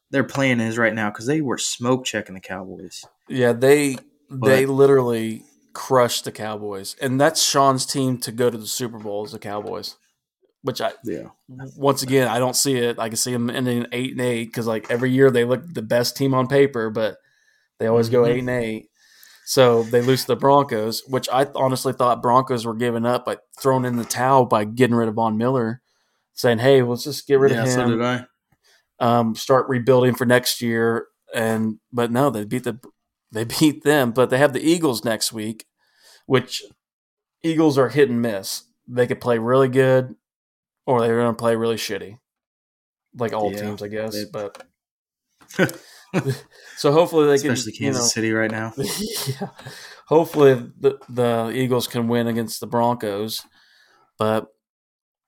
their 0.09 0.23
plan 0.23 0.61
is 0.61 0.77
right 0.77 0.93
now 0.93 1.09
because 1.09 1.25
they 1.25 1.41
were 1.41 1.57
smoke 1.57 2.05
checking 2.05 2.33
the 2.35 2.41
Cowboys. 2.41 3.03
Yeah, 3.27 3.51
they 3.51 3.97
they 4.29 4.65
literally 4.65 5.43
crushed 5.73 6.25
the 6.25 6.31
Cowboys, 6.31 6.95
and 7.01 7.19
that's 7.19 7.41
Sean's 7.43 7.85
team 7.85 8.17
to 8.19 8.31
go 8.31 8.49
to 8.49 8.57
the 8.57 8.67
Super 8.67 8.99
Bowl 8.99 9.25
is 9.25 9.31
the 9.31 9.39
Cowboys. 9.39 9.95
Which 10.63 10.81
I 10.81 10.93
Yeah, 11.03 11.29
once 11.47 12.03
again 12.03 12.27
I 12.27 12.39
don't 12.39 12.55
see 12.55 12.75
it. 12.77 12.99
I 12.99 13.07
can 13.09 13.17
see 13.17 13.31
them 13.31 13.49
ending 13.49 13.85
eight 13.91 14.11
and 14.11 14.21
eight 14.21 14.45
because 14.45 14.67
like 14.67 14.89
every 14.91 15.11
year 15.11 15.31
they 15.31 15.45
look 15.45 15.73
the 15.73 15.81
best 15.81 16.17
team 16.17 16.33
on 16.33 16.47
paper, 16.47 16.89
but 16.89 17.17
they 17.79 17.87
always 17.87 18.09
go 18.09 18.25
eight 18.25 18.39
and 18.39 18.49
eight. 18.49 18.89
So 19.45 19.83
they 19.83 20.01
lose 20.01 20.21
to 20.21 20.27
the 20.27 20.35
Broncos, 20.35 21.03
which 21.07 21.29
I 21.31 21.47
honestly 21.55 21.93
thought 21.93 22.21
Broncos 22.21 22.65
were 22.65 22.75
giving 22.75 23.05
up 23.05 23.25
by 23.25 23.37
throwing 23.57 23.85
in 23.85 23.95
the 23.95 24.03
towel 24.03 24.45
by 24.45 24.65
getting 24.65 24.95
rid 24.95 25.07
of 25.09 25.15
Von 25.15 25.37
Miller, 25.37 25.81
saying, 26.33 26.59
"Hey, 26.59 26.81
let's 26.83 27.03
just 27.03 27.27
get 27.27 27.39
rid 27.39 27.53
yeah. 27.53 27.63
of 27.63 27.69
So 27.69 27.81
him, 27.81 27.89
did 27.89 28.01
I. 28.01 28.25
um, 28.99 29.35
start 29.35 29.69
rebuilding 29.69 30.15
for 30.15 30.25
next 30.25 30.61
year." 30.61 31.07
And 31.33 31.79
but 31.93 32.11
no, 32.11 32.29
they 32.29 32.45
beat 32.45 32.63
the 32.63 32.79
they 33.31 33.43
beat 33.43 33.83
them, 33.83 34.11
but 34.11 34.29
they 34.29 34.37
have 34.37 34.53
the 34.53 34.61
Eagles 34.67 35.03
next 35.03 35.31
week, 35.33 35.65
which 36.25 36.63
Eagles 37.43 37.77
are 37.77 37.89
hit 37.89 38.09
and 38.09 38.21
miss. 38.21 38.63
They 38.87 39.07
could 39.07 39.19
play 39.21 39.37
really 39.37 39.67
good, 39.67 40.15
or 40.85 41.01
they're 41.01 41.19
going 41.19 41.33
to 41.33 41.37
play 41.39 41.55
really 41.55 41.75
shitty, 41.75 42.17
like 43.17 43.33
all 43.33 43.51
Yeah, 43.51 43.61
teams, 43.61 43.81
I 43.83 43.87
guess. 43.89 44.13
they- 44.13 44.25
but 44.31 44.63
so 46.77 46.91
hopefully 46.91 47.27
they 47.27 47.37
can, 47.41 47.51
Especially 47.51 47.73
you 47.73 47.79
Kansas 47.79 48.03
know, 48.03 48.07
City 48.07 48.31
right 48.31 48.49
now. 48.51 48.73
yeah. 48.77 49.49
Hopefully 50.07 50.53
the 50.79 50.97
the 51.09 51.51
Eagles 51.53 51.87
can 51.87 52.07
win 52.07 52.27
against 52.27 52.61
the 52.61 52.67
Broncos, 52.67 53.41
but 54.17 54.47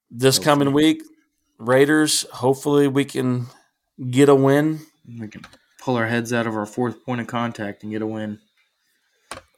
this 0.10 0.40
coming 0.40 0.72
week, 0.72 1.04
Raiders. 1.58 2.26
Hopefully 2.32 2.88
we 2.88 3.04
can 3.04 3.48
get 4.10 4.30
a 4.30 4.36
win. 4.36 4.80
We 5.06 5.28
can 5.28 5.42
pull 5.80 5.96
our 5.96 6.08
heads 6.08 6.32
out 6.34 6.48
of 6.48 6.56
our 6.56 6.66
fourth 6.66 7.04
point 7.06 7.22
of 7.22 7.28
contact 7.28 7.84
and 7.84 7.92
get 7.92 8.02
a 8.02 8.08
win. 8.08 8.40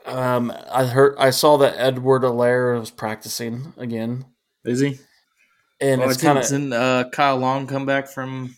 Um, 0.06 0.52
I 0.72 0.86
heard 0.86 1.16
I 1.20 1.30
saw 1.30 1.58
that 1.58 1.76
Edwards-Helaire 1.78 2.80
was 2.80 2.92
practicing 2.92 3.74
again. 3.78 4.26
Is 4.66 4.80
he? 4.80 5.00
and 5.80 6.02
Well, 6.02 6.10
it's 6.10 6.22
kind 6.22 6.38
of 6.38 6.74
uh, 6.74 7.10
Kyle 7.12 7.38
Long 7.38 7.68
come 7.68 7.86
back 7.86 8.08
from? 8.08 8.56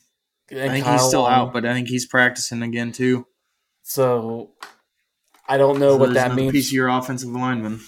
I 0.51 0.69
think 0.69 0.85
he's 0.85 1.01
still 1.03 1.25
out, 1.25 1.51
but 1.53 1.65
I 1.65 1.73
think 1.73 1.87
he's 1.87 2.05
practicing 2.05 2.61
again 2.61 2.91
too. 2.91 3.25
so 3.81 4.51
I 5.47 5.57
don't 5.57 5.79
know 5.79 5.91
So 5.91 5.97
what 5.97 6.13
that 6.13 6.35
means. 6.35 6.51
Piece 6.51 6.69
of 6.69 6.73
your 6.73 6.89
offensive 6.89 7.29
lineman. 7.29 7.79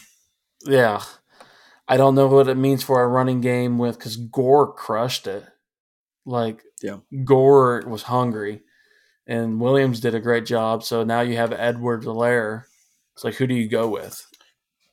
Yeah, 0.66 1.02
I 1.88 1.96
don't 1.98 2.16
know 2.16 2.28
what 2.28 2.48
it 2.48 2.56
means 2.58 2.84
for 2.84 3.00
our 3.00 3.10
running 3.10 3.40
game 3.42 3.78
with 3.78 3.98
because 3.98 4.18
Gore 4.18 4.74
crushed 4.74 5.28
it. 5.28 5.46
Like, 6.26 6.64
Yeah. 6.82 6.98
Gore 7.24 7.84
was 7.88 8.04
hungry, 8.04 8.62
and 9.28 9.60
Williams 9.60 10.00
did 10.00 10.16
a 10.16 10.20
great 10.20 10.46
job. 10.46 10.84
So 10.84 11.04
now 11.04 11.22
you 11.22 11.36
have 11.38 11.52
Edwards-Helaire. 11.52 12.64
It's 13.16 13.24
like, 13.24 13.36
who 13.36 13.48
do 13.48 13.54
you 13.56 13.68
go 13.70 13.88
with? 13.88 14.26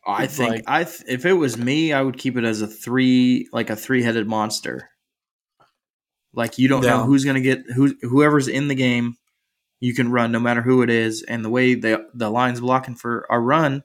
I 0.06 0.24
It's 0.24 0.36
think 0.36 0.50
like- 0.50 0.64
I 0.66 0.84
th- 0.84 1.02
if 1.08 1.26
it 1.26 1.34
was 1.34 1.56
me, 1.58 1.92
I 1.92 2.02
would 2.02 2.18
keep 2.18 2.36
it 2.36 2.44
as 2.44 2.60
a 2.62 2.66
three, 2.66 3.48
like 3.52 3.70
a 3.70 3.76
three 3.76 4.02
headed 4.02 4.26
monster. 4.26 4.88
Like 6.34 6.58
you 6.58 6.66
don't 6.68 6.82
Yeah. 6.82 6.96
know 6.98 7.04
who's 7.04 7.24
gonna 7.24 7.40
get 7.40 7.62
who 7.74 7.94
whoever's 8.02 8.48
in 8.48 8.68
the 8.68 8.74
game, 8.74 9.16
you 9.80 9.94
can 9.94 10.10
run 10.10 10.32
no 10.32 10.40
matter 10.40 10.62
who 10.62 10.82
it 10.82 10.88
is, 10.90 11.22
and 11.22 11.44
the 11.44 11.50
way 11.50 11.74
the 11.74 12.06
the 12.14 12.30
line's 12.30 12.60
blocking 12.60 12.94
for 12.94 13.26
our 13.30 13.40
run, 13.42 13.82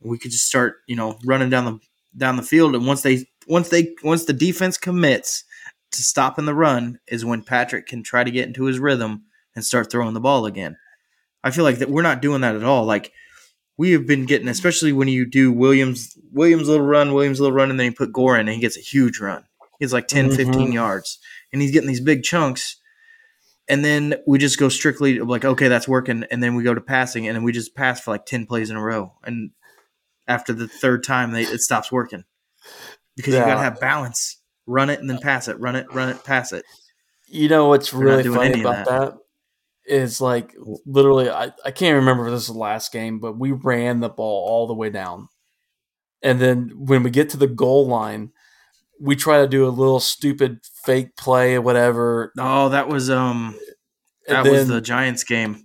we 0.00 0.18
could 0.18 0.30
just 0.30 0.46
start 0.46 0.76
you 0.88 0.96
know 0.96 1.18
running 1.24 1.50
down 1.50 1.64
the 1.66 1.78
down 2.16 2.36
the 2.36 2.42
field, 2.42 2.74
and 2.74 2.86
once 2.86 3.02
they 3.02 3.26
once 3.46 3.68
they 3.68 3.94
once 4.02 4.24
the 4.24 4.32
defense 4.32 4.78
commits 4.78 5.44
to 5.92 6.02
stopping 6.02 6.46
the 6.46 6.54
run 6.54 6.98
is 7.08 7.24
when 7.26 7.42
Patrick 7.42 7.86
can 7.86 8.02
try 8.02 8.24
to 8.24 8.30
get 8.30 8.46
into 8.48 8.64
his 8.64 8.78
rhythm 8.78 9.24
and 9.54 9.64
start 9.64 9.90
throwing 9.90 10.14
the 10.14 10.20
ball 10.20 10.46
again. 10.46 10.76
I 11.42 11.50
feel 11.50 11.64
like 11.64 11.78
that 11.78 11.90
we're 11.90 12.02
not 12.02 12.22
doing 12.22 12.42
that 12.42 12.54
at 12.56 12.64
all. 12.64 12.84
Like 12.84 13.12
we 13.76 13.92
have 13.92 14.06
been 14.06 14.26
getting, 14.26 14.48
especially 14.48 14.92
when 14.92 15.08
you 15.08 15.24
do 15.24 15.52
Williams 15.52 16.16
Williams 16.32 16.68
little 16.68 16.86
run, 16.86 17.14
Williams 17.14 17.40
little 17.40 17.56
run, 17.56 17.70
and 17.70 17.80
then 17.80 17.86
you 17.86 17.92
put 17.92 18.12
Gore 18.12 18.36
in, 18.36 18.46
and 18.46 18.54
he 18.54 18.60
gets 18.60 18.76
a 18.76 18.80
huge 18.80 19.18
run. 19.20 19.44
He 19.78 19.84
gets 19.84 19.92
like 19.92 20.06
10, 20.08 20.30
15 20.30 20.70
Mhm. 20.70 20.74
yards, 20.74 21.18
and 21.52 21.62
he's 21.62 21.70
getting 21.70 21.88
these 21.88 22.00
big 22.00 22.22
chunks. 22.22 22.76
And 23.68 23.84
then 23.84 24.16
we 24.26 24.38
just 24.38 24.58
go 24.58 24.68
strictly 24.68 25.20
like, 25.20 25.44
okay, 25.44 25.68
that's 25.68 25.88
working, 25.88 26.24
and 26.30 26.42
then 26.42 26.56
we 26.56 26.62
go 26.62 26.74
to 26.74 26.80
passing, 26.80 27.26
and 27.26 27.36
then 27.36 27.42
we 27.44 27.52
just 27.52 27.74
pass 27.74 28.00
for 28.00 28.10
like 28.10 28.26
ten 28.26 28.44
plays 28.46 28.68
in 28.68 28.76
a 28.76 28.82
row, 28.82 29.14
and 29.24 29.50
after 30.28 30.52
the 30.52 30.68
third 30.68 31.02
time, 31.02 31.32
they, 31.32 31.42
it 31.42 31.60
stops 31.60 31.90
working 31.90 32.24
because 33.16 33.34
you 33.34 33.40
Yeah. 33.40 33.46
got 33.46 33.54
to 33.54 33.60
have 33.62 33.80
balance. 33.80 34.36
Run 34.66 34.90
it 34.90 35.00
and 35.00 35.10
then 35.10 35.18
pass 35.18 35.48
it. 35.48 35.58
Run 35.58 35.74
it, 35.74 35.86
run 35.92 36.10
it, 36.10 36.22
pass 36.22 36.52
it. 36.52 36.64
You 37.26 37.48
know 37.48 37.66
what's 37.68 37.90
They're 37.90 38.00
really 38.00 38.22
funny 38.24 38.60
about 38.60 38.84
that 38.86 39.14
is 39.86 40.20
like 40.20 40.54
literally, 40.86 41.30
I, 41.30 41.52
I 41.64 41.70
can't 41.70 41.96
remember 41.96 42.26
if 42.26 42.32
this 42.32 42.48
was 42.48 42.54
the 42.54 42.60
last 42.60 42.92
game, 42.92 43.18
but 43.18 43.38
we 43.38 43.52
ran 43.52 44.00
the 44.00 44.08
ball 44.08 44.48
all 44.48 44.66
the 44.66 44.74
way 44.74 44.90
down. 44.90 45.28
And 46.22 46.40
then 46.40 46.72
when 46.74 47.02
we 47.02 47.10
get 47.10 47.30
to 47.30 47.36
the 47.36 47.46
goal 47.46 47.86
line, 47.86 48.32
we 49.00 49.16
try 49.16 49.40
to 49.40 49.48
do 49.48 49.66
a 49.66 49.70
little 49.70 50.00
stupid 50.00 50.60
fake 50.84 51.16
play 51.16 51.54
or 51.54 51.62
whatever. 51.62 52.32
Oh, 52.38 52.68
that 52.68 52.88
was 52.88 53.08
um, 53.08 53.58
that 54.28 54.44
and 54.44 54.50
was 54.50 54.68
the 54.68 54.82
Giants 54.82 55.24
game. 55.24 55.64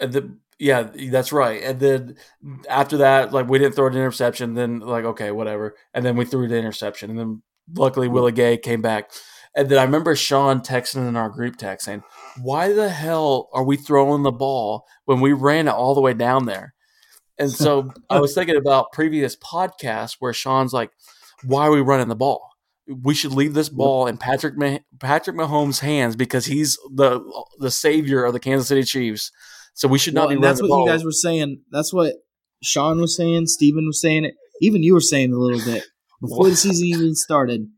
And 0.00 0.12
the, 0.12 0.36
yeah, 0.58 0.88
that's 1.10 1.32
right. 1.32 1.62
And 1.62 1.80
then 1.80 2.16
after 2.68 2.98
that, 2.98 3.32
like 3.32 3.48
we 3.48 3.58
didn't 3.58 3.74
throw 3.74 3.88
an 3.88 3.94
interception. 3.94 4.54
Then 4.54 4.78
like 4.78 5.04
okay, 5.04 5.32
whatever. 5.32 5.74
And 5.92 6.04
then 6.04 6.16
we 6.16 6.24
threw 6.24 6.46
the 6.46 6.56
interception. 6.56 7.10
And 7.10 7.18
then 7.18 7.42
luckily 7.74 8.08
Willie 8.08 8.32
Gay 8.32 8.56
came 8.56 8.82
back. 8.82 9.10
And 9.56 9.68
then 9.68 9.78
I 9.78 9.84
remember 9.84 10.14
Sean 10.14 10.60
texting 10.60 11.08
in 11.08 11.16
our 11.16 11.30
group 11.30 11.56
text 11.56 11.86
saying, 11.86 12.04
"Why 12.40 12.72
the 12.72 12.88
hell 12.88 13.48
are 13.52 13.64
we 13.64 13.76
throwing 13.76 14.22
the 14.22 14.32
ball 14.32 14.84
when 15.04 15.20
we 15.20 15.32
ran 15.32 15.68
it 15.68 15.72
all 15.72 15.94
the 15.94 16.00
way 16.00 16.14
down 16.14 16.46
there?" 16.46 16.74
And 17.38 17.50
so 17.50 17.92
I 18.10 18.20
was 18.20 18.34
thinking 18.34 18.56
about 18.56 18.92
previous 18.92 19.36
podcasts 19.36 20.16
where 20.18 20.32
Sean's 20.32 20.72
like, 20.72 20.90
"Why 21.44 21.66
are 21.66 21.72
we 21.72 21.80
running 21.80 22.08
the 22.08 22.14
ball? 22.16 22.48
We 22.88 23.14
should 23.14 23.32
leave 23.32 23.54
this 23.54 23.68
ball 23.68 24.06
in 24.06 24.16
Patrick 24.16 24.56
Mah- 24.56 24.78
Patrick 25.00 25.36
Mahomes' 25.36 25.80
hands 25.80 26.14
because 26.16 26.46
he's 26.46 26.78
the 26.94 27.20
the 27.58 27.70
savior 27.70 28.24
of 28.24 28.32
the 28.32 28.40
Kansas 28.40 28.68
City 28.68 28.84
Chiefs." 28.84 29.30
So 29.74 29.88
we 29.88 29.98
should 29.98 30.14
not 30.14 30.28
Well, 30.28 30.36
be 30.36 30.42
that's 30.42 30.62
what 30.62 30.68
ball. 30.68 30.86
you 30.86 30.90
guys 30.90 31.04
were 31.04 31.12
saying. 31.12 31.60
That's 31.70 31.92
what 31.92 32.14
Sean 32.62 32.98
was 33.00 33.14
saying. 33.16 33.46
Steven 33.48 33.86
was 33.86 34.00
saying 34.00 34.24
it. 34.24 34.34
Even 34.62 34.82
you 34.82 34.94
were 34.94 35.00
saying 35.02 35.32
a 35.34 35.36
little 35.38 35.62
bit 35.62 35.84
before 36.22 36.48
the 36.48 36.56
season 36.56 36.86
even 36.86 37.14
started. 37.14 37.68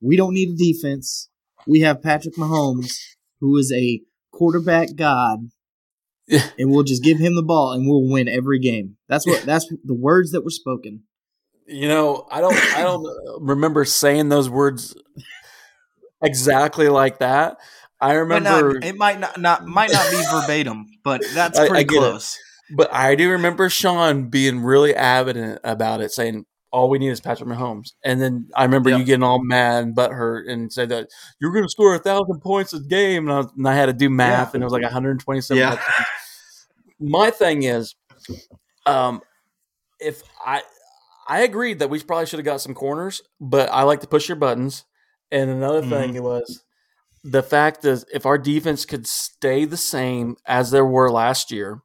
We 0.00 0.16
don't 0.16 0.34
need 0.34 0.48
a 0.48 0.56
defense. 0.56 1.28
We 1.68 1.80
have 1.80 2.02
Patrick 2.02 2.34
Mahomes, 2.34 2.90
who 3.40 3.56
is 3.56 3.72
a 3.72 4.00
quarterback 4.32 4.94
god, 4.96 5.48
Yeah. 6.28 6.48
and 6.58 6.70
we'll 6.70 6.84
just 6.84 7.02
give 7.02 7.18
him 7.18 7.34
the 7.34 7.42
ball 7.42 7.72
and 7.72 7.86
we'll 7.88 8.08
win 8.08 8.28
every 8.28 8.58
game. 8.60 8.96
That's 9.08 9.26
what. 9.26 9.42
That's 9.42 9.66
the 9.84 9.94
words 9.94 10.30
that 10.32 10.42
were 10.44 10.50
spoken. 10.50 11.02
You 11.66 11.88
know, 11.88 12.26
I 12.30 12.40
don't 12.40 12.56
I 12.76 12.82
don't 12.82 13.06
remember 13.42 13.84
saying 13.84 14.28
those 14.28 14.48
words 14.50 14.94
exactly 16.22 16.88
like 16.88 17.18
that. 17.18 17.56
I 18.00 18.08
Might 18.08 18.14
remember 18.14 18.74
not, 18.74 18.84
it 18.84 18.96
might 18.96 19.20
not, 19.20 19.38
not 19.40 19.66
might 19.66 19.92
not 19.92 20.10
be 20.10 20.22
verbatim, 20.32 20.86
but 21.04 21.22
that's 21.34 21.58
I- 21.58 21.64
I 21.64 21.68
pretty 21.68 21.94
it. 21.96 21.98
close. 21.98 22.36
but 22.74 22.92
I 22.92 23.14
do 23.14 23.30
remember 23.30 23.68
Sean 23.68 24.30
being 24.30 24.60
really 24.60 24.94
avid 24.94 25.58
about 25.64 26.00
it, 26.00 26.10
saying 26.10 26.46
all 26.72 26.88
we 26.88 26.98
need 26.98 27.08
is 27.10 27.20
Patrick 27.20 27.48
Mahomes. 27.48 27.92
And 28.04 28.20
then 28.20 28.48
I 28.54 28.64
remember 28.64 28.90
Yep. 28.90 28.98
you 29.00 29.04
getting 29.04 29.22
all 29.24 29.42
mad 29.42 29.82
and 29.84 29.96
butthurt 29.96 30.48
and 30.48 30.72
said 30.72 30.88
that 30.90 31.08
you're 31.40 31.52
going 31.52 31.64
to 31.64 31.68
score 31.70 31.94
a 31.94 31.98
thousand 31.98 32.40
points 32.40 32.72
a 32.72 32.80
game, 32.80 33.24
and 33.28 33.32
I, 33.32 33.36
was- 33.38 33.52
and 33.56 33.68
I 33.68 33.74
had 33.74 33.86
to 33.86 33.92
do 33.92 34.08
math, 34.10 34.54
and 34.54 34.62
it 34.62 34.66
was 34.66 34.72
like 34.72 34.82
127. 34.82 35.58
Yeah. 35.58 35.78
My 37.00 37.30
thing 37.30 37.62
is, 37.64 37.94
um, 38.86 39.20
if 40.00 40.22
I 40.44 40.62
I 41.28 41.40
agreed 41.42 41.78
that 41.78 41.88
we 41.90 42.00
probably 42.02 42.26
should 42.26 42.38
have 42.40 42.44
got 42.46 42.60
some 42.60 42.74
corners, 42.74 43.22
but 43.40 43.68
I 43.72 43.82
like 43.84 44.00
to 44.00 44.06
push 44.08 44.28
your 44.28 44.36
buttons. 44.36 44.84
And 45.30 45.48
another 45.48 45.82
thing 45.82 46.20
was 46.22 46.64
the 47.22 47.42
fact 47.42 47.84
is 47.84 48.04
if 48.12 48.26
our 48.26 48.36
defense 48.38 48.84
could 48.84 49.06
stay 49.06 49.64
the 49.64 49.76
same 49.76 50.36
as 50.46 50.70
there 50.72 50.84
were 50.84 51.10
last 51.10 51.50
year, 51.52 51.82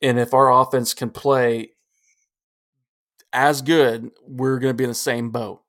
and 0.00 0.18
if 0.18 0.32
our 0.32 0.52
offense 0.52 0.94
can 0.94 1.10
play 1.10 1.70
as 3.32 3.62
good, 3.62 4.10
we're 4.26 4.58
going 4.58 4.72
to 4.72 4.76
be 4.76 4.84
in 4.84 4.90
the 4.90 4.94
same 4.94 5.30
boat. 5.30 5.62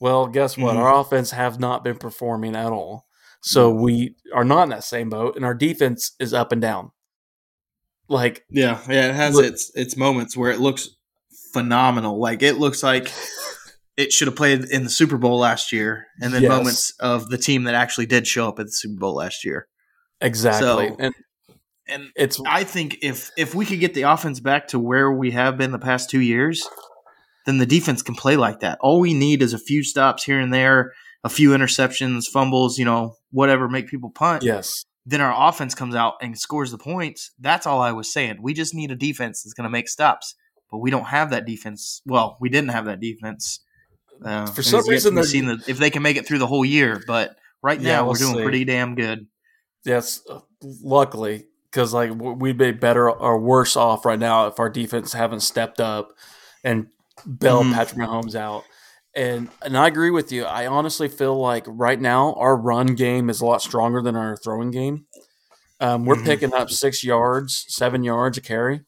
Well, 0.00 0.26
guess 0.28 0.56
what? 0.56 0.76
Mhm. 0.76 0.78
Our 0.78 1.00
offense 1.00 1.32
have 1.32 1.58
not 1.58 1.82
been 1.82 1.96
performing 1.96 2.54
at 2.54 2.72
all. 2.72 3.06
So 3.42 3.70
we 3.70 4.16
are 4.34 4.44
not 4.44 4.64
in 4.64 4.68
that 4.70 4.84
same 4.84 5.10
boat, 5.10 5.36
and 5.36 5.44
our 5.44 5.54
defense 5.54 6.12
is 6.20 6.32
up 6.34 6.52
and 6.52 6.60
down. 6.62 6.90
Like 8.08 8.44
Yeah, 8.50 8.80
yeah, 8.88 9.08
it 9.10 9.14
has 9.14 9.34
Look- 9.34 9.44
its 9.46 9.70
its 9.74 9.96
moments 9.96 10.36
where 10.36 10.50
it 10.50 10.60
looks 10.60 10.88
phenomenal. 11.52 12.18
Like 12.20 12.42
it 12.42 12.54
looks 12.58 12.82
like 12.82 13.12
it 13.96 14.12
should 14.12 14.28
have 14.28 14.36
played 14.36 14.64
in 14.64 14.84
the 14.84 14.90
Super 14.90 15.18
Bowl 15.18 15.38
last 15.38 15.72
year, 15.72 16.06
and 16.22 16.32
then 16.32 16.42
Yes. 16.42 16.48
moments 16.50 16.92
of 17.00 17.28
the 17.28 17.38
team 17.38 17.64
that 17.64 17.74
actually 17.74 18.06
did 18.06 18.26
show 18.26 18.48
up 18.48 18.58
at 18.58 18.66
the 18.66 18.72
Super 18.72 18.98
Bowl 18.98 19.14
last 19.14 19.44
year. 19.44 19.66
exactly, 20.20 20.88
So- 20.88 20.96
and 20.98 21.14
And 21.88 22.08
it's 22.16 22.40
I 22.46 22.64
think 22.64 22.98
if 23.02 23.30
if 23.36 23.54
we 23.54 23.64
could 23.64 23.80
get 23.80 23.94
the 23.94 24.02
offense 24.02 24.40
back 24.40 24.68
to 24.68 24.78
where 24.78 25.10
we 25.12 25.30
have 25.32 25.56
been 25.56 25.72
the 25.72 25.78
past 25.78 26.10
two 26.10 26.20
years, 26.20 26.66
then 27.46 27.58
the 27.58 27.66
defense 27.66 28.02
can 28.02 28.14
play 28.14 28.36
like 28.36 28.60
that. 28.60 28.78
All 28.80 29.00
we 29.00 29.14
need 29.14 29.42
is 29.42 29.52
a 29.54 29.58
few 29.58 29.82
stops 29.82 30.24
here 30.24 30.38
and 30.38 30.52
there, 30.52 30.92
a 31.24 31.28
few 31.28 31.50
interceptions, 31.50 32.26
fumbles, 32.26 32.78
you 32.78 32.84
know, 32.84 33.14
whatever, 33.30 33.68
make 33.68 33.88
people 33.88 34.10
punt. 34.10 34.42
yes, 34.42 34.84
Then 35.06 35.20
our 35.22 35.48
offense 35.48 35.74
comes 35.74 35.94
out 35.94 36.14
and 36.20 36.38
scores 36.38 36.70
the 36.70 36.78
points. 36.78 37.30
That's 37.38 37.66
all 37.66 37.80
I 37.80 37.92
was 37.92 38.12
saying. 38.12 38.38
We 38.42 38.52
just 38.54 38.74
need 38.74 38.90
a 38.90 38.96
defense 38.96 39.42
that's 39.42 39.54
going 39.54 39.64
to 39.64 39.70
make 39.70 39.88
stops, 39.88 40.34
but 40.70 40.78
we 40.78 40.90
don't 40.90 41.06
have 41.06 41.30
that 41.30 41.46
defense. 41.46 42.02
Well, 42.04 42.36
we 42.40 42.50
didn't 42.50 42.70
have 42.70 42.84
that 42.84 43.00
defense. 43.00 43.60
Uh, 44.22 44.44
For 44.46 44.62
some 44.62 44.86
reason 44.86 45.14
they're- 45.14 45.24
seen 45.24 45.46
the, 45.46 45.64
if 45.66 45.78
they 45.78 45.88
can 45.90 46.02
make 46.02 46.16
it 46.18 46.26
through 46.26 46.38
the 46.40 46.46
whole 46.46 46.64
year. 46.66 47.00
But 47.06 47.36
right 47.62 47.80
Yeah, 47.80 47.92
now, 47.96 48.02
we'll 48.02 48.12
we're 48.12 48.18
doing 48.18 48.34
see. 48.36 48.42
pretty 48.42 48.64
damn 48.66 48.94
good. 48.94 49.26
yes. 49.86 50.20
uh, 50.28 50.40
Luckily, 50.82 51.46
because 51.70 51.92
like 51.92 52.10
we'd 52.14 52.58
be 52.58 52.72
better 52.72 53.10
or 53.10 53.38
worse 53.38 53.76
off 53.76 54.04
right 54.04 54.18
now 54.18 54.46
if 54.46 54.58
our 54.58 54.70
defense 54.70 55.12
haven't 55.12 55.40
stepped 55.40 55.80
up 55.80 56.12
and 56.64 56.86
bailed 57.38 57.66
Mhm. 57.66 57.74
Patrick 57.74 57.98
Mahomes 58.00 58.34
out. 58.34 58.64
And 59.14 59.48
and 59.62 59.76
I 59.76 59.86
agree 59.88 60.10
with 60.10 60.30
you. 60.32 60.44
I 60.44 60.66
honestly 60.66 61.08
feel 61.08 61.38
like 61.38 61.64
right 61.66 62.00
now 62.00 62.34
our 62.34 62.56
run 62.56 62.94
game 62.94 63.28
is 63.30 63.40
a 63.40 63.46
lot 63.46 63.62
stronger 63.62 64.00
than 64.02 64.16
our 64.16 64.36
throwing 64.36 64.70
game. 64.70 65.06
Um, 65.80 66.04
we're 66.04 66.16
Mhm. 66.16 66.24
picking 66.24 66.54
up 66.54 66.70
six 66.70 67.04
yards, 67.04 67.64
seven 67.68 68.02
yards 68.04 68.36
a 68.38 68.40
carry. 68.40 68.82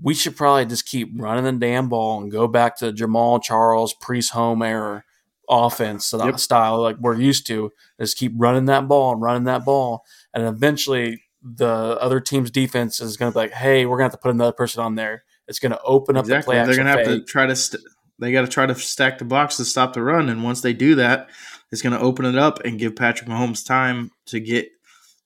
We 0.00 0.12
should 0.14 0.36
probably 0.36 0.66
just 0.66 0.86
keep 0.86 1.10
running 1.16 1.44
the 1.44 1.52
damn 1.52 1.88
ball 1.88 2.20
and 2.20 2.30
go 2.30 2.46
back 2.48 2.76
to 2.78 2.92
Jamaal 2.92 3.42
Charles, 3.42 3.94
Priest 3.94 4.32
Holmes 4.32 4.62
era 4.64 5.04
offense 5.48 6.12
Yep. 6.12 6.38
style 6.40 6.82
like 6.82 6.96
we're 6.98 7.14
used 7.14 7.46
to. 7.46 7.72
Just 8.00 8.18
keep 8.18 8.32
running 8.36 8.64
that 8.66 8.88
ball 8.88 9.12
and 9.12 9.22
running 9.22 9.44
that 9.44 9.64
ball, 9.64 10.04
and 10.34 10.44
eventually 10.44 11.22
the 11.54 11.96
other 12.00 12.18
team's 12.20 12.50
defense 12.50 13.00
is 13.00 13.16
going 13.16 13.30
to 13.32 13.34
be 13.36 13.40
like, 13.40 13.52
"Hey, 13.52 13.86
we're 13.86 13.98
going 13.98 14.08
to 14.10 14.12
have 14.14 14.20
to 14.20 14.22
put 14.22 14.32
another 14.34 14.52
person 14.52 14.82
on 14.82 14.94
there." 14.96 15.24
It's 15.48 15.58
going 15.60 15.72
to 15.72 15.80
open 15.82 16.16
up 16.16 16.24
Exactly. 16.24 16.56
the 16.56 16.64
play 16.64 16.66
They're 16.74 16.84
gonna 16.84 16.96
have 16.96 17.06
to 17.06 17.24
try 17.24 17.46
to. 17.46 17.54
St- 17.56 17.82
they 18.18 18.32
got 18.32 18.40
to 18.42 18.48
try 18.48 18.64
to 18.66 18.74
stack 18.74 19.18
the 19.18 19.24
box 19.26 19.58
to 19.58 19.64
stop 19.64 19.92
the 19.92 20.02
run, 20.02 20.28
and 20.28 20.42
once 20.42 20.60
they 20.62 20.72
do 20.72 20.94
that, 20.96 21.28
it's 21.70 21.82
going 21.82 21.92
to 21.92 22.00
open 22.00 22.24
it 22.24 22.36
up 22.36 22.60
and 22.64 22.78
give 22.78 22.96
Patrick 22.96 23.28
Mahomes 23.28 23.64
time 23.64 24.10
to 24.26 24.40
get 24.40 24.68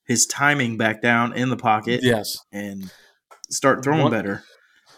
his 0.05 0.27
timing 0.27 0.77
back 0.77 1.01
down 1.01 1.33
in 1.35 1.51
the 1.51 1.57
pocket 1.57 2.01
Yes. 2.03 2.39
and 2.53 2.91
start 3.49 3.85
throwing 3.85 4.03
One- 4.03 4.11
better. 4.11 4.43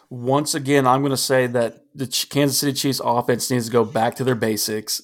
Once 0.09 0.55
again, 0.55 0.87
I'm 0.87 1.01
going 1.01 1.11
to 1.11 1.17
say 1.17 1.47
that 1.49 1.85
the 1.95 2.07
Kansas 2.31 2.59
City 2.59 2.73
Chiefs 2.73 3.01
offense 3.05 3.51
needs 3.51 3.67
to 3.67 3.73
go 3.73 3.85
back 3.85 4.15
to 4.17 4.25
their 4.25 4.35
basics 4.35 5.01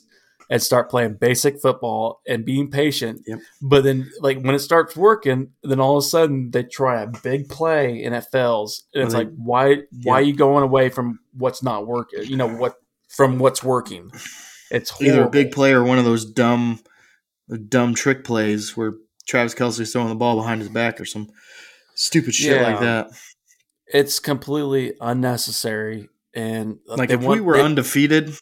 and 0.51 0.63
start 0.63 0.89
playing 0.91 1.15
basic 1.15 1.61
football 1.61 2.21
and 2.27 2.45
being 2.45 2.71
patient. 2.71 3.21
Yep. 3.27 3.39
But 3.61 3.85
then, 3.85 4.11
like 4.21 4.41
when 4.41 4.55
it 4.55 4.61
starts 4.61 4.97
working, 4.97 5.51
then 5.63 5.81
all 5.81 5.97
of 5.99 6.05
a 6.05 6.07
sudden 6.07 6.51
they 6.51 6.63
try 6.63 7.03
a 7.03 7.07
big 7.07 7.49
play 7.49 8.03
and 8.05 8.15
it 8.15 8.25
fails. 8.33 8.85
And 8.95 9.05
it's 9.05 9.15
like, 9.15 9.31
why? 9.37 9.83
Why 10.05 10.15
are 10.15 10.23
you 10.23 10.35
going 10.35 10.65
away 10.65 10.89
from 10.89 11.21
what's 11.35 11.63
not 11.63 11.87
working? 11.87 12.25
You 12.25 12.37
know 12.37 12.49
what? 12.49 12.77
From 13.09 13.39
what's 13.39 13.63
working. 13.63 14.11
It's 14.71 14.93
Either 15.01 15.25
a 15.25 15.31
big 15.31 15.53
play 15.53 15.73
or 15.73 15.83
one 15.83 15.99
of 15.99 16.05
those 16.05 16.25
dumb, 16.27 16.81
dumb 17.69 17.95
trick 17.95 18.23
plays 18.25 18.77
where 18.77 18.95
Travis 19.27 19.55
Kelce's 19.55 19.93
throwing 19.93 20.09
the 20.11 20.15
ball 20.15 20.37
behind 20.37 20.61
his 20.61 20.69
back 20.71 21.01
or 21.01 21.05
some 21.07 21.31
stupid 21.95 22.35
shit 22.35 22.61
like 22.63 22.81
that. 22.81 23.09
It's 23.87 24.19
completely 24.19 24.93
unnecessary. 25.01 26.09
And 26.35 26.79
uh, 26.89 26.97
Like 26.97 27.09
they 27.09 27.15
if 27.15 27.25
we 27.25 27.41
were 27.41 27.57
they- 27.57 27.63
undefeated, 27.63 28.35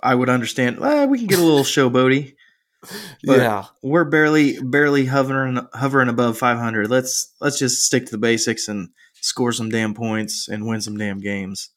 I 0.00 0.14
would 0.14 0.28
understand. 0.28 0.78
"Ah, 0.80 1.04
we 1.06 1.18
can 1.18 1.26
get 1.26 1.38
a 1.38 1.42
little 1.44 1.64
showboaty. 1.64 2.34
but- 3.24 3.38
yeah, 3.38 3.64
We're 3.82 4.04
barely, 4.04 4.58
barely 4.62 5.06
hovering, 5.06 5.58
hovering 5.74 6.08
above 6.08 6.38
500. 6.38 6.88
Let's 6.88 7.32
let's 7.40 7.58
just 7.58 7.84
stick 7.84 8.06
to 8.06 8.12
the 8.12 8.18
basics 8.18 8.68
and 8.68 8.90
score 9.20 9.52
some 9.52 9.68
damn 9.68 9.94
points 9.94 10.46
and 10.48 10.66
win 10.66 10.80
some 10.80 10.96
damn 10.96 11.18
games. 11.20 11.70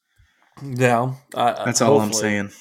yeah. 0.63 1.13
I- 1.36 1.63
That's 1.65 1.82
all 1.82 1.99
I'm 1.99 2.13
saying. 2.13 2.51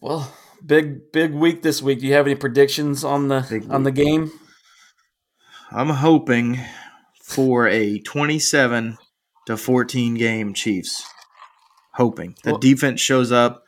Well, 0.00 0.32
big 0.64 1.12
big 1.12 1.34
week 1.34 1.60
this 1.62 1.82
week. 1.82 2.00
Do 2.00 2.06
you 2.06 2.14
have 2.14 2.26
any 2.26 2.34
predictions 2.36 3.04
on 3.04 3.28
the 3.28 3.46
Big 3.48 3.70
on 3.70 3.82
the 3.82 3.92
game? 3.92 4.30
I'm 5.70 5.90
hoping 5.90 6.58
for 7.22 7.68
a 7.68 7.98
27 8.00 8.96
to 9.46 9.56
14 9.56 10.14
game 10.14 10.54
Chiefs. 10.54 11.04
Hoping 11.94 12.34
the 12.44 12.52
Well- 12.52 12.58
defense 12.60 13.00
shows 13.00 13.30
up, 13.30 13.62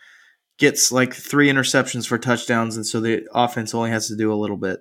gets 0.58 0.92
like 0.92 1.14
three 1.14 1.48
interceptions 1.48 2.06
for 2.06 2.18
touchdowns, 2.18 2.76
and 2.76 2.86
so 2.86 3.00
the 3.00 3.26
offense 3.34 3.74
only 3.74 3.90
has 3.90 4.08
to 4.08 4.16
do 4.16 4.32
a 4.32 4.36
little 4.36 4.56
bit. 4.56 4.80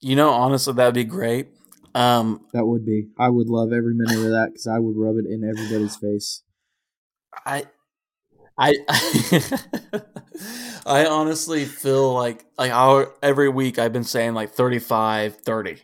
You 0.00 0.16
know, 0.16 0.30
honestly, 0.30 0.72
that'd 0.74 0.94
be 0.94 1.04
great. 1.04 1.48
Um, 1.94 2.44
That 2.52 2.66
would 2.66 2.84
be. 2.84 3.08
I 3.18 3.28
would 3.28 3.48
love 3.48 3.72
every 3.72 3.94
minute 3.94 4.16
of 4.18 4.30
that 4.30 4.48
because 4.52 4.66
I 4.66 4.78
would 4.78 4.96
rub 4.96 5.16
it 5.16 5.26
in 5.26 5.44
everybody's 5.48 5.96
face. 5.96 6.42
I, 7.46 7.64
I, 8.58 8.74
I 10.86 11.06
honestly 11.06 11.64
feel 11.64 12.12
like 12.12 12.44
like 12.58 12.72
our, 12.72 13.12
every 13.22 13.48
week 13.48 13.78
I've 13.78 13.92
been 13.92 14.04
saying 14.04 14.34
like 14.34 14.50
35, 14.50 15.36
30. 15.36 15.76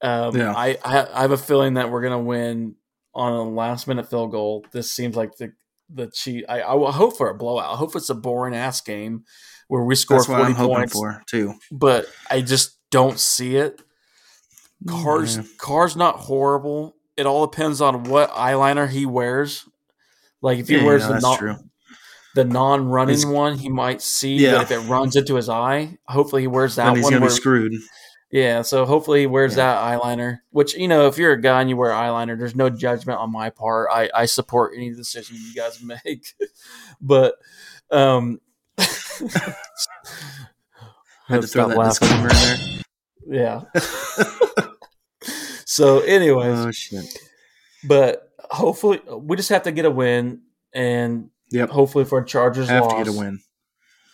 Um, 0.00 0.36
Yeah. 0.36 0.52
I, 0.56 0.78
I 0.84 1.06
I 1.14 1.22
have 1.22 1.30
a 1.30 1.36
feeling 1.36 1.74
that 1.74 1.90
we're 1.90 2.02
gonna 2.02 2.18
win 2.22 2.76
on 3.14 3.32
a 3.32 3.42
last 3.42 3.86
minute 3.86 4.08
field 4.08 4.30
goal. 4.30 4.64
This 4.72 4.90
seems 4.90 5.16
like 5.16 5.36
the 5.36 5.52
the 5.92 6.08
cheat. 6.08 6.44
I, 6.48 6.60
I 6.60 6.74
will 6.74 6.92
hope 6.92 7.16
for 7.16 7.28
a 7.28 7.34
blowout. 7.34 7.72
I 7.72 7.76
hope 7.76 7.94
it's 7.96 8.10
a 8.10 8.14
boring 8.14 8.54
ass 8.54 8.80
game 8.80 9.24
where 9.68 9.84
we 9.84 9.94
score 9.94 10.18
That's 10.18 10.28
what 10.28 10.40
I'm 10.42 10.54
hoping 10.54 10.76
points. 10.76 10.92
for 10.92 11.22
too. 11.26 11.54
but 11.70 12.06
I 12.30 12.40
just 12.42 12.78
don't 12.90 13.18
see 13.18 13.56
it. 13.56 13.80
Carr's, 14.88 15.36
Yeah. 15.36 15.42
Carr's, 15.58 15.96
not 15.96 16.16
horrible. 16.16 16.96
It 17.16 17.26
all 17.26 17.46
depends 17.46 17.80
on 17.80 18.04
what 18.04 18.30
eyeliner 18.30 18.88
he 18.88 19.06
wears. 19.06 19.64
Like 20.40 20.58
if 20.58 20.68
he 20.68 20.76
Yeah, 20.76 20.84
wears 20.84 21.02
yeah, 21.02 21.08
the 21.08 21.20
non, 21.20 21.38
true. 21.38 21.56
the 22.34 22.44
non-running 22.44 23.30
one, 23.30 23.58
he 23.58 23.68
might 23.68 24.02
see 24.02 24.36
Yeah. 24.36 24.52
that 24.52 24.62
if 24.62 24.70
it 24.72 24.80
runs 24.88 25.14
into 25.14 25.36
his 25.36 25.48
eye. 25.48 25.98
Hopefully, 26.08 26.42
he 26.42 26.48
wears 26.48 26.74
that 26.76 26.86
Then 26.86 26.96
he's 26.96 27.04
one. 27.04 27.12
gonna 27.14 27.26
be 27.26 27.30
screwed. 27.32 27.72
Yeah, 28.32 28.62
so 28.62 28.84
hopefully 28.86 29.20
he 29.20 29.26
wears 29.26 29.56
Yeah. 29.56 29.74
that 29.74 30.00
eyeliner. 30.00 30.38
Which 30.50 30.74
you 30.74 30.88
know, 30.88 31.06
if 31.06 31.18
you're 31.18 31.32
a 31.32 31.40
guy 31.40 31.60
and 31.60 31.70
you 31.70 31.76
wear 31.76 31.90
eyeliner, 31.90 32.36
there's 32.38 32.56
no 32.56 32.68
judgment 32.70 33.18
on 33.20 33.30
my 33.30 33.50
part. 33.50 33.88
I 33.92 34.10
I 34.14 34.24
support 34.26 34.72
any 34.76 34.90
decision 34.94 35.36
you 35.38 35.54
guys 35.54 35.80
make, 36.04 36.26
but 37.00 37.34
um. 37.90 38.40
I 38.78 38.84
had 41.28 41.42
to 41.42 41.46
throw 41.46 41.68
that 41.68 41.76
laughing. 41.78 42.08
disclaimer 42.08 42.28
in 42.30 42.82
there. 43.28 43.64
Yeah. 43.74 44.64
so, 45.64 46.00
anyways, 46.00 46.58
Oh 46.58 46.70
shit. 46.72 47.04
but 47.84 48.30
hopefully 48.50 49.00
we 49.08 49.36
just 49.36 49.48
have 49.50 49.62
to 49.64 49.72
get 49.72 49.84
a 49.84 49.90
win, 49.90 50.42
and 50.72 51.30
Yep. 51.50 51.68
hopefully 51.70 52.04
for 52.04 52.22
Chargers 52.22 52.68
Have 52.68 52.84
loss. 52.84 52.92
to 52.92 52.98
get 53.04 53.08
a 53.14 53.18
win. 53.18 53.40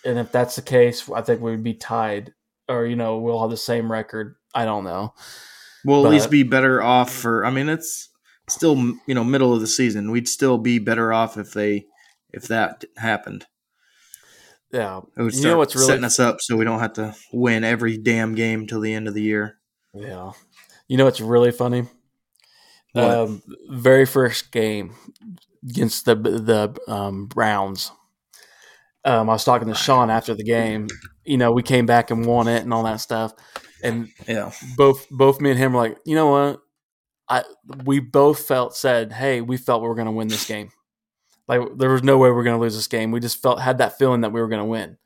And 0.04 0.18
if 0.18 0.30
that's 0.32 0.56
the 0.56 0.62
case, 0.62 1.08
I 1.10 1.22
think 1.22 1.40
we'd 1.40 1.62
be 1.62 1.74
tied, 1.74 2.34
or 2.68 2.86
you 2.86 2.96
know, 2.96 3.18
we'll 3.18 3.40
have 3.40 3.50
the 3.50 3.56
same 3.56 3.90
record. 3.90 4.36
I 4.54 4.64
don't 4.64 4.84
know. 4.84 5.14
We'll 5.84 6.04
at 6.06 6.10
least 6.10 6.30
be 6.30 6.42
better 6.42 6.82
off 6.82 7.12
for. 7.12 7.44
I 7.46 7.50
mean, 7.50 7.68
it's 7.68 8.08
still 8.48 8.76
you 9.06 9.14
know 9.14 9.24
middle 9.24 9.54
of 9.54 9.60
the 9.60 9.66
season. 9.66 10.10
We'd 10.10 10.28
still 10.28 10.58
be 10.58 10.78
better 10.78 11.12
off 11.12 11.36
if 11.36 11.52
they 11.52 11.86
if 12.32 12.48
that 12.48 12.84
happened. 12.96 13.46
Yeah, 14.70 15.00
It 15.16 15.22
would 15.22 15.34
You 15.34 15.44
know 15.44 15.56
what's 15.58 15.74
really- 15.74 15.86
setting 15.86 16.04
us 16.04 16.18
up 16.20 16.42
so 16.42 16.54
we 16.56 16.64
don't 16.66 16.80
have 16.80 16.92
to 16.94 17.14
win 17.32 17.64
every 17.64 17.96
damn 17.96 18.34
game 18.34 18.66
till 18.66 18.80
the 18.80 18.92
end 18.92 19.08
of 19.08 19.14
the 19.14 19.22
year. 19.22 19.56
yeah. 19.94 20.32
You 20.88 20.96
know 20.96 21.04
what's 21.06 21.20
really 21.20 21.52
funny? 21.52 21.86
What? 22.92 23.04
Um, 23.10 23.42
very 23.68 24.04
first 24.06 24.50
game 24.52 24.94
against 25.68 26.04
the 26.06 26.14
the 26.14 26.74
um, 26.92 27.26
Browns. 27.26 27.92
Um, 29.04 29.30
I 29.30 29.34
was 29.34 29.44
talking 29.44 29.68
to 29.68 29.74
Sean 29.74 30.10
after 30.10 30.34
the 30.34 30.44
game. 30.44 30.88
You 31.24 31.36
know, 31.38 31.52
we 31.52 31.62
came 31.62 31.86
back 31.86 32.10
and 32.10 32.26
won 32.26 32.48
it 32.48 32.62
and 32.62 32.72
all 32.72 32.82
that 32.84 33.00
stuff. 33.00 33.32
And 33.82 34.08
Yeah, 34.26 34.52
both 34.76 35.08
both 35.10 35.40
me 35.40 35.50
and 35.50 35.58
him 35.58 35.72
were 35.72 35.80
like, 35.80 35.98
you 36.04 36.14
know 36.14 36.28
what? 36.28 36.60
I 37.28 37.44
we 37.84 38.00
both 38.00 38.46
felt 38.46 38.76
said, 38.76 39.12
hey, 39.12 39.40
we 39.40 39.56
felt 39.56 39.82
we 39.82 39.88
were 39.88 39.94
going 39.94 40.06
to 40.06 40.12
win 40.12 40.28
this 40.28 40.46
game. 40.46 40.70
Like 41.46 41.60
there 41.76 41.90
was 41.90 42.02
no 42.02 42.18
way 42.18 42.30
we 42.30 42.36
are 42.36 42.44
going 42.44 42.56
to 42.56 42.60
lose 42.60 42.76
this 42.76 42.88
game. 42.88 43.10
We 43.10 43.20
just 43.20 43.40
felt 43.40 43.60
had 43.60 43.78
that 43.78 43.98
feeling 43.98 44.22
that 44.22 44.32
we 44.32 44.40
were 44.40 44.48
going 44.48 44.60
to 44.60 44.66
win. 44.66 44.98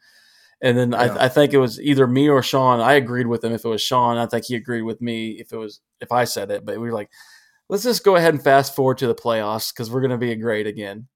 And 0.61 0.78
then 0.78 0.93
Yeah. 0.93 1.16
I, 1.16 1.24
I 1.24 1.28
think 1.28 1.53
it 1.53 1.59
was 1.59 1.80
either 1.80 2.07
me 2.07 2.28
or 2.28 2.43
Sean. 2.43 2.80
I 2.80 2.95
agreed 2.95 3.26
with 3.26 3.45
him 3.45 3.53
if 3.53 3.64
it 3.64 3.68
was 3.68 3.82
Sean. 3.82 4.16
I 4.16 4.26
think 4.26 4.47
he 4.47 4.55
agreed 4.55 4.82
with 4.82 5.01
me 5.01 5.32
if 5.32 5.53
it 5.53 5.57
was 5.57 5.80
if 6.01 6.12
I 6.12 6.24
said 6.24 6.51
it. 6.51 6.64
But 6.64 6.78
we 6.78 6.88
were 6.88 6.95
like, 6.95 7.11
let's 7.68 7.82
just 7.82 8.05
go 8.05 8.16
ahead 8.16 8.34
and 8.34 8.43
fast 8.43 8.74
forward 8.74 8.99
to 8.99 9.07
the 9.07 9.14
playoffs 9.14 9.72
because 9.72 9.90
we're 9.90 10.01
going 10.01 10.12
to 10.12 10.18
be 10.18 10.34
great 10.36 10.66
again. 10.66 11.09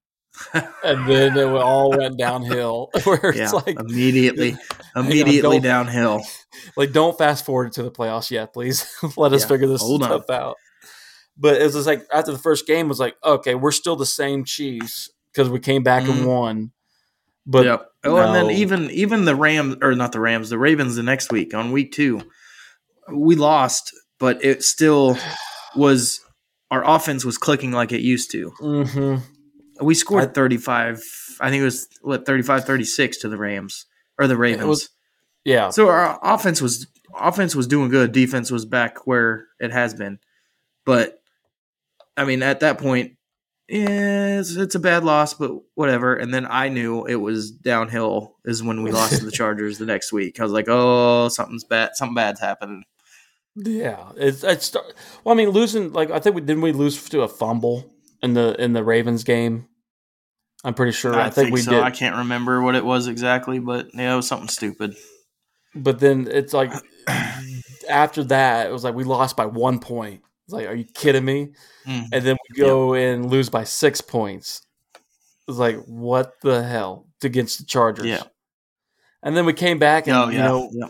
And 0.55 1.09
then 1.09 1.37
it 1.37 1.45
all 1.47 1.91
went 1.91 2.18
downhill. 2.18 2.91
Where 3.05 3.34
yeah. 3.34 3.45
it's 3.45 3.53
like, 3.53 3.78
immediately, 3.78 4.57
immediately 4.97 5.59
don't- 5.61 5.62
downhill. 5.62 6.22
like 6.76 6.93
don't 6.93 7.16
fast 7.16 7.45
forward 7.45 7.72
to 7.72 7.82
the 7.82 7.91
playoffs 7.91 8.30
yet, 8.30 8.53
please. 8.53 8.87
Let 9.16 9.32
us 9.32 9.43
Yeah, 9.43 9.49
figure 9.49 9.66
this 9.66 9.80
hold 9.82 10.03
on. 10.03 10.09
stuff 10.09 10.30
out. 10.30 10.57
But 11.39 11.61
it 11.61 11.64
was 11.64 11.74
just 11.74 11.87
like 11.87 12.07
after 12.12 12.32
the 12.32 12.39
first 12.39 12.66
game 12.66 12.89
was 12.89 12.99
like, 12.99 13.14
okay, 13.22 13.55
we're 13.55 13.70
still 13.72 13.97
the 13.97 14.07
same 14.07 14.45
Chiefs 14.45 15.11
because 15.32 15.49
we 15.51 15.59
came 15.61 15.82
back 15.82 16.05
Mhm. 16.05 16.11
and 16.18 16.26
won. 16.26 16.72
But 17.47 17.64
yep. 17.66 17.89
Oh, 18.05 18.16
and 18.16 18.34
then 18.34 18.51
even 18.51 18.91
even 18.91 19.24
the 19.24 19.34
Rams 19.37 19.76
or 19.82 19.95
not 19.95 20.12
the 20.12 20.20
Rams, 20.20 20.49
the 20.51 20.59
Ravens 20.59 20.97
the 20.97 21.03
next 21.03 21.30
week 21.32 21.53
on 21.55 21.72
week 21.72 21.93
two, 21.93 22.22
we 23.12 23.37
lost, 23.37 23.93
but 24.18 24.43
it 24.45 24.62
still 24.64 25.18
was 25.76 26.20
our 26.70 26.84
offense 26.89 27.24
was 27.24 27.37
clicking 27.39 27.70
like 27.72 27.93
it 27.93 28.01
used 28.01 28.30
to. 28.32 28.51
Mhm. 28.61 29.22
We 29.81 29.95
scored 29.95 30.24
I- 30.24 30.33
35. 30.33 31.03
I 31.41 31.51
think 31.51 31.61
it 31.61 31.64
was 31.64 31.89
what 32.03 32.27
35 32.27 32.64
36 32.64 33.18
to 33.18 33.29
the 33.29 33.37
Rams 33.37 33.87
or 34.18 34.27
the 34.27 34.37
Ravens. 34.37 34.66
was- 34.66 34.89
yeah, 35.45 35.70
so 35.70 35.89
our 35.89 36.18
offense 36.22 36.61
was 36.61 36.89
offense 37.14 37.55
was 37.55 37.68
doing 37.68 37.89
good, 37.89 38.11
defense 38.11 38.51
was 38.51 38.64
back 38.64 39.07
where 39.07 39.47
it 39.61 39.72
has 39.72 39.95
been. 39.95 40.18
But 40.85 41.20
I 42.16 42.24
mean 42.24 42.43
at 42.43 42.61
that 42.61 42.79
point 42.79 43.12
yeah, 43.68 44.39
it's, 44.39 44.55
it's 44.55 44.77
a 44.77 44.81
bad 44.81 45.03
loss, 45.03 45.35
but 45.35 45.51
whatever. 45.74 46.14
And 46.14 46.33
then 46.33 46.47
I 46.49 46.68
knew 46.68 47.05
it 47.05 47.16
was 47.16 47.51
downhill 47.51 48.37
is 48.45 48.62
when 48.62 48.83
we 48.85 48.93
lost 48.93 49.18
to 49.18 49.24
the 49.24 49.31
Chargers 49.33 49.79
the 49.79 49.87
next 49.87 50.12
week. 50.12 50.39
I 50.39 50.45
was 50.45 50.53
like, 50.53 50.66
"Oh, 50.68 51.29
something's 51.29 51.64
bad. 51.64 51.91
Something 51.95 52.14
bad's 52.14 52.41
happening." 52.41 52.85
yeah. 53.57 54.12
It's 54.16 54.45
it's. 54.45 54.72
Well, 55.24 55.35
I 55.35 55.37
mean, 55.37 55.49
losing 55.49 55.93
like 55.93 56.12
I 56.12 56.20
think 56.20 56.37
we 56.37 56.43
didn't 56.43 56.62
we 56.62 56.70
lose 56.72 57.09
to 57.09 57.22
a 57.22 57.29
fumble 57.29 57.93
in 58.27 58.35
the 58.35 58.61
in 58.62 58.72
the 58.72 58.85
Ravens 58.85 59.24
game. 59.24 59.68
I'm 60.64 60.74
pretty 60.74 60.93
sure. 60.93 61.14
I, 61.14 61.31
think, 61.31 61.53
we 61.53 61.61
so. 61.61 61.70
did. 61.70 61.83
I 61.83 61.91
can't 61.91 62.16
remember 62.16 62.61
what 62.61 62.74
it 62.74 62.85
was 62.85 63.07
exactly, 63.07 63.61
but 63.61 63.89
yeah, 63.95 64.12
it 64.12 64.16
was 64.16 64.27
something 64.27 64.49
stupid. 64.49 64.97
But 65.77 66.01
then 66.01 66.27
it's 66.29 66.53
like 66.53 66.72
after 67.89 68.24
that, 68.24 68.66
it 68.66 68.72
was 68.72 68.83
like 68.83 68.95
we 68.95 69.05
lost 69.05 69.37
by 69.37 69.47
one 69.47 69.79
point. 69.79 70.22
It's 70.47 70.53
like, 70.53 70.66
are 70.66 70.74
you 70.74 70.85
kidding 70.85 71.24
me? 71.24 71.53
Mm. 71.87 72.09
And 72.12 72.24
then 72.24 72.37
we 72.49 72.57
go 72.57 72.95
and 72.95 73.31
lose 73.31 73.49
by 73.49 73.64
six 73.64 74.01
points. 74.01 74.62
It's 75.49 75.59
like, 75.59 75.77
what 75.85 76.33
the 76.43 76.62
hell 76.64 77.07
against 77.22 77.59
the 77.59 77.64
Chargers? 77.64 78.07
Yeah. 78.07 78.22
And 79.22 79.37
then 79.37 79.47
we 79.47 79.53
came 79.53 79.79
back 79.79 80.09
and 80.09 80.16
Oh 80.16 80.29
you 80.29 80.39
know 80.39 80.70
yeah. 80.72 80.89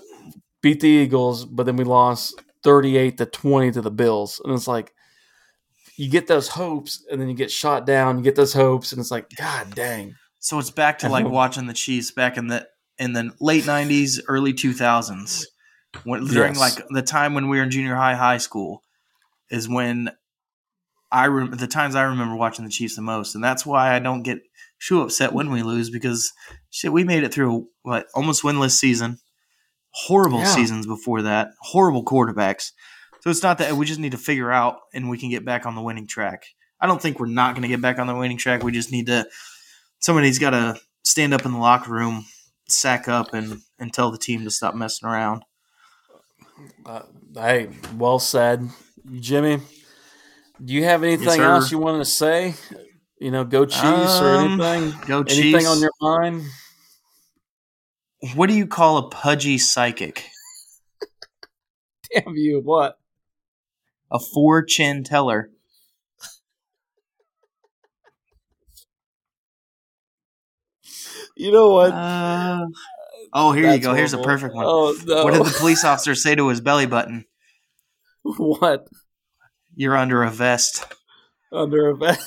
beat 0.62 0.80
the 0.80 0.88
Eagles, 0.88 1.44
but 1.44 1.66
then 1.66 1.76
we 1.76 1.84
lost 1.84 2.40
thirty-eight 2.62 3.18
to 3.18 3.26
twenty 3.26 3.70
to 3.72 3.82
the 3.82 3.90
Bills, 3.90 4.40
and 4.42 4.54
it's 4.54 4.68
like 4.68 4.94
you 5.96 6.10
get 6.10 6.26
those 6.26 6.48
hopes, 6.48 7.04
and 7.10 7.20
then 7.20 7.28
you 7.28 7.34
get 7.34 7.50
shot 7.50 7.86
down. 7.86 8.18
You 8.18 8.24
get 8.24 8.36
those 8.36 8.52
hopes, 8.52 8.92
and 8.92 9.00
it's 9.00 9.10
like, 9.10 9.28
God 9.36 9.74
dang. 9.74 10.14
So 10.38 10.58
it's 10.58 10.70
back 10.70 10.98
to 11.00 11.08
like 11.08 11.26
watching 11.28 11.66
the 11.66 11.72
Chiefs 11.74 12.10
back 12.10 12.36
in 12.36 12.48
the 12.48 12.66
in 12.98 13.12
the 13.12 13.32
late 13.40 13.64
'90s, 13.64 14.20
early 14.28 14.52
2000s, 14.54 15.44
when 16.04 16.24
during 16.26 16.54
Yes. 16.54 16.60
like 16.78 16.86
the 16.90 17.02
time 17.02 17.34
when 17.34 17.48
we 17.48 17.56
were 17.58 17.62
in 17.64 17.70
junior 17.70 17.94
high, 17.96 18.14
high 18.14 18.38
school, 18.38 18.82
is 19.50 19.68
when 19.68 20.10
I 21.12 21.26
rem- 21.28 21.52
the 21.56 21.66
times 21.66 21.94
I 21.94 22.02
remember 22.02 22.34
watching 22.36 22.64
the 22.64 22.70
Chiefs 22.70 22.96
the 22.96 23.02
most, 23.02 23.34
and 23.34 23.42
that's 23.42 23.64
why 23.66 23.94
I 23.94 23.98
don't 23.98 24.22
get 24.22 24.38
too 24.86 25.00
upset 25.02 25.32
when 25.32 25.50
we 25.50 25.62
lose 25.62 25.88
because 25.90 26.32
shit, 26.70 26.92
we 26.92 27.02
made 27.04 27.24
it 27.24 27.32
through 27.32 27.68
what 27.82 28.06
almost 28.14 28.42
winless 28.42 28.72
season, 28.72 29.18
horrible 29.92 30.40
Yeah. 30.40 30.54
seasons 30.54 30.86
before 30.86 31.22
that, 31.22 31.48
horrible 31.60 32.04
quarterbacks. 32.04 32.72
So 33.26 33.30
it's 33.30 33.42
not 33.42 33.58
that 33.58 33.72
we 33.72 33.86
just 33.86 33.98
need 33.98 34.12
to 34.12 34.18
figure 34.18 34.52
out 34.52 34.82
and 34.94 35.10
we 35.10 35.18
can 35.18 35.30
get 35.30 35.44
back 35.44 35.66
on 35.66 35.74
the 35.74 35.82
winning 35.82 36.06
track. 36.06 36.46
I 36.80 36.86
don't 36.86 37.02
think 37.02 37.18
we're 37.18 37.26
not 37.26 37.56
going 37.56 37.62
to 37.62 37.68
get 37.68 37.80
back 37.80 37.98
on 37.98 38.06
the 38.06 38.14
winning 38.14 38.38
track. 38.38 38.62
We 38.62 38.70
just 38.70 38.92
need 38.92 39.06
to. 39.06 39.26
Somebody's 39.98 40.38
got 40.38 40.50
to 40.50 40.78
stand 41.04 41.34
up 41.34 41.44
in 41.44 41.50
the 41.50 41.58
locker 41.58 41.90
room, 41.90 42.24
sack 42.68 43.08
up, 43.08 43.34
and 43.34 43.62
and 43.80 43.92
tell 43.92 44.12
the 44.12 44.18
team 44.18 44.44
to 44.44 44.50
stop 44.52 44.76
messing 44.76 45.08
around. 45.08 45.42
Uh, 46.84 47.02
hey, 47.34 47.70
well 47.96 48.20
said, 48.20 48.68
Jimmy. 49.18 49.58
Do 50.64 50.72
you 50.72 50.84
have 50.84 51.02
anything 51.02 51.28
sir. 51.30 51.42
else 51.42 51.72
you 51.72 51.78
want 51.78 52.00
to 52.00 52.08
say? 52.08 52.54
You 53.18 53.32
know, 53.32 53.42
go 53.42 53.66
Chiefs 53.66 54.20
or 54.20 54.36
Um, 54.36 54.60
anything? 54.60 55.00
Go 55.08 55.24
cheese. 55.24 55.38
Anything 55.40 55.60
Chiefs. 55.62 55.72
on 55.72 55.80
your 55.80 55.90
mind? 56.00 56.44
what 58.36 58.48
do 58.48 58.54
you 58.54 58.68
call 58.68 58.98
a 58.98 59.08
pudgy 59.08 59.58
psychic? 59.58 60.28
Damn 62.14 62.36
you! 62.36 62.60
What? 62.60 63.00
A 64.10 64.18
four 64.18 64.62
chin 64.62 65.04
teller. 65.04 65.50
You 71.36 71.52
know 71.52 71.70
what? 71.70 71.92
Uh, 71.92 72.66
oh, 73.34 73.52
here 73.52 73.70
you 73.70 73.78
go. 73.78 73.92
Here's 73.92 74.14
a 74.14 74.18
perfect 74.22 74.54
one. 74.54 74.64
Oh 74.66 74.96
no! 75.04 75.24
What 75.24 75.34
did 75.34 75.44
the 75.44 75.54
police 75.58 75.84
officer 75.84 76.14
say 76.14 76.34
to 76.34 76.48
his 76.48 76.62
belly 76.62 76.86
button? 76.86 77.26
what? 78.22 78.86
You're 79.74 79.96
under 79.96 80.22
a 80.22 80.30
vest. 80.30 80.86
Under 81.52 81.90
a 81.90 81.96
vest. 81.96 82.26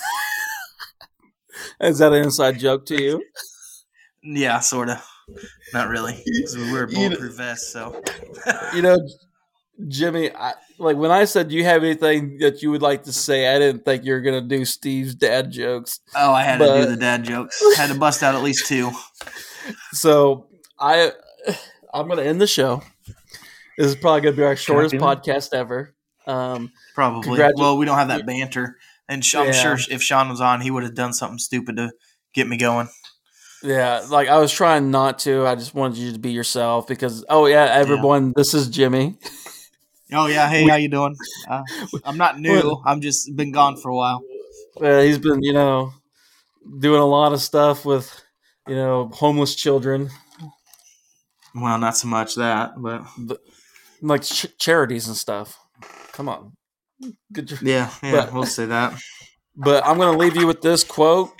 Is 1.81 1.97
that 1.99 2.13
an 2.13 2.23
inside 2.23 2.59
joke 2.59 2.85
to 2.87 3.01
you? 3.01 3.23
Yeah, 4.21 4.59
sort 4.59 4.89
of. 4.89 5.03
Not 5.73 5.89
really. 5.89 6.23
we 6.55 6.71
wear 6.71 6.85
bulletproof 6.87 7.35
vests, 7.35 7.71
so. 7.71 8.01
You 8.75 8.81
know, 8.81 8.97
Jimmy. 9.87 10.31
I, 10.31 10.53
like 10.79 10.97
when 10.97 11.11
I 11.11 11.25
said, 11.25 11.49
"Do 11.49 11.55
you 11.55 11.63
have 11.65 11.83
anything 11.83 12.37
that 12.39 12.61
you 12.61 12.71
would 12.71 12.81
like 12.81 13.03
to 13.03 13.13
say?" 13.13 13.53
I 13.53 13.59
didn't 13.59 13.85
think 13.85 14.05
you 14.05 14.13
were 14.13 14.21
gonna 14.21 14.41
do 14.41 14.65
Steve's 14.65 15.13
dad 15.15 15.51
jokes. 15.51 15.99
Oh, 16.15 16.31
I 16.33 16.43
had 16.43 16.57
to 16.59 16.65
do 16.65 16.85
the 16.89 16.95
dad 16.97 17.23
jokes. 17.23 17.61
Had 17.77 17.91
to 17.91 17.99
bust 17.99 18.23
out 18.23 18.35
at 18.35 18.41
least 18.43 18.67
two. 18.67 18.91
So 19.93 20.47
I, 20.79 21.11
I'm 21.93 22.07
gonna 22.07 22.23
end 22.23 22.41
the 22.41 22.47
show. 22.47 22.81
This 23.77 23.87
is 23.87 23.95
probably 23.95 24.21
gonna 24.21 24.35
be 24.35 24.43
our 24.43 24.55
shortest 24.55 24.95
podcast 24.95 25.53
ever. 25.53 25.93
Um, 26.25 26.71
Probably. 26.95 27.37
Congratu- 27.37 27.57
well, 27.57 27.77
we 27.77 27.85
don't 27.85 27.97
have 27.97 28.07
that 28.07 28.25
banter. 28.25 28.77
And 29.07 29.23
I'm 29.35 29.47
Yeah. 29.47 29.51
sure 29.51 29.77
if 29.91 30.01
Sean 30.01 30.29
was 30.29 30.41
on, 30.41 30.61
he 30.61 30.71
would 30.71 30.83
have 30.83 30.95
done 30.95 31.13
something 31.13 31.37
stupid 31.39 31.77
to 31.77 31.91
get 32.33 32.47
me 32.47 32.57
going. 32.57 32.89
yeah, 33.61 34.05
like 34.09 34.27
I 34.27 34.37
was 34.39 34.51
trying 34.51 34.89
not 34.91 35.19
to. 35.19 35.45
I 35.45 35.55
just 35.55 35.75
wanted 35.75 35.97
you 35.97 36.13
to 36.13 36.19
be 36.19 36.31
yourself 36.31 36.87
because. 36.87 37.23
Oh 37.29 37.45
yeah, 37.45 37.65
everyone. 37.65 38.33
This 38.35 38.53
is 38.53 38.69
Jimmy. 38.69 39.17
Oh 40.11 40.27
yeah, 40.27 40.49
hey, 40.49 40.67
how 40.67 40.75
you 40.75 40.89
doing? 40.89 41.15
Uh, 41.47 41.61
I'm 42.03 42.17
not 42.17 42.39
new. 42.47 42.81
I'm 42.85 43.01
just 43.01 43.35
been 43.35 43.51
gone 43.51 43.77
for 43.77 43.89
a 43.89 43.95
while. 43.95 44.21
Uh, 44.81 45.01
he's 45.01 45.17
been, 45.19 45.43
you 45.43 45.53
know, 45.53 45.93
doing 46.79 46.99
a 46.99 47.05
lot 47.05 47.33
of 47.33 47.41
stuff 47.41 47.85
with, 47.85 48.21
you 48.67 48.75
know, 48.75 49.09
homeless 49.13 49.55
children, 49.55 50.09
Well, 51.53 51.77
not 51.77 51.97
so 51.97 52.07
much 52.07 52.35
that, 52.35 52.73
but 52.77 53.03
like 54.01 54.23
ch- 54.23 54.47
charities 54.57 55.07
and 55.07 55.15
stuff. 55.17 55.59
Come 56.13 56.29
on, 56.29 56.53
good. 57.33 57.47
job. 57.47 57.59
yeah, 57.61 57.89
yeah, 58.01 58.11
But- 58.25 58.33
we'll 58.33 58.43
say 58.45 58.65
that. 58.67 58.93
But 59.61 59.85
I'm 59.85 59.97
going 59.97 60.13
to 60.13 60.17
leave 60.17 60.37
you 60.37 60.47
with 60.47 60.61
this 60.61 60.85
quote. 60.85 61.31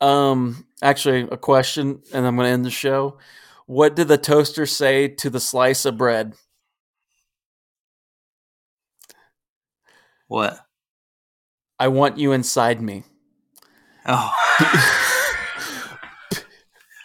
Um, 0.00 0.66
actually, 0.82 1.28
a 1.30 1.36
question, 1.36 2.02
and 2.12 2.26
I'm 2.26 2.34
going 2.34 2.46
to 2.48 2.52
end 2.52 2.64
the 2.64 2.70
show. 2.70 3.18
What 3.66 3.94
did 3.94 4.08
the 4.08 4.18
toaster 4.18 4.66
say 4.66 5.06
to 5.08 5.30
the 5.30 5.38
slice 5.38 5.84
of 5.84 5.96
bread? 5.96 6.34
What? 10.28 10.58
I 11.78 11.88
want 11.88 12.18
you 12.18 12.32
inside 12.32 12.80
me. 12.80 13.02
Oh, 14.06 14.32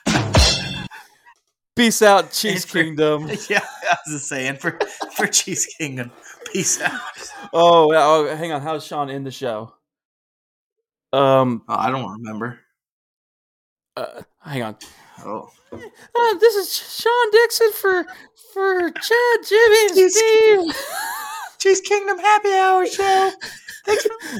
Peace 1.75 2.01
out, 2.01 2.31
Cheese 2.33 2.65
for- 2.65 2.83
Kingdom. 2.83 3.27
yeah, 3.49 3.59
I 3.63 3.97
was 4.05 4.13
just 4.19 4.27
saying 4.27 4.57
for 4.57 4.77
for 5.15 5.27
Cheese 5.27 5.65
Kingdom. 5.77 6.11
Peace 6.51 6.81
out. 6.81 6.99
Oh, 7.53 7.93
oh, 7.93 8.35
hang 8.35 8.51
on. 8.51 8.61
How's 8.61 8.85
Sean 8.85 9.09
in 9.09 9.23
the 9.23 9.31
show? 9.31 9.73
Um, 11.13 11.63
Oh, 11.67 11.75
I 11.75 11.89
don't 11.89 12.11
remember. 12.19 12.59
uh, 13.97 14.21
hang 14.43 14.63
on. 14.63 14.77
Oh, 15.25 15.49
Uh, 15.71 16.37
this 16.39 16.55
is 16.55 16.73
Sean 16.75 17.31
Dixon 17.31 17.71
for 17.73 18.05
for 18.53 18.91
Chad, 18.91 19.39
Jimmy, 19.47 20.01
and 20.01 20.11
Steve. 20.11 20.85
Cheese 21.59 21.81
Kingdom 21.81 22.17
Happy 22.19 22.53
Hour 22.53 22.85
Show. 22.87 23.31
Thanks 23.85 24.03
for. 24.03 24.13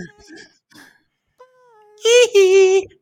Hee 2.04 2.28
hee. 2.34 2.99